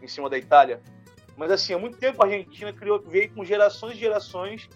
[0.00, 0.80] Em cima da Itália.
[1.36, 4.70] Mas assim, há muito tempo a Argentina criou, veio com gerações e gerações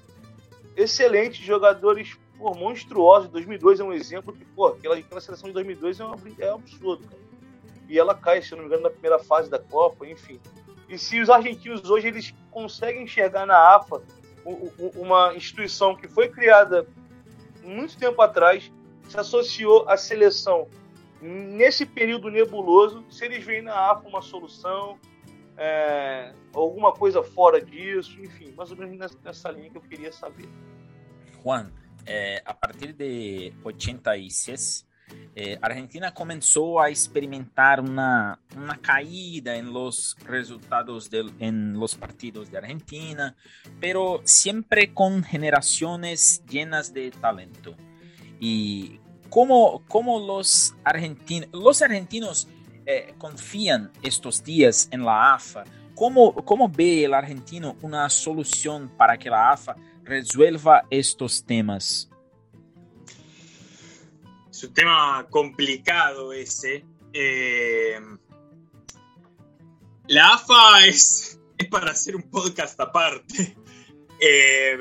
[0.77, 3.31] excelentes jogadores pô, monstruosos.
[3.31, 6.57] 2002 é um exemplo que, pô, aquela, aquela seleção de 2002 é, uma, é um
[6.57, 7.07] absurdo.
[7.07, 7.23] Cara.
[7.89, 10.41] E ela cai, se não me engano, na primeira fase da Copa, enfim.
[10.89, 14.03] E se os argentinos hoje eles conseguem enxergar na AFA
[14.95, 16.87] uma instituição que foi criada
[17.63, 18.71] muito tempo atrás,
[19.09, 20.69] se associou à seleção
[21.21, 24.99] nesse período nebuloso, se eles veem na AFA uma solução,
[25.57, 30.13] é, alguma coisa fora disso, enfim, mais ou menos nessa, nessa linha que eu queria
[30.13, 30.49] saber.
[31.43, 31.73] Juan,
[32.05, 34.87] é, a partir de 86,
[35.39, 38.41] eh, Argentina comenzó a experimentar una,
[38.81, 43.37] caída en los resultados en los partidos de Argentina,
[43.79, 47.77] pero siempre con generaciones llenas de talento.
[48.41, 52.49] Y como, como los, argentinos, los argentinos
[52.87, 55.65] eh, confían estos días en la AFA,
[55.95, 62.09] ¿cómo, ¿cómo ve el argentino una solución para que la AFA resuelva estos temas?
[64.57, 66.83] Es un tema complicado ese.
[67.13, 68.01] Eh,
[70.09, 71.39] la AFA es,
[71.71, 73.55] para hacer un podcast aparte.
[74.19, 74.79] Eh,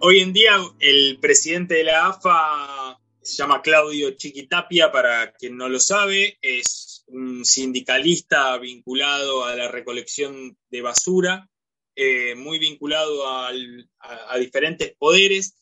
[0.00, 5.70] hoy en día el presidente de la AFA se llama Claudio Chiquitapia, para quien no
[5.70, 11.48] lo sabe, es un sindicalista vinculado a la recolección de basura,
[11.96, 15.54] eh, muy vinculado a diferentes poderes.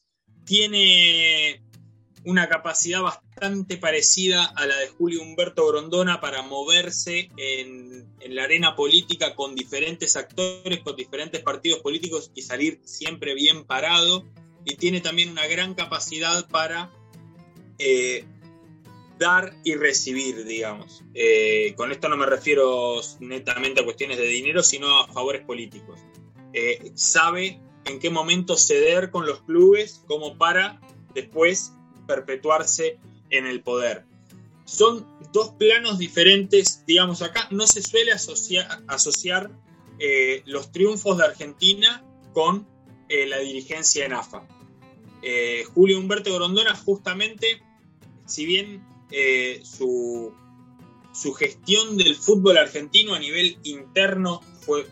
[0.45, 1.63] Tiene
[2.29, 8.77] una capacidad bastante parecida a la de Julio Humberto Grondona para moverse en, la arena
[8.77, 14.27] política con diferentes actores, con diferentes partidos políticos y salir siempre bien parado.
[14.67, 16.93] Y tiene también una gran capacidad para
[17.79, 18.27] eh,
[19.19, 21.03] dar y recibir, digamos.
[21.15, 25.99] Eh, con esto no me refiero netamente a cuestiones de dinero, sino a favores políticos.
[26.53, 30.79] Eh, sabe en qué momento ceder con los clubes como para
[31.15, 31.73] después
[32.09, 32.99] perpetuarse
[33.31, 34.05] en el poder.
[34.65, 39.51] Son dos planos diferentes, digamos, acá no se suele asociar,
[40.01, 42.67] eh, los triunfos de Argentina con
[43.09, 44.47] eh, la dirigencia en AFA.
[45.23, 47.63] Eh, Julio Humberto Grondona justamente,
[48.27, 48.85] si bien
[49.63, 50.35] su
[51.37, 54.87] gestión del fútbol argentino a nivel interno fue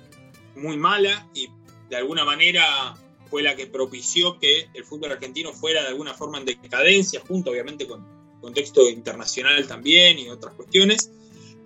[0.56, 1.48] muy mala y
[1.90, 2.96] de alguna manera
[3.28, 7.50] fue la que propició que el fútbol argentino fuera de alguna forma en decadencia, junto
[7.50, 8.06] obviamente con
[8.40, 11.10] contexto internacional también y otras cuestiones,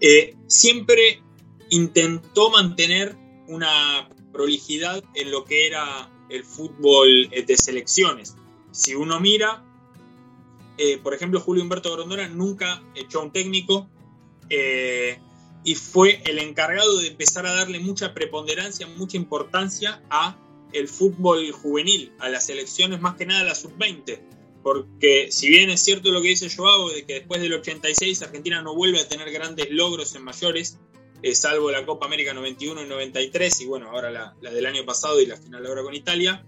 [0.00, 1.22] eh, siempre
[1.68, 3.16] intentó mantener
[3.48, 8.34] una prolijidad en lo que era el fútbol eh, de selecciones.
[8.70, 9.64] Si uno mira,
[10.78, 13.88] eh, por ejemplo, Julio Humberto Grondona nunca echó a un técnico
[15.62, 20.36] y fue el encargado de empezar a darle mucha preponderancia, mucha importancia a
[20.72, 24.20] el fútbol juvenil, a las selecciones más que nada a la sub-20.
[24.62, 28.60] Porque si bien es cierto lo que dice Joao, de que después del 86 Argentina
[28.62, 30.78] no vuelve a tener grandes logros en mayores,
[31.22, 34.84] eh, salvo la Copa América 91 y 93, y bueno, ahora la, la del año
[34.84, 36.44] pasado y la final ahora con Italia,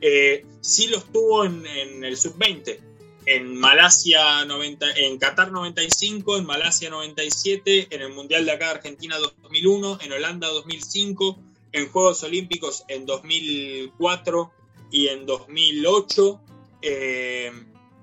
[0.00, 2.78] eh, sí los tuvo en, en el sub-20.
[3.26, 9.16] En Malasia 90, en Qatar 95, en Malasia 97, en el Mundial de acá Argentina
[9.16, 11.38] 2001, en Holanda 2005,
[11.74, 14.52] en Juegos Olímpicos en 2004
[14.90, 16.40] y en 2008.
[16.80, 17.50] Eh,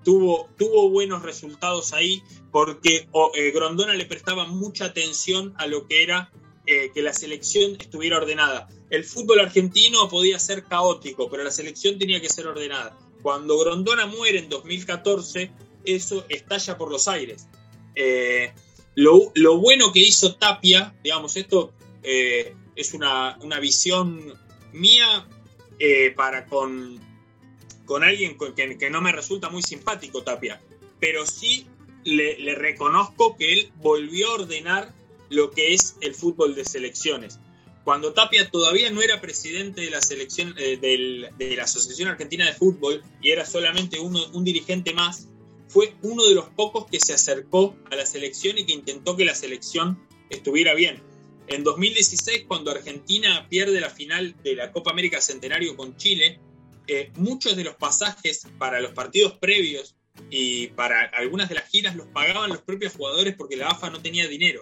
[0.04, 2.22] tuvo, tuvo buenos resultados ahí
[2.52, 6.32] porque eh, Grondona le prestaba mucha atención a lo que era
[6.66, 8.68] eh, que la selección estuviera ordenada.
[8.90, 12.98] El fútbol argentino podía ser caótico, pero la selección tenía que ser ordenada.
[13.22, 15.50] Cuando Grondona muere en 2014,
[15.86, 17.48] eso estalla por los aires.
[18.96, 21.72] Lo, lo, bueno que hizo Tapia, digamos, esto
[22.82, 24.34] es una, una, visión
[24.74, 25.28] mía
[25.80, 27.00] eh, para con,
[27.86, 30.62] con alguien que, que, no me resulta muy simpático, Tapia,
[31.00, 31.68] pero sí
[32.04, 34.94] le, reconozco que él volvió a ordenar
[35.30, 37.40] lo que es el fútbol de selecciones.
[37.84, 42.46] Cuando Tapia todavía no era presidente de la selección eh, del, de la Asociación Argentina
[42.46, 45.28] de Fútbol y era solamente uno, un dirigente más,
[45.68, 49.26] fue uno de los pocos que se acercó a la selección y que intentó que
[49.26, 50.00] la selección
[50.30, 51.02] estuviera bien.
[51.52, 56.40] En 2016, cuando Argentina pierde la final de la Copa América Centenario con Chile,
[56.88, 59.96] eh, muchos de los pasajes para los partidos previos
[60.30, 64.02] y para algunas de las giras los pagaban los propios jugadores porque la AFA no
[64.02, 64.62] tenía dinero.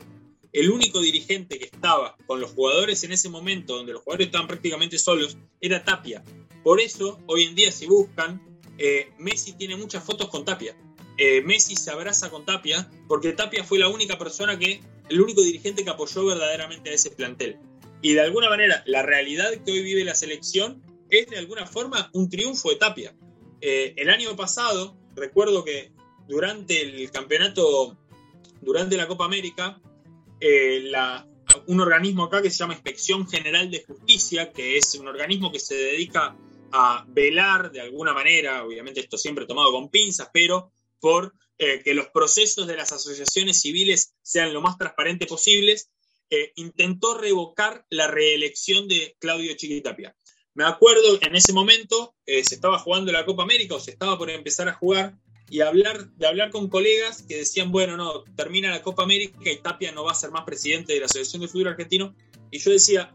[0.52, 4.48] El único dirigente que estaba con los jugadores en ese momento, donde los jugadores estaban
[4.48, 6.24] prácticamente solos, era Tapia.
[6.64, 8.41] Por eso, hoy en día, si buscan,
[8.80, 10.76] eh, Messi tiene muchas fotos con Tapia.
[11.18, 15.41] Eh, Messi se abraza con Tapia porque Tapia fue la única persona que el único
[15.41, 17.57] dirigente que apoyó verdaderamente a ese plantel.
[18.02, 22.10] Y de alguna manera, la realidad que hoy vive la selección es de alguna forma
[22.14, 23.15] un triunfo de Tapia.
[23.61, 25.91] Eh, el año pasado, recuerdo que
[26.27, 27.98] durante el campeonato,
[28.61, 29.81] durante la Copa América,
[30.40, 30.91] eh,
[31.68, 35.60] un organismo acá que se llama Inspección General de Justicia, que es un organismo que
[35.60, 36.38] se dedica
[36.72, 41.94] a velar de alguna manera, obviamente esto siempre tomado con pinzas, pero por eh, que
[41.94, 45.90] los procesos de las asociaciones civiles sean lo más transparentes posibles,
[46.30, 50.15] eh, intentó revocar la reelección de Claudio Chiquitapia.
[50.53, 54.18] Me acuerdo en ese momento eh, se estaba jugando la Copa América o se estaba
[54.18, 55.18] por empezar a jugar
[55.49, 59.57] y hablar, de hablar con colegas que decían, bueno, no, termina la Copa América y
[59.57, 62.15] Tapia no va a ser más presidente de la Asociación de Fútbol Argentino.
[62.52, 63.14] Y yo decía,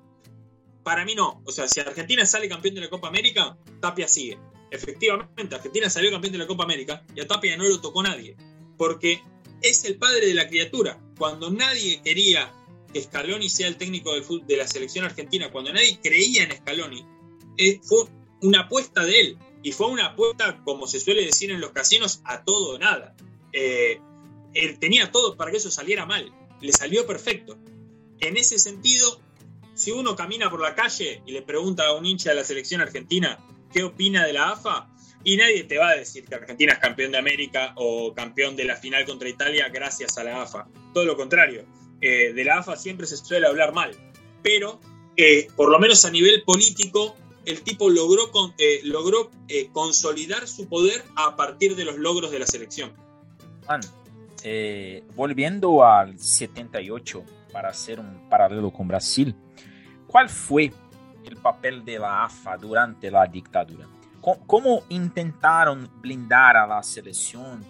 [0.83, 1.43] para mí no.
[1.47, 4.39] O sea, si Argentina sale campeón de la Copa América, Tapia sigue.
[4.70, 8.36] Efectivamente, Argentina salió campeón de la Copa América y a Tapia no lo tocó nadie.
[8.77, 9.23] Porque
[9.62, 11.01] es el padre de la criatura.
[11.16, 12.53] Cuando nadie quería
[12.93, 17.05] que Scaloni sea el técnico de la selección argentina, cuando nadie creía en Scaloni,
[17.57, 18.07] eh, fue
[18.43, 19.39] una apuesta de él.
[19.62, 23.16] Y fue una apuesta, como se suele decir en los casinos, a todo o nada.
[23.53, 23.99] Eh,
[24.53, 26.32] él tenía todo para que eso saliera mal.
[26.61, 27.59] Le salió perfecto.
[28.20, 29.20] En ese sentido,
[29.74, 32.81] si uno camina por la calle y le pregunta a un hincha de la selección
[32.81, 33.39] argentina
[33.75, 34.89] qué opina de la AFA,
[35.25, 38.65] y nadie te va a decir que Argentina es campeón de América o campeón de
[38.65, 40.69] la final contra Italia gracias a la AFA.
[40.93, 41.65] Todo lo contrario.
[42.01, 43.93] Eh, de la AFA siempre se suele hablar mal.
[44.43, 44.81] Pero,
[45.17, 49.31] eh, por lo menos a nivel político, el tipo logró, eh, logró
[49.73, 52.93] consolidar su poder a partir de los logros de la selección.
[53.65, 53.81] Juan,
[55.15, 59.35] volviendo al 78, para hacer un paralelo con Brasil,
[60.07, 60.71] ¿cuál fue
[61.25, 63.87] el papel de la AFA durante la dictadura?
[64.47, 67.61] ¿Cómo intentaron blindar a la selección?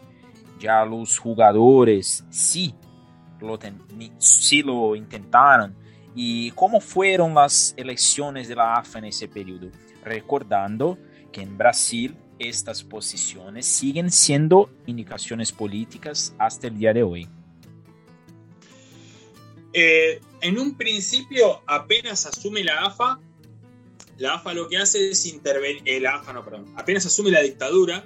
[0.59, 2.74] Ya los jugadores sí
[4.64, 5.74] lo, intentaron
[6.14, 9.68] y cómo fueron las elecciones de la AFA en ese periodo,
[10.05, 10.98] recordando
[11.32, 17.28] que en Brasil estas posiciones siguen siendo indicaciones políticas hasta el día de hoy.
[19.72, 23.18] Eh, en un principio, apenas asume la AFA,
[24.18, 27.40] la AFA lo que hace es intervenir, eh, la AFA no, perdón, apenas asume la
[27.40, 28.04] dictadura,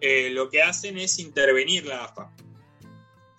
[0.00, 2.32] eh, lo que hacen es intervenir la AFA.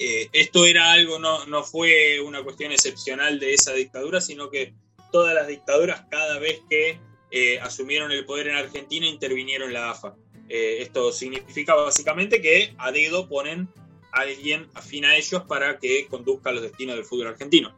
[0.03, 4.73] Eh, esto era algo, no, no fue una cuestión excepcional de esa dictadura, sino que
[5.11, 6.99] todas las dictaduras, cada vez que
[7.29, 10.15] eh, asumieron el poder en Argentina, intervinieron la AFA.
[10.49, 13.69] Eh, esto significa básicamente que a dedo ponen
[14.11, 17.73] a alguien afín a ellos para que conduzca los destinos del fútbol argentino.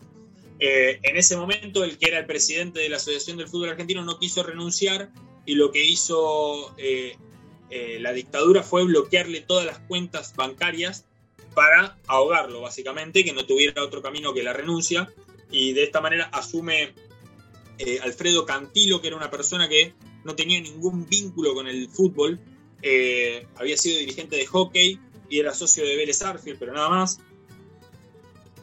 [0.66, 4.18] En ese momento, el que era el presidente de la Asociación del Fútbol Argentino no
[4.18, 5.10] quiso renunciar
[5.46, 6.76] y lo que hizo
[8.00, 11.06] la dictadura fue bloquearle todas las cuentas bancarias
[11.54, 15.12] para ahogarlo, básicamente, que no tuviera otro camino que la renuncia.
[15.52, 16.94] Y de esta manera asume
[17.78, 22.40] eh, Alfredo Cantilo, que era una persona que no tenía ningún vínculo con el fútbol.
[22.82, 25.00] Eh, había sido dirigente de hockey
[25.30, 27.20] y era socio de Vélez Arfield, pero nada más.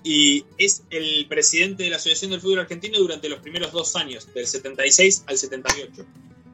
[0.02, 4.32] Y es el presidente de la Asociación del Fútbol Argentino durante los primeros dos años,
[4.32, 6.06] del 76 al 78.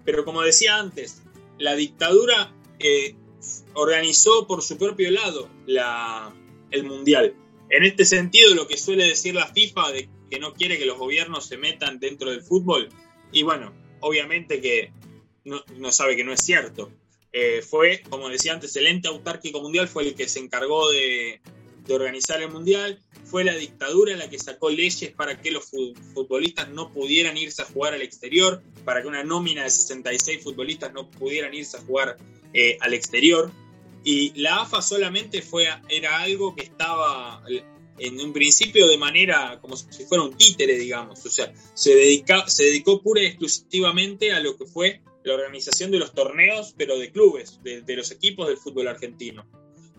[0.05, 1.23] Pero como decía antes,
[1.59, 3.15] la dictadura eh,
[3.75, 6.35] organizó por su propio lado la,
[6.71, 7.35] el Mundial.
[7.69, 10.99] En este sentido, lo que suele decir la FIFA de que no quiere que los
[10.99, 12.89] gobiernos se metan dentro del fútbol,
[13.33, 14.93] y bueno, obviamente que
[15.45, 16.91] no, sabe que no es cierto.
[17.33, 21.41] Eh, fue, como decía antes, el ente autárquico mundial fue el que se encargó de,
[21.87, 23.03] de organizar el mundial.
[23.25, 25.71] Fue la dictadura la que sacó leyes para que los
[26.15, 30.93] futbolistas no pudieran irse a jugar al exterior, para que una nómina de 66 futbolistas
[30.93, 32.17] no pudieran irse a jugar
[32.53, 33.51] eh, al exterior.
[34.05, 37.43] Y la AFA solamente fue, era algo que estaba
[37.99, 41.25] en un principio de manera como si fuera un títere, digamos.
[41.25, 45.91] O sea, se, dedica, se dedicó pura y exclusivamente a lo que fue la organización
[45.91, 49.45] de los torneos, pero de clubes, de, los equipos del fútbol argentino.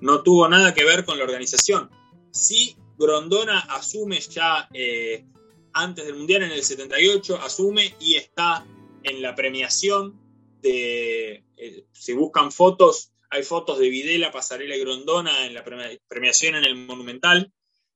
[0.02, 1.90] No tuvo nada que ver con la organización.
[2.32, 5.26] Sí, Grondona asume ya eh,
[5.74, 8.66] antes del Mundial, en el 78, asume y está
[9.04, 10.20] en la premiación
[10.62, 15.64] de, eh, si buscan fotos, hay fotos de Videla, Pasarela y Grondona en la
[16.08, 17.52] premiación en el Monumental,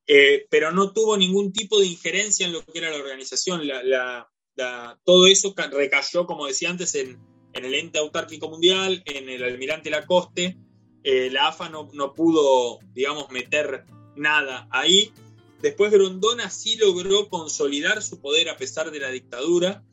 [0.06, 3.62] eh, pero no tuvo ningún tipo de injerencia en lo que era la organización.
[5.04, 7.20] todo eso recayó, como decía antes, en,
[7.54, 10.58] el ente autárquico mundial, en el almirante Lacoste.
[11.04, 15.12] La AFA no, no, pudo, digamos, meter nada ahí.
[15.62, 19.84] Después Grondona sí logró consolidar su poder a pesar de la dictadura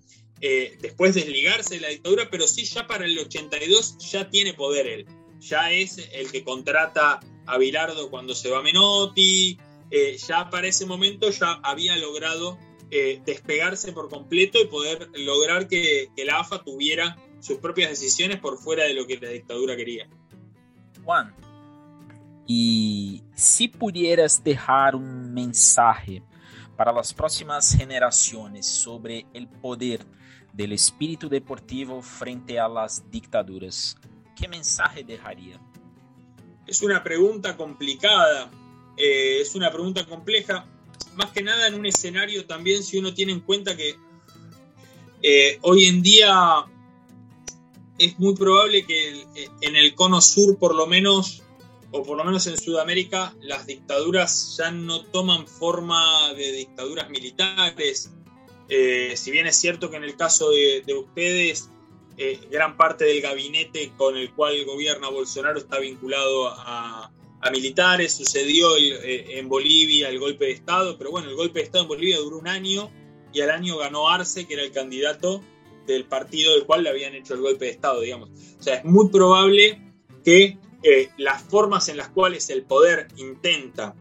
[0.41, 4.87] eh, después desligarse de la dictadura, pero sí ya para el 82 ya tiene poder
[4.87, 5.07] él.
[5.41, 9.59] Ya es el que contrata a Bilardo cuando se va Menotti,
[9.91, 12.59] eh, ya para ese momento ya había logrado
[12.91, 18.39] eh, despegarse por completo y poder lograr que, que, la AFA tuviera sus propias decisiones
[18.39, 20.09] por fuera de lo que la dictadura quería.
[21.09, 21.35] Juan,
[22.47, 26.23] y si pudieras dejar un mensaje
[26.77, 30.05] para las próximas generaciones sobre el poder
[30.53, 33.97] del espíritu deportivo frente a las dictaduras,
[34.37, 35.59] ¿qué mensaje dejaría?
[36.67, 38.51] Es una pregunta complicada,
[38.99, 40.67] eh, es una pregunta compleja,
[41.15, 43.97] más que nada en un escenario también si uno tiene en cuenta que
[45.23, 46.67] eh, hoy en día
[47.99, 49.27] es muy probable que
[49.61, 51.43] en el cono sur por lo menos
[51.91, 58.12] o por lo menos en Sudamérica, las dictaduras ya no toman forma de dictaduras militares.
[58.69, 61.70] Eh, si bien es cierto que en el caso de, ustedes,
[62.19, 67.11] eh, gran parte del gabinete con el cual gobierna Bolsonaro está vinculado a,
[67.53, 71.85] militares, sucedió eh, en Bolivia el golpe de Estado, pero bueno, el golpe de Estado
[71.85, 72.91] en Bolivia duró un año
[73.33, 75.41] y al año ganó Arce, que era el candidato
[75.93, 78.31] del partido del cual le habían hecho el golpe de Estado, digamos.
[78.59, 79.81] O sea, es muy probable
[80.24, 83.94] que eh, las formas en las cuales el poder intenta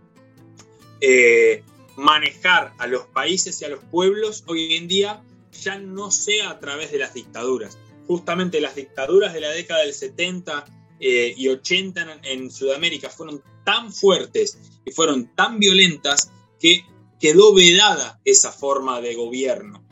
[1.01, 1.63] eh,
[1.95, 5.23] manejar a los países y a los pueblos hoy en día
[5.63, 7.77] ya no sea a través de las dictaduras.
[8.05, 10.65] Justamente las dictaduras de la década del 70
[10.99, 16.85] eh, y 80 en, Sudamérica fueron tan fuertes y fueron tan violentas que
[17.19, 19.83] quedó vedada esa forma de gobierno.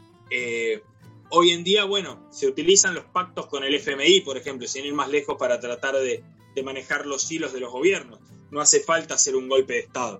[1.30, 4.93] Hoy en día, bueno, se utilizan los pactos con el FMI, por ejemplo, sin ir
[4.93, 6.23] más lejos para tratar de,
[6.64, 8.19] manejar los hilos de los gobiernos.
[8.49, 10.19] No hace falta hacer un golpe de Estado.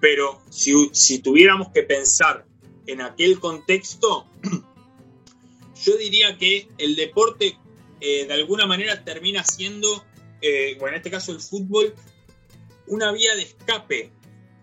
[0.00, 2.46] Pero si, tuviéramos que pensar
[2.86, 4.26] en aquel contexto,
[5.84, 7.58] yo diría que el deporte
[8.00, 10.04] eh, de alguna manera termina siendo,
[10.40, 11.94] eh, en este caso el fútbol,
[12.86, 14.12] una vía de escape.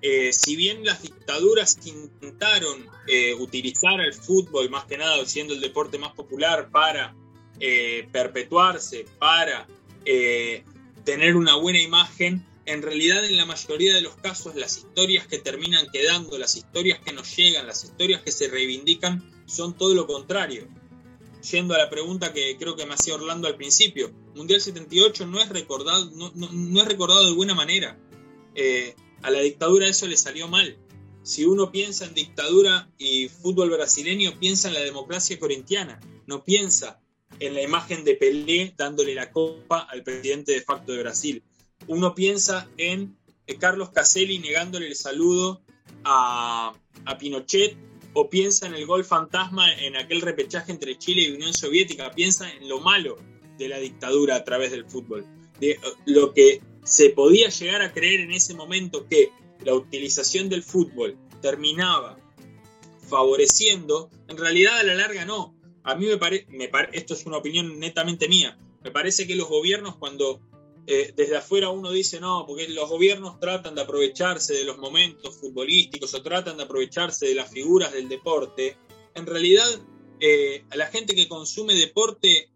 [0.06, 2.86] Eh, si bien las dictaduras intentaron
[3.40, 7.16] utilizar el fútbol, más que nada siendo el deporte más popular, para
[8.12, 9.66] perpetuarse, para
[11.04, 15.38] tener una buena imagen, en realidad en la mayoría de los casos las historias que
[15.40, 20.08] terminan quedando, las historias que nos llegan, las historias que se reivindican, son todo lo
[20.08, 20.68] contrario.
[21.52, 25.42] Yendo a la pregunta que creo que me hacía Orlando al principio, Mundial 78 no
[25.42, 28.00] es recordado, no, es recordado de buena manera.
[28.56, 30.78] Eh, a la dictadura eso le salió mal.
[31.24, 37.00] Si uno piensa en dictadura y fútbol brasileño, piensa en la democracia corintiana, no piensa
[37.40, 41.44] en la imagen de Pelé dándole la copa al presidente de facto de Brasil.
[41.88, 43.16] Uno piensa en
[43.48, 45.62] eh, Carlos Caselli negándole el saludo
[46.04, 46.74] a,
[47.20, 47.78] Pinochet
[48.14, 52.52] o piensa en el gol fantasma en aquel repechaje entre Chile y Unión Soviética, piensa
[52.52, 53.18] en lo malo
[53.58, 55.26] de la dictadura a través del fútbol,
[55.60, 59.32] de eh, lo que se podía llegar a creer en ese momento que
[59.64, 62.18] la utilización del fútbol terminaba
[63.08, 66.48] favoreciendo, en realidad a la larga no, a mí me parece,
[66.94, 70.42] esto es una opinión netamente mía, me parece que los gobiernos cuando
[70.86, 75.38] eh, desde afuera uno dice no, porque los gobiernos tratan de aprovecharse de los momentos
[75.38, 78.78] futbolísticos o tratan de aprovecharse de las figuras del deporte,
[79.16, 79.68] en realidad
[80.20, 82.50] eh, a la gente que consume deporte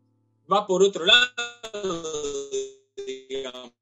[0.52, 2.04] va por otro lado,
[3.06, 3.77] digamos.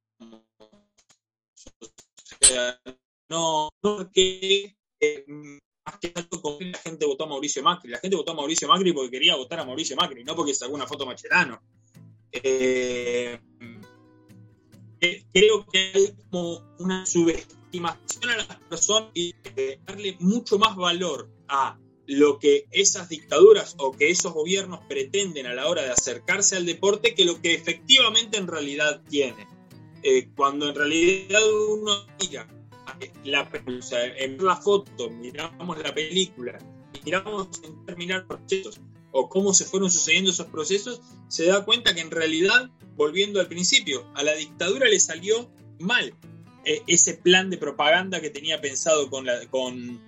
[3.29, 7.91] No, porque eh, más que la gente votó a Mauricio Macri.
[7.91, 10.73] La gente votó a Mauricio Macri porque quería votar a Mauricio Macri, no porque sacó
[10.73, 11.61] una foto Macherano.
[12.31, 13.39] Eh,
[15.01, 19.33] eh, creo que hay como una subestimación a las personas y
[19.85, 21.77] darle mucho más valor a
[22.07, 26.65] lo que esas dictaduras o que esos gobiernos pretenden a la hora de acercarse al
[26.65, 29.47] deporte que lo que efectivamente en realidad tiene.
[30.07, 31.41] Eh, cuando en realidad
[31.71, 32.47] uno mira
[33.23, 33.43] la,
[34.61, 36.59] foto, miramos la película,
[37.03, 38.79] miramos en terminar procesos
[39.11, 43.47] o cómo se fueron sucediendo esos procesos, se da cuenta que en realidad, volviendo al
[43.47, 45.49] principio, a la dictadura le salió
[45.79, 46.13] mal
[46.65, 49.99] eh, ese plan de propaganda que tenía pensado con, con,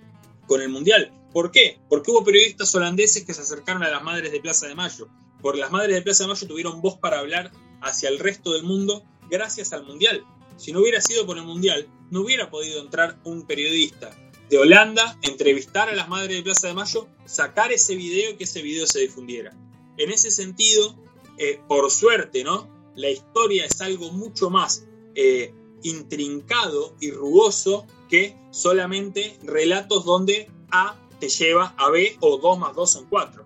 [0.46, 1.10] con el Mundial.
[1.32, 1.80] ¿Por qué?
[1.88, 5.08] Porque hubo periodistas holandeses que se acercaron a las madres de Plaza de Mayo.
[5.42, 7.50] Por las madres de Plaza de Mayo tuvieron voz para hablar
[7.80, 10.24] hacia el resto del mundo gracias al Mundial.
[10.56, 14.10] Si no hubiera sido por el Mundial, no hubiera podido entrar un periodista
[14.48, 18.44] de Holanda, entrevistar a las madres de Plaza de Mayo, sacar ese video y que
[18.44, 19.54] ese video se difundiera.
[19.98, 20.96] En ese sentido,
[21.36, 22.68] eh, por suerte, ¿no?
[22.94, 30.96] La historia es algo mucho más eh, intrincado y rugoso que solamente relatos donde A
[31.20, 33.44] te lleva a B o 2 más 2 son 4.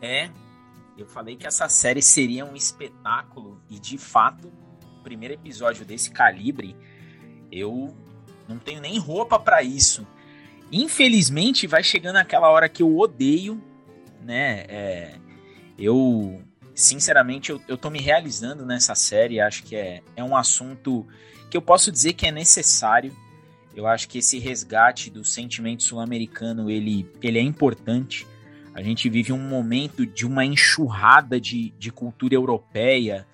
[0.00, 0.30] ¿Eh?
[0.98, 4.52] Eu falei que essa série seria um espetáculo e de fato,
[4.98, 6.74] o primeiro episódio desse calibre,
[7.52, 7.96] eu
[8.48, 10.04] não tenho nem roupa para isso.
[10.72, 13.62] infelizmente vai chegando aquela hora que eu odeio,
[14.20, 14.64] né?
[14.68, 15.14] É,
[15.78, 16.42] eu,
[16.74, 19.40] sinceramente, eu, eu tô me realizando nessa série.
[19.40, 21.06] Acho que é, é um assunto
[21.48, 23.16] que eu posso dizer que é necessário.
[23.74, 28.26] Eu acho que esse resgate do sentimento sul-americano ele, ele é importante.
[28.78, 33.26] A gente vive um momento de uma enxurrada de, de cultura europeia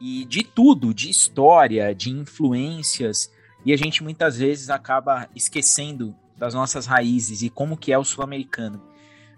[0.00, 3.30] e de tudo, de história, de influências,
[3.62, 8.04] e a gente muitas vezes acaba esquecendo das nossas raízes e como que é o
[8.04, 8.82] sul-americano.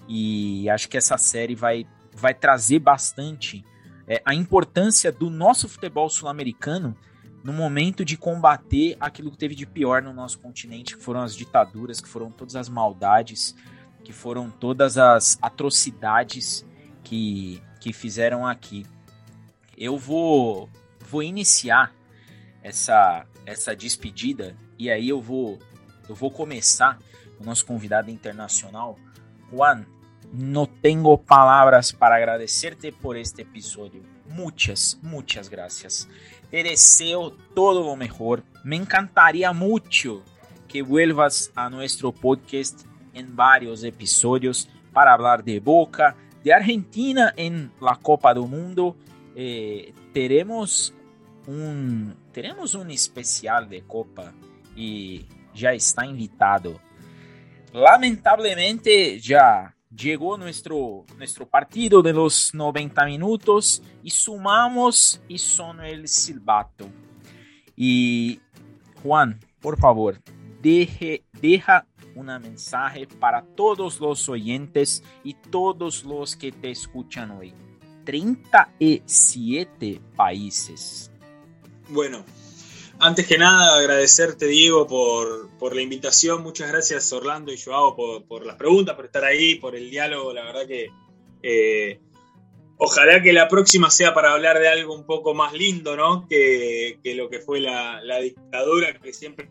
[0.06, 3.64] E acho que essa série vai, vai trazer bastante
[4.06, 6.96] é, a importância do nosso futebol sul-americano
[7.42, 11.34] no momento de combater aquilo que teve de pior no nosso continente, que foram as
[11.34, 13.56] ditaduras, que foram todas as maldades,
[14.08, 16.64] que foram todas as atrocidades
[17.04, 18.86] que, que fizeram aqui.
[19.76, 20.66] Eu vou,
[20.98, 21.92] vou iniciar
[22.62, 25.58] essa, essa despedida e aí eu vou
[26.08, 26.98] eu vou começar
[27.38, 28.98] o nosso convidado internacional.
[29.52, 29.84] Juan,
[30.32, 34.02] não tenho palavras para agradecerte por este episódio.
[34.26, 36.08] Muchas, muchas gracias.
[36.50, 38.42] Te deseo todo lo mejor.
[38.64, 40.22] Me encantaría mucho
[40.66, 42.88] que vuelvas a nuestro podcast
[43.18, 48.96] en varios episodios para hablar de Boca, de Argentina en la Copa do Mundo.
[49.34, 50.94] Eh, teremos
[51.46, 54.32] un teremos un especial de Copa
[54.76, 56.80] y ya está invitado.
[57.72, 66.08] Lamentablemente ya llegó nuestro, nuestro partido de los 90 minutos y sumamos y sonó el
[66.08, 66.88] silbato.
[67.76, 68.40] Y
[69.02, 70.20] Juan, por favor,
[70.60, 71.86] deje, deja
[72.18, 77.54] una mensaje para todos los oyentes y todos los que te escuchan hoy.
[78.04, 81.12] 37 países.
[81.88, 82.24] Bueno,
[82.98, 86.42] antes que nada, agradecerte, Diego, por, por, la invitación.
[86.42, 90.32] Muchas gracias, Orlando y Joao, por, por, las preguntas, por estar ahí, por el diálogo.
[90.32, 90.90] La verdad que
[91.42, 92.00] eh,
[92.78, 96.26] ojalá que la próxima sea para hablar de algo un poco más lindo, ¿no?
[96.26, 99.50] Que, que lo que fue la, la, dictadura, que siempre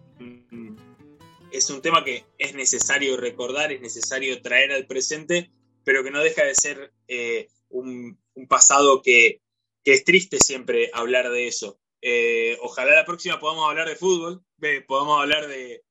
[1.51, 5.51] es un tema que es necesario recordar, es necesario traer al presente,
[5.83, 9.41] pero que no deja de ser eh, un, pasado que,
[9.83, 11.79] que es triste siempre hablar de eso.
[12.01, 14.43] Eh, ojalá la próxima podamos hablar de fútbol,
[14.87, 15.83] podamos hablar de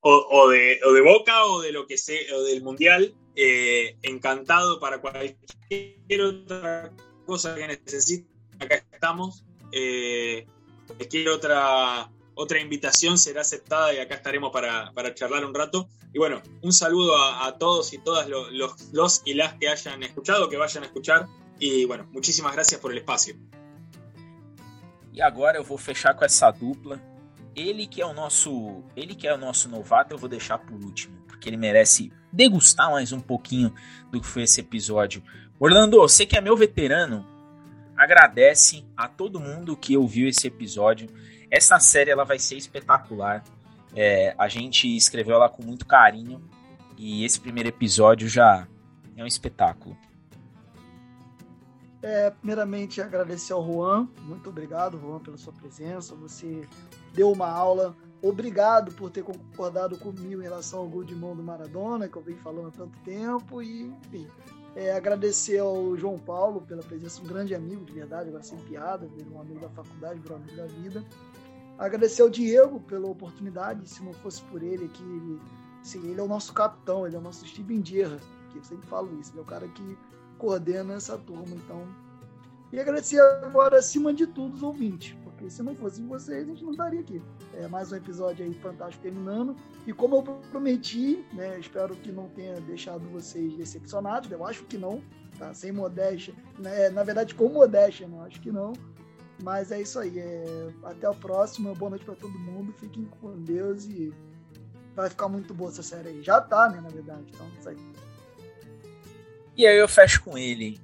[0.00, 3.14] o, de, o, de, Boca o de lo que sea, o del Mundial.
[3.34, 6.92] Eh, encantado para cualquier otra
[7.26, 8.28] cosa que necesite.
[8.60, 9.44] Acá estamos.
[10.86, 15.88] Cualquier otra, otra invitación será aceptada y acá estaremos para, para charlar un rato.
[16.14, 19.68] Y bueno, un saludo a, a todos y todas los, los, los y las que
[19.68, 21.26] hayan escuchado, que vayan a escuchar.
[21.58, 23.34] Y bueno, muchísimas gracias por el espacio.
[25.12, 27.02] E agora eu vou fechar com essa dupla.
[27.56, 30.80] Ele que é o nosso, ele que é o nosso novato, eu vou deixar por
[30.80, 33.74] último, porque ele merece degustar mais um pouquinho
[34.12, 35.24] do que foi esse episódio.
[35.58, 37.26] Orlando, você que é meu veterano,
[37.96, 41.08] agradece a todo mundo que ouviu esse episódio.
[41.50, 43.42] Essa série ela vai ser espetacular.
[43.94, 46.42] É, a gente escreveu ela com muito carinho
[46.96, 48.66] e esse primeiro episódio já
[49.16, 49.96] é um espetáculo.
[52.00, 54.08] É, primeiramente, agradecer ao Juan.
[54.20, 56.14] Muito obrigado, Juan, pela sua presença.
[56.16, 56.68] Você
[57.12, 57.96] deu uma aula.
[58.22, 62.22] Obrigado por ter concordado comigo em relação ao gol de mão do Maradona, que eu
[62.22, 63.62] venho falando há tanto tempo.
[63.62, 64.26] E, enfim,
[64.76, 69.08] é, agradecer ao João Paulo pela presença, um grande amigo, de verdade, agora sem piada,
[69.32, 71.04] um amigo da faculdade, um amigo da vida.
[71.78, 73.88] Agradecer ao Diego pela oportunidade.
[73.88, 75.40] Se não fosse por ele ele,
[75.80, 78.88] assim, ele é o nosso capitão, ele é o nosso Steven Gerrard, que eu sempre
[78.88, 79.32] falo isso.
[79.32, 79.98] Ele é o cara que
[80.38, 81.54] coordena essa turma.
[81.54, 81.86] Então,
[82.70, 86.62] e agradecer agora, acima de tudo, os ouvintes, porque se não fossem vocês, a gente
[86.62, 87.22] não estaria aqui.
[87.54, 89.56] É mais um episódio aí fantástico terminando.
[89.86, 94.76] E como eu prometi, né, espero que não tenha deixado vocês decepcionados, eu acho que
[94.76, 95.02] não,
[95.38, 95.54] tá?
[95.54, 96.34] Sem modéstia.
[96.58, 96.90] Né?
[96.90, 98.74] Na verdade, com modéstia, não acho que não.
[99.42, 100.18] Mas é isso aí.
[100.18, 100.68] É...
[100.84, 101.74] Até o próximo.
[101.74, 102.72] Boa noite para todo mundo.
[102.78, 104.12] Fiquem com Deus e
[104.94, 106.22] vai ficar muito boa essa série aí.
[106.22, 107.24] Já tá, né, na verdade.
[107.28, 107.76] Então, isso aí.
[109.56, 110.80] E aí eu fecho com ele.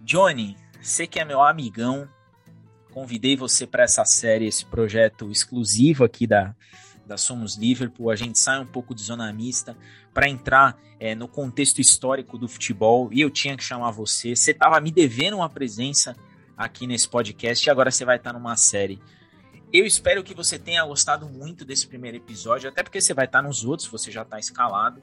[0.00, 2.08] Johnny, você que é meu amigão,
[2.92, 6.54] convidei você para essa série, esse projeto exclusivo aqui da,
[7.06, 8.10] da Somos Liverpool.
[8.10, 9.76] A gente sai um pouco de zona mista
[10.12, 14.34] para entrar é, no contexto histórico do futebol e eu tinha que chamar você.
[14.34, 16.16] Você estava me devendo uma presença
[16.58, 19.00] aqui nesse podcast e agora você vai estar numa série.
[19.72, 23.40] Eu espero que você tenha gostado muito desse primeiro episódio, até porque você vai estar
[23.40, 25.00] nos outros, você já está escalado.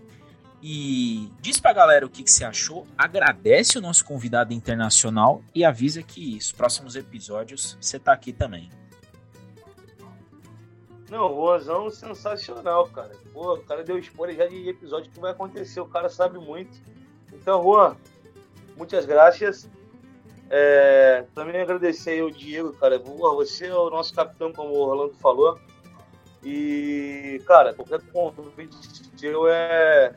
[0.62, 5.64] E diz pra galera o que, que, você achou, agradece o nosso convidado internacional e
[5.64, 8.70] avisa que os próximos episódios você tá aqui também.
[11.10, 13.12] Não, o Juanzão sensacional, cara.
[13.32, 16.82] Pô, o cara deu spoiler já de episódio que vai acontecer, o cara sabe muito.
[17.32, 17.96] Então, Juan,
[18.76, 19.70] muitas graças.
[20.50, 23.00] É, também agradecer ao Diego, cara.
[23.00, 25.60] Você é o nosso capitão, como o Orlando falou.
[26.44, 28.76] E, cara, qualquer convite
[29.18, 30.14] seu é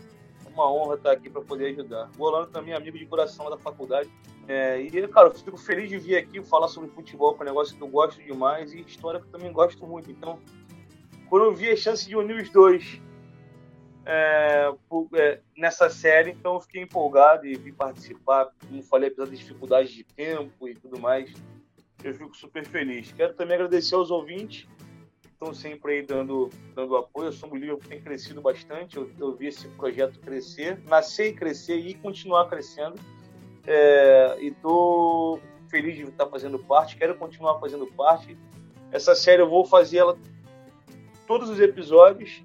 [0.53, 2.11] uma honra estar aqui para poder ajudar.
[2.19, 4.11] O Orlando também é amigo de coração da faculdade.
[4.47, 7.49] É, e, cara, eu fico feliz de vir aqui falar sobre futebol, que é um
[7.49, 10.11] negócio que eu gosto demais, e história que eu também gosto muito.
[10.11, 10.39] Então,
[11.29, 13.01] quando eu vi a chance de unir os dois
[14.09, 14.75] é,
[15.15, 18.51] é, nessa série, então eu fiquei empolgado e vim participar.
[18.67, 21.33] Como falei, apesar das dificuldades de tempo e tudo mais,
[22.03, 23.13] eu fico super feliz.
[23.13, 24.67] Quero também agradecer aos ouvintes
[25.39, 27.29] estão sempre aí dando, dando apoio.
[27.29, 28.97] Eu sou um livro que tem crescido bastante.
[28.97, 32.97] Eu, eu vi esse projeto crescer, nascer e crescer e continuar crescendo.
[33.65, 36.97] É, e estou feliz de estar fazendo parte.
[36.97, 38.37] Quero continuar fazendo parte.
[38.91, 40.19] Essa série eu vou fazer ela
[41.27, 42.43] todos os episódios.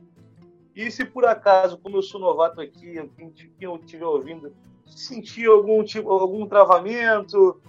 [0.76, 3.30] E se por acaso, como eu sou novato aqui, quem
[3.76, 4.56] estiver ouvindo,
[4.86, 7.62] sentir algum tipo, algum travamento,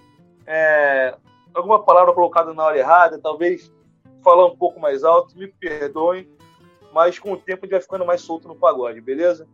[0.46, 1.16] é,
[1.52, 3.72] alguma palavra colocada na hora errada, talvez
[4.22, 6.28] falar um pouco mais alto, me perdoem,
[6.92, 9.46] mas com o tempo a gente vai ficando mais solto no pagode, beleza?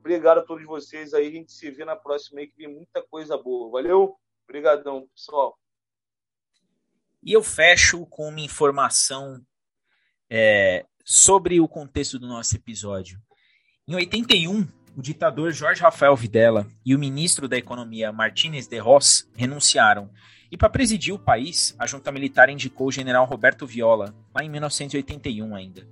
[0.00, 3.00] Obrigado a todos vocês aí, a gente se vê na próxima aí, que tem muita
[3.02, 3.70] coisa boa.
[3.70, 4.16] Valeu?
[4.44, 5.56] Obrigadão, pessoal.
[7.22, 9.40] E eu fecho com uma informação
[10.28, 13.18] é, sobre o contexto do nosso episódio.
[13.86, 14.66] Em 81,
[14.96, 20.10] o ditador Jorge Rafael Videla e o ministro da Economia Martínez de Ross renunciaram
[20.52, 24.50] e para presidir o país, a junta militar indicou o general Roberto Viola, lá em
[24.50, 25.88] 1981 ainda.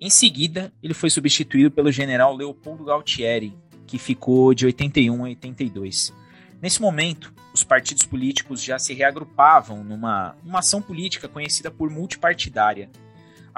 [0.00, 3.58] Em seguida, ele foi substituído pelo general Leopoldo Galtieri,
[3.88, 6.14] que ficou de 81 a 82.
[6.62, 12.88] Nesse momento, os partidos políticos já se reagrupavam numa uma ação política conhecida por multipartidária,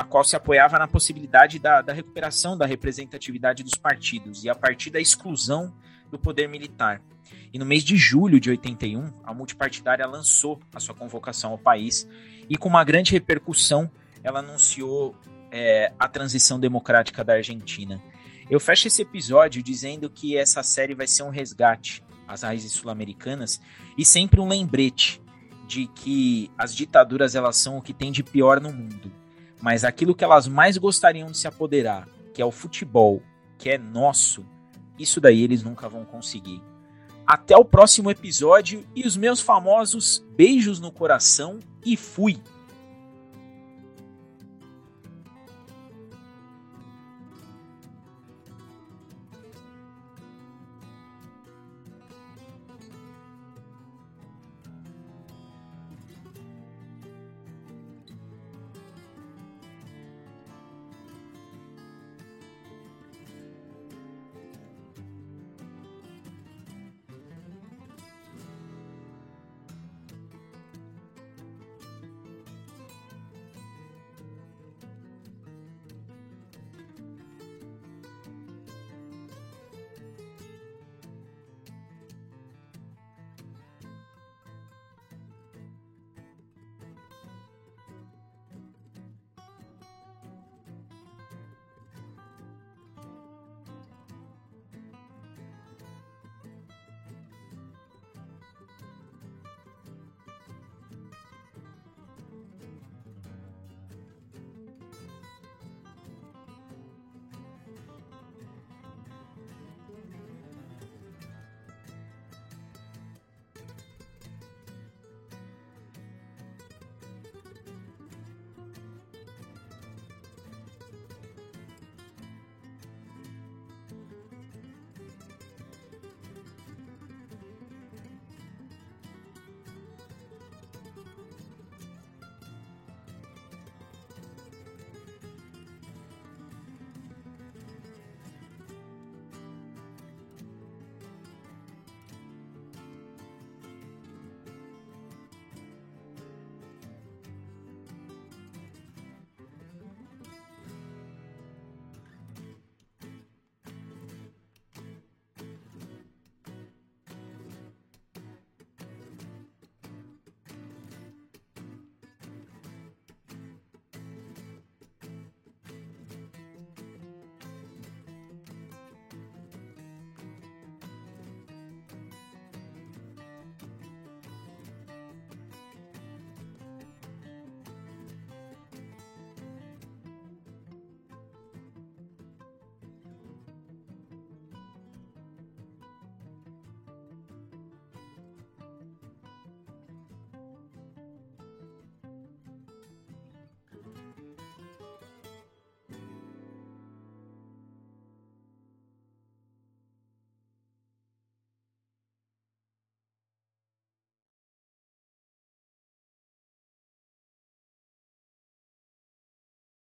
[0.00, 4.54] a qual se apoiava na possibilidade da, da recuperação da representatividade dos partidos e a
[4.54, 5.74] partir da exclusão
[6.10, 7.02] do poder militar.
[7.52, 12.08] E no mês de julho de 81, a multipartidária lançou a sua convocação ao país
[12.48, 13.90] e, com uma grande repercussão,
[14.24, 15.14] ela anunciou
[15.52, 18.02] é, a transição democrática da Argentina.
[18.48, 23.60] Eu fecho esse episódio dizendo que essa série vai ser um resgate às raízes sul-americanas
[23.98, 25.20] e sempre um lembrete
[25.66, 29.19] de que as ditaduras elas são o que tem de pior no mundo,
[29.60, 33.22] mas aquilo que elas mais gostariam de se apoderar, que é o futebol,
[33.58, 34.44] que é nosso,
[34.98, 36.62] isso daí eles nunca vão conseguir.
[37.26, 42.40] Até o próximo episódio e os meus famosos beijos no coração e fui!